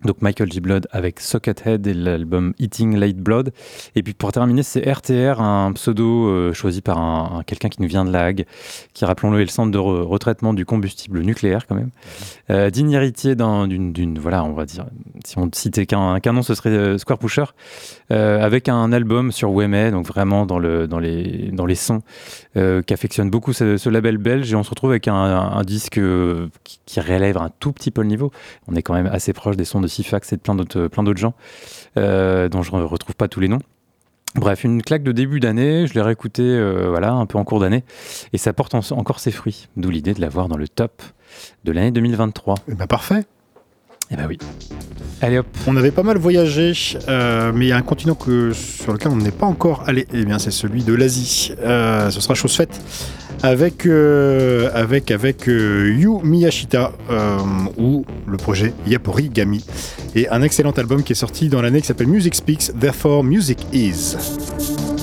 Donc 0.06 0.22
Michael 0.22 0.52
G. 0.52 0.60
Blood 0.60 0.88
avec 0.92 1.20
Sockhead 1.20 1.88
et 1.88 1.94
l'album 1.94 2.54
Eating 2.60 2.96
Late 2.98 3.18
Blood. 3.18 3.52
Et 3.96 4.04
puis 4.04 4.14
pour 4.14 4.32
terminer, 4.32 4.62
c'est 4.62 4.82
RTR, 4.88 5.42
un 5.42 5.72
pseudo 5.74 6.28
euh, 6.28 6.54
choisi 6.54 6.82
par 6.82 7.00
un, 7.00 7.40
un- 7.40 7.44
quelqu'un 7.44 7.70
qui 7.70 7.82
nous 7.82 7.88
vient 7.88 8.06
de 8.06 8.12
la 8.12 8.26
Hague, 8.26 8.46
qui, 8.94 9.06
rappelons-le, 9.06 9.40
est 9.40 9.46
le 9.46 9.50
centre 9.50 9.72
de 9.72 9.78
re- 9.80 10.04
retraitement 10.04 10.54
du 10.54 10.66
combustible 10.66 11.22
nucléaire 11.22 11.66
quand 11.66 11.74
même. 11.76 11.90
Euh, 12.52 12.70
digne 12.70 12.92
héritier 12.92 13.36
d'un- 13.36 13.68
d'une, 13.68 14.20
voilà, 14.20 14.44
on 14.44 14.54
va 14.54 14.66
dire, 14.66 14.86
si 15.26 15.38
on 15.40 15.50
citait 15.52 15.88
qu'un, 15.88 16.20
nom, 16.32 16.44
ce 16.44 16.54
serait 16.54 16.70
euh, 16.70 16.98
Square 17.00 17.18
Pusher, 17.18 17.46
euh, 18.12 18.40
avec 18.44 18.70
un 18.70 18.92
album 18.92 19.32
sur 19.32 19.52
Wemay, 19.52 19.90
donc 19.92 20.06
vraiment 20.06 20.46
dans, 20.46 20.60
le, 20.60 20.88
dans, 20.88 21.00
les, 21.00 21.50
dans 21.52 21.66
les 21.66 21.76
sons, 21.76 22.04
euh, 22.56 22.84
qui 22.84 22.94
affectionne 22.94 23.32
beaucoup 23.32 23.52
ce, 23.52 23.78
ce 23.78 23.90
label 23.90 24.18
belge. 24.20 24.52
Et 24.52 24.56
on 24.56 24.64
se 24.64 24.70
retrouve 24.70 24.92
avec 24.92 25.08
un, 25.08 25.16
un 25.16 25.64
disque 25.64 26.00
qui, 26.64 26.80
qui 26.86 27.00
relève 27.02 27.38
un 27.38 27.50
tout 27.60 27.72
petit 27.72 27.90
peu 27.90 28.02
le 28.02 28.08
niveau. 28.08 28.32
On 28.68 28.76
est 28.76 28.84
quand 28.84 28.94
même 28.94 29.08
assez 29.08 29.34
proche 29.34 29.58
des 29.58 29.66
sons 29.66 29.82
de 29.82 29.87
Sifax 29.88 30.34
et 30.34 30.38
de 30.38 30.42
plein 30.42 30.56
d'autres, 30.56 30.88
plein 30.88 31.04
d'autres 31.04 31.20
gens, 31.20 31.34
euh, 31.98 32.50
dont 32.50 32.62
je 32.62 32.76
ne 32.76 32.82
retrouve 32.84 33.16
pas 33.16 33.28
tous 33.28 33.40
les 33.40 33.48
noms. 33.48 33.60
Bref, 34.36 34.64
une 34.64 34.82
claque 34.84 35.04
de 35.04 35.12
début 35.12 35.40
d'année, 35.40 35.88
je 35.88 35.94
l'ai 35.94 36.02
réécouté 36.02 36.44
euh, 36.44 36.88
voilà, 36.90 37.14
un 37.14 37.26
peu 37.26 37.38
en 37.38 37.44
cours 37.44 37.60
d'année, 37.60 37.84
et 38.34 38.38
ça 38.38 38.54
porte 38.54 38.76
en- 38.76 38.82
encore 38.92 39.20
ses 39.20 39.32
fruits, 39.32 39.68
d'où 39.78 39.90
l'idée 39.90 40.14
de 40.14 40.22
l'avoir 40.22 40.48
dans 40.48 40.58
le 40.58 40.68
top 40.68 41.02
de 41.64 41.72
l'année 41.72 41.92
2023. 41.92 42.56
Eh 42.70 42.76
ben, 42.76 42.86
parfait. 42.88 43.24
Eh 44.12 44.16
ben 44.16 44.26
oui. 44.28 44.38
Allez 45.22 45.40
hop, 45.40 45.48
On 45.66 45.76
avait 45.76 45.92
pas 45.92 46.04
mal 46.04 46.18
voyagé, 46.18 46.74
euh, 47.10 47.52
mais 47.54 47.66
il 47.66 47.70
y 47.70 47.72
a 47.72 47.78
un 47.78 47.82
continent 47.82 48.14
que, 48.14 48.54
sur 48.54 48.94
lequel 48.94 49.12
on 49.12 49.16
n'est 49.16 49.32
pas 49.32 49.48
encore 49.48 49.84
allé. 49.88 50.06
Eh 50.14 50.26
bien, 50.26 50.38
c'est 50.38 50.52
celui 50.52 50.84
de 50.84 50.94
l'Asie. 50.94 51.54
Euh, 51.60 52.12
ce 52.12 52.22
sera 52.22 52.36
chose 52.36 52.56
faite 52.56 52.80
avec, 53.42 53.86
euh, 53.86 54.70
avec, 54.74 55.10
avec 55.10 55.48
Yu 55.48 56.10
Miyashita 56.24 56.92
ou 57.78 58.06
le 58.28 58.38
projet 58.38 58.74
Yapori 58.86 59.30
Gami. 59.30 59.66
Et 60.16 60.30
un 60.30 60.44
excellent 60.44 60.72
album 60.72 61.04
qui 61.04 61.14
est 61.14 61.16
sorti 61.16 61.50
dans 61.50 61.62
l'année 61.62 61.82
qui 61.82 61.88
s'appelle 61.88 62.08
Music 62.08 62.36
Speaks, 62.36 62.72
Therefore 62.80 63.24
Music 63.24 63.66
Is. 63.74 64.97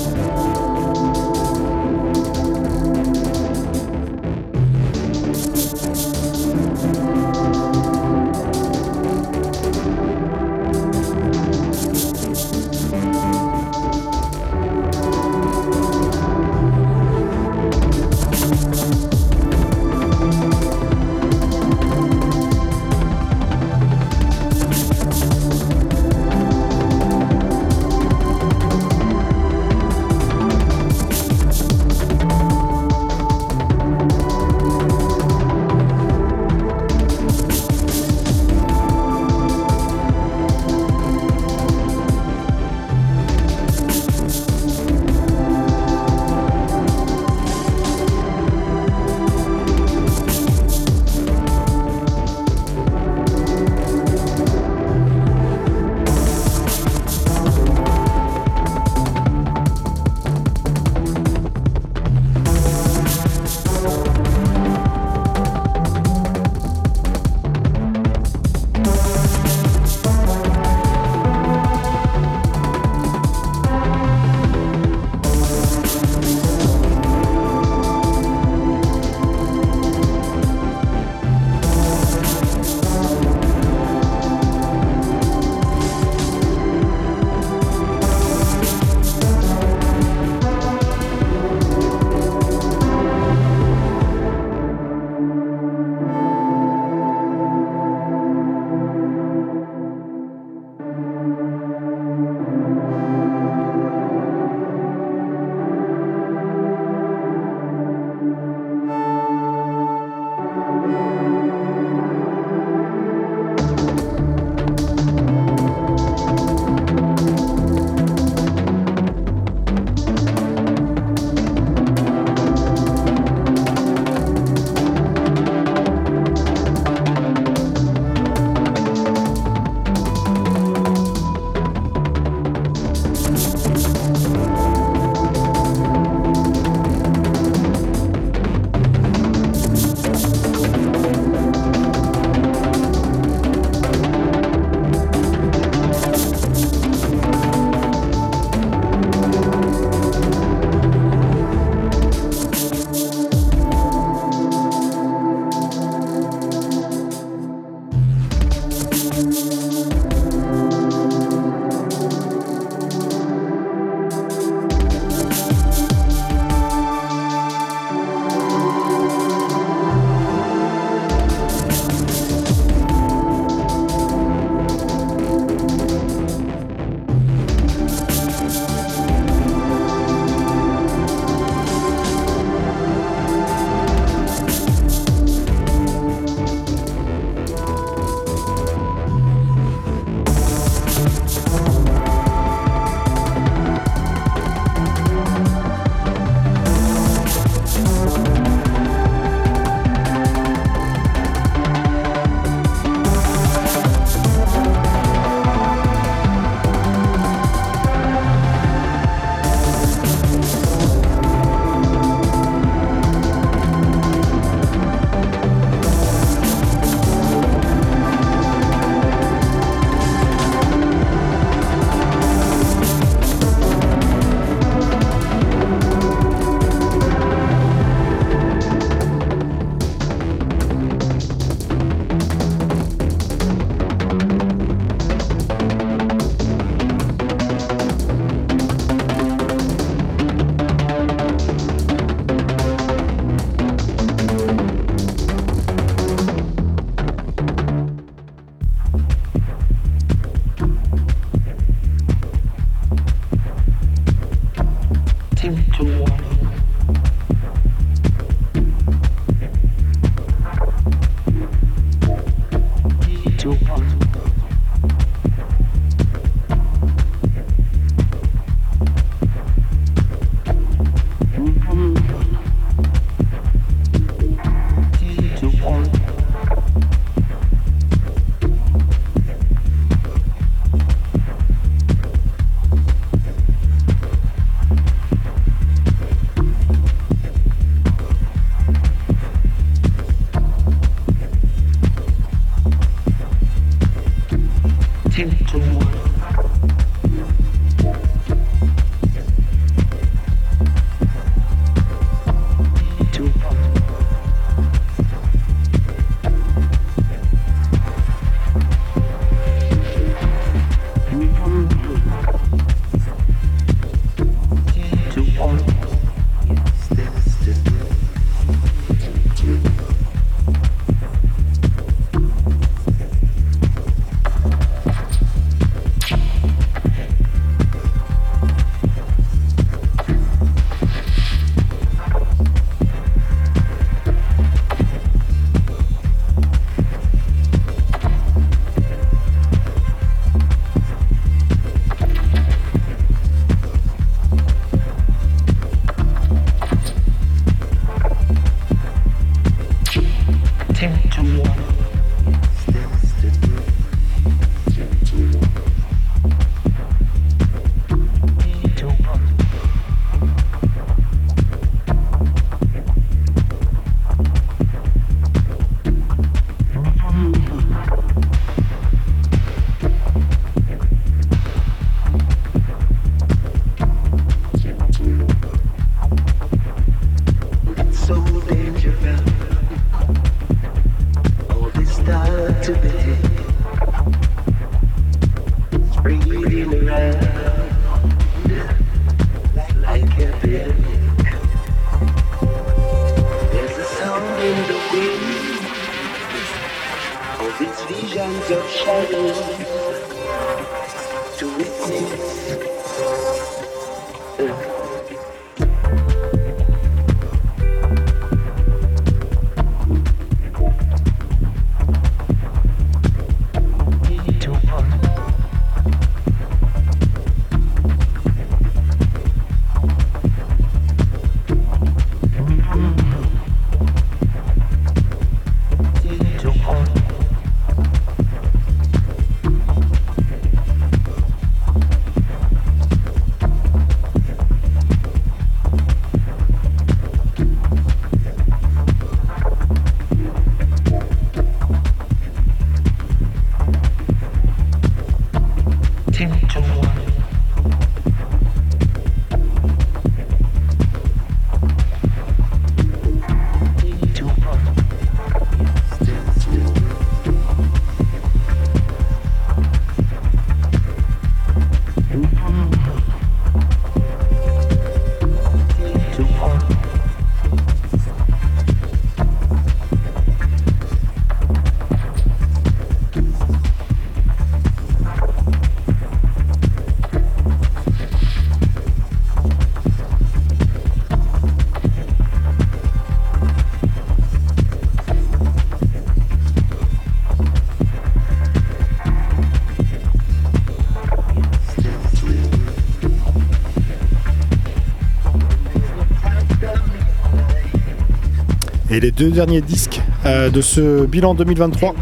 Et 498.95 499.01
les 499.01 499.11
deux 499.11 499.33
derniers 499.33 499.61
disques 499.61 500.01
euh, 500.25 500.51
de 500.51 500.61
ce 500.61 501.05
bilan 501.05 501.35
2023 501.35 501.97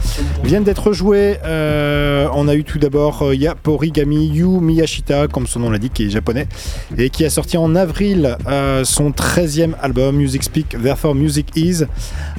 viennent 0.45 0.63
d'être 0.63 0.93
joués. 0.93 1.39
Euh, 1.43 2.29
on 2.35 2.49
a 2.49 2.55
eu 2.55 2.65
tout 2.65 2.79
d'abord 2.79 3.23
euh, 3.23 3.35
Yaporigami 3.35 4.27
Yu 4.27 4.45
Miyashita, 4.61 5.27
comme 5.27 5.47
son 5.47 5.61
nom 5.61 5.71
l'indique, 5.71 5.95
qui 5.95 6.05
est 6.05 6.11
japonais, 6.11 6.47
et 6.99 7.09
qui 7.09 7.25
a 7.25 7.31
sorti 7.31 7.57
en 7.57 7.75
avril 7.77 8.37
euh, 8.47 8.85
son 8.85 9.09
13e 9.09 9.73
album, 9.81 10.17
Music 10.17 10.43
Speak, 10.43 10.77
Therefore 10.83 11.15
Music 11.15 11.47
Is. 11.57 11.85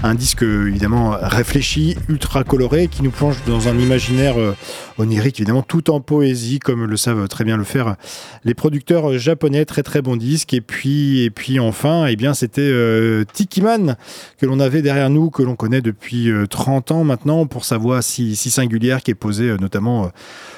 Un 0.06 0.16
disque 0.16 0.44
évidemment 0.44 1.16
réfléchi, 1.22 1.96
ultra 2.10 2.44
coloré, 2.44 2.90
qui 2.90 3.04
nous 3.04 3.10
plonge 3.10 3.38
dans 3.48 3.70
un 3.70 3.78
imaginaire 3.80 4.38
euh, 4.38 4.54
onirique, 4.98 5.40
évidemment, 5.40 5.62
tout 5.62 5.90
en 5.92 6.02
poésie, 6.02 6.60
comme 6.60 6.84
le 6.84 6.98
savent 6.98 7.30
très 7.30 7.46
bien 7.46 7.56
le 7.56 7.64
faire 7.64 7.96
les 8.44 8.54
producteurs 8.54 9.18
japonais. 9.18 9.64
Très 9.64 9.82
très 9.82 10.02
bon 10.02 10.18
disque. 10.18 10.54
Et 10.54 10.60
puis, 10.60 11.22
et 11.22 11.30
puis 11.30 11.58
enfin, 11.58 12.08
eh 12.08 12.18
bien, 12.18 12.34
c'était 12.34 12.60
euh, 12.62 13.24
Tikiman 13.32 13.96
que 14.38 14.46
l'on 14.46 14.60
avait 14.60 14.82
derrière 14.82 15.10
nous, 15.10 15.30
que 15.30 15.42
l'on 15.42 15.56
connaît 15.56 15.82
depuis 15.82 16.30
euh, 16.30 16.48
30 16.48 16.92
ans 16.92 17.04
maintenant, 17.06 17.46
pour 17.46 17.64
sa 17.64 17.78
voix 17.78 18.02
si, 18.02 18.36
si 18.36 18.52
singulière 18.52 19.04
qui 19.04 19.12
est 19.12 19.16
posée 19.16 19.52
euh, 19.52 19.58
notamment 19.58 20.06
euh, 20.06 20.08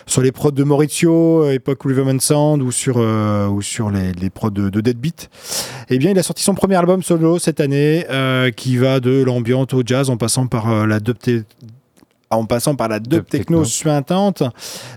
sur 0.07 0.21
les 0.21 0.31
prods 0.31 0.51
de 0.51 0.63
Maurizio, 0.63 1.43
euh, 1.45 1.51
époque 1.53 1.81
Riverman 1.83 2.19
Sound, 2.19 2.61
ou 2.61 2.71
sur, 2.71 2.95
euh, 2.97 3.47
ou 3.47 3.61
sur 3.61 3.89
les, 3.89 4.11
les 4.13 4.29
prods 4.29 4.49
de, 4.51 4.69
de 4.69 4.81
Deadbeat. 4.81 5.29
Eh 5.89 5.97
bien, 5.97 6.11
il 6.11 6.19
a 6.19 6.23
sorti 6.23 6.43
son 6.43 6.53
premier 6.55 6.75
album 6.75 7.01
solo 7.03 7.39
cette 7.39 7.59
année, 7.59 8.05
euh, 8.09 8.51
qui 8.51 8.77
va 8.77 8.99
de 8.99 9.23
l'ambiance 9.23 9.73
au 9.73 9.81
jazz 9.85 10.09
en 10.09 10.17
passant 10.17 10.47
par 10.47 10.71
euh, 10.71 10.85
la 10.85 10.99
dubte- 10.99 11.43
en 12.31 12.45
passant 12.45 12.75
par 12.75 12.87
la 12.89 12.99
dub 12.99 13.09
Dub 13.13 13.25
techno 13.27 13.57
techno. 13.59 13.65
suintante 13.65 14.43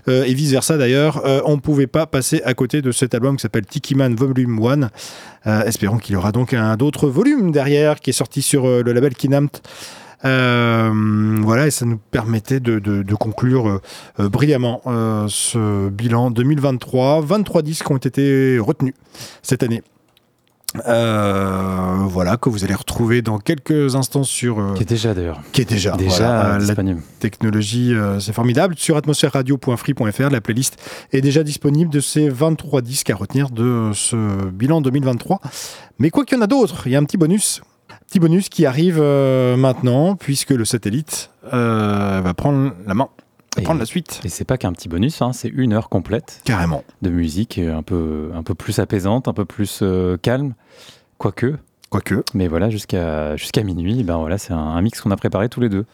euh, 0.07 0.23
et 0.23 0.33
vice 0.33 0.51
versa 0.51 0.77
d'ailleurs, 0.77 1.21
euh, 1.25 1.41
on 1.45 1.55
ne 1.55 1.61
pouvait 1.61 1.87
pas 1.87 2.05
passer 2.07 2.41
à 2.43 2.53
côté 2.55 2.81
de 2.81 2.91
cet 2.91 3.13
album 3.13 3.37
qui 3.37 3.43
s'appelle 3.43 3.65
Tiki 3.67 3.93
Man 3.95 4.15
Volume 4.15 4.59
1. 4.65 4.89
Euh, 5.47 5.63
espérons 5.63 5.97
qu'il 5.99 6.13
y 6.13 6.15
aura 6.17 6.31
donc 6.31 6.53
un 6.53 6.75
d'autres 6.75 7.07
volumes 7.07 7.51
derrière 7.51 7.99
qui 7.99 8.09
est 8.09 8.13
sorti 8.13 8.41
sur 8.41 8.65
le 8.67 8.91
label 8.93 9.13
Kinamt. 9.13 9.61
Euh, 10.25 10.91
voilà, 11.41 11.67
et 11.67 11.71
ça 11.71 11.85
nous 11.85 11.97
permettait 11.97 12.59
de, 12.59 12.79
de- 12.79 13.03
de 13.03 13.15
conclure 13.15 13.79
euh, 14.19 14.29
brillamment 14.29 14.81
euh, 14.87 15.25
ce 15.29 15.89
bilan 15.89 16.29
2023. 16.31 17.21
23 17.21 17.61
disques 17.61 17.89
ont 17.89 17.97
été 17.97 18.59
retenus 18.59 18.93
cette 19.41 19.63
année. 19.63 19.81
Euh, 20.87 21.95
voilà, 22.07 22.37
que 22.37 22.47
vous 22.49 22.63
allez 22.63 22.75
retrouver 22.75 23.21
dans 23.23 23.39
quelques 23.39 23.95
instants 23.95 24.23
sur. 24.23 24.59
euh, 24.59 24.73
Qui 24.75 24.83
est 24.83 24.85
déjà 24.85 25.13
d'ailleurs. 25.15 25.41
qui 25.51 25.61
est 25.61 25.65
déjà. 25.69 25.95
Déjà 25.97 26.15
voilà, 26.17 26.55
euh, 26.55 26.59
la 26.59 26.75
technologie, 27.19 27.93
c'est 28.19 28.33
formidable. 28.33 28.75
Sur 28.77 28.95
atmosphèreradio.free.fr, 28.97 30.29
la 30.29 30.41
playlist 30.41 30.77
est 31.11 31.21
déjà 31.21 31.43
disponible 31.43 31.91
de 31.91 31.99
ces 31.99 32.29
23 32.29 32.81
disques 32.81 33.09
à 33.09 33.15
retenir 33.15 33.49
de 33.49 33.89
ce 33.95 34.15
bilan 34.51 34.81
2023. 34.81 35.41
Mais 35.97 36.11
quoi 36.11 36.23
qu'il 36.23 36.37
y 36.37 36.39
en 36.39 36.43
a 36.43 36.47
d'autres, 36.47 36.85
il 36.85 36.91
y 36.91 36.95
a 36.95 36.99
un 36.99 37.03
petit 37.03 37.17
bonus. 37.17 37.61
Petit 38.09 38.19
bonus 38.19 38.49
qui 38.49 38.65
arrive 38.65 38.97
euh, 38.99 39.55
maintenant, 39.55 40.15
puisque 40.15 40.49
le 40.49 40.65
satellite 40.65 41.29
euh, 41.53 42.21
va 42.23 42.33
prendre 42.33 42.71
la 42.87 42.95
main, 42.95 43.07
va 43.55 43.61
Et- 43.61 43.63
prendre 43.63 43.79
la 43.79 43.85
suite. 43.85 44.19
Et 44.23 44.29
c'est 44.29 44.45
pas 44.45 44.57
qu'un 44.57 44.73
petit 44.73 44.89
bonus, 44.89 45.21
hein, 45.21 45.31
c'est 45.31 45.49
une 45.49 45.73
heure 45.73 45.89
complète 45.89 46.41
Carrément. 46.43 46.83
de 47.03 47.11
musique 47.11 47.59
euh, 47.59 47.77
un 47.77 47.83
peu, 47.83 48.31
un 48.33 48.41
peu 48.41 48.55
plus 48.55 48.79
apaisante, 48.79 49.27
un 49.27 49.33
peu 49.33 49.45
plus 49.45 49.81
euh, 49.83 50.17
calme, 50.17 50.55
quoique. 51.19 51.57
Quoique. 51.91 52.23
Mais 52.33 52.47
voilà, 52.47 52.71
jusqu'à 52.71 53.35
jusqu'à 53.35 53.61
minuit, 53.61 54.03
ben 54.03 54.17
voilà, 54.17 54.39
c'est 54.39 54.53
un, 54.53 54.57
un 54.57 54.81
mix 54.81 55.01
qu'on 55.01 55.11
a 55.11 55.15
préparé 55.15 55.47
tous 55.47 55.59
les 55.61 55.69
deux. 55.69 55.85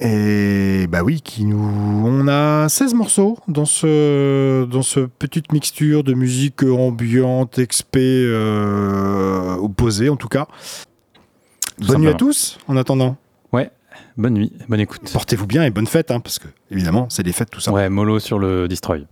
Et 0.00 0.86
bah 0.88 1.02
oui, 1.04 1.20
qui 1.20 1.44
nous... 1.44 1.58
on 2.06 2.26
a 2.26 2.70
16 2.70 2.94
morceaux 2.94 3.36
dans 3.48 3.66
ce, 3.66 4.64
dans 4.64 4.82
ce 4.82 5.00
petite 5.00 5.52
mixture 5.52 6.02
de 6.04 6.14
musique 6.14 6.62
ambiante, 6.62 7.58
expé, 7.58 8.00
euh, 8.26 9.56
opposée 9.56 10.08
en 10.08 10.16
tout 10.16 10.28
cas. 10.28 10.48
Bonne 11.86 12.02
nuit 12.02 12.08
à 12.08 12.14
tous 12.14 12.58
en 12.68 12.76
attendant. 12.76 13.16
Bonne 14.16 14.34
nuit, 14.34 14.52
bonne 14.68 14.80
écoute. 14.80 15.10
Portez-vous 15.12 15.46
bien 15.46 15.64
et 15.64 15.70
bonne 15.70 15.86
fête, 15.86 16.10
hein, 16.10 16.20
parce 16.20 16.38
que 16.38 16.48
évidemment 16.70 17.06
c'est 17.10 17.22
des 17.22 17.32
fêtes 17.32 17.50
tout 17.50 17.60
ça. 17.60 17.72
Ouais, 17.72 17.88
mollo 17.88 18.18
sur 18.18 18.38
le 18.38 18.68
Destroy. 18.68 19.06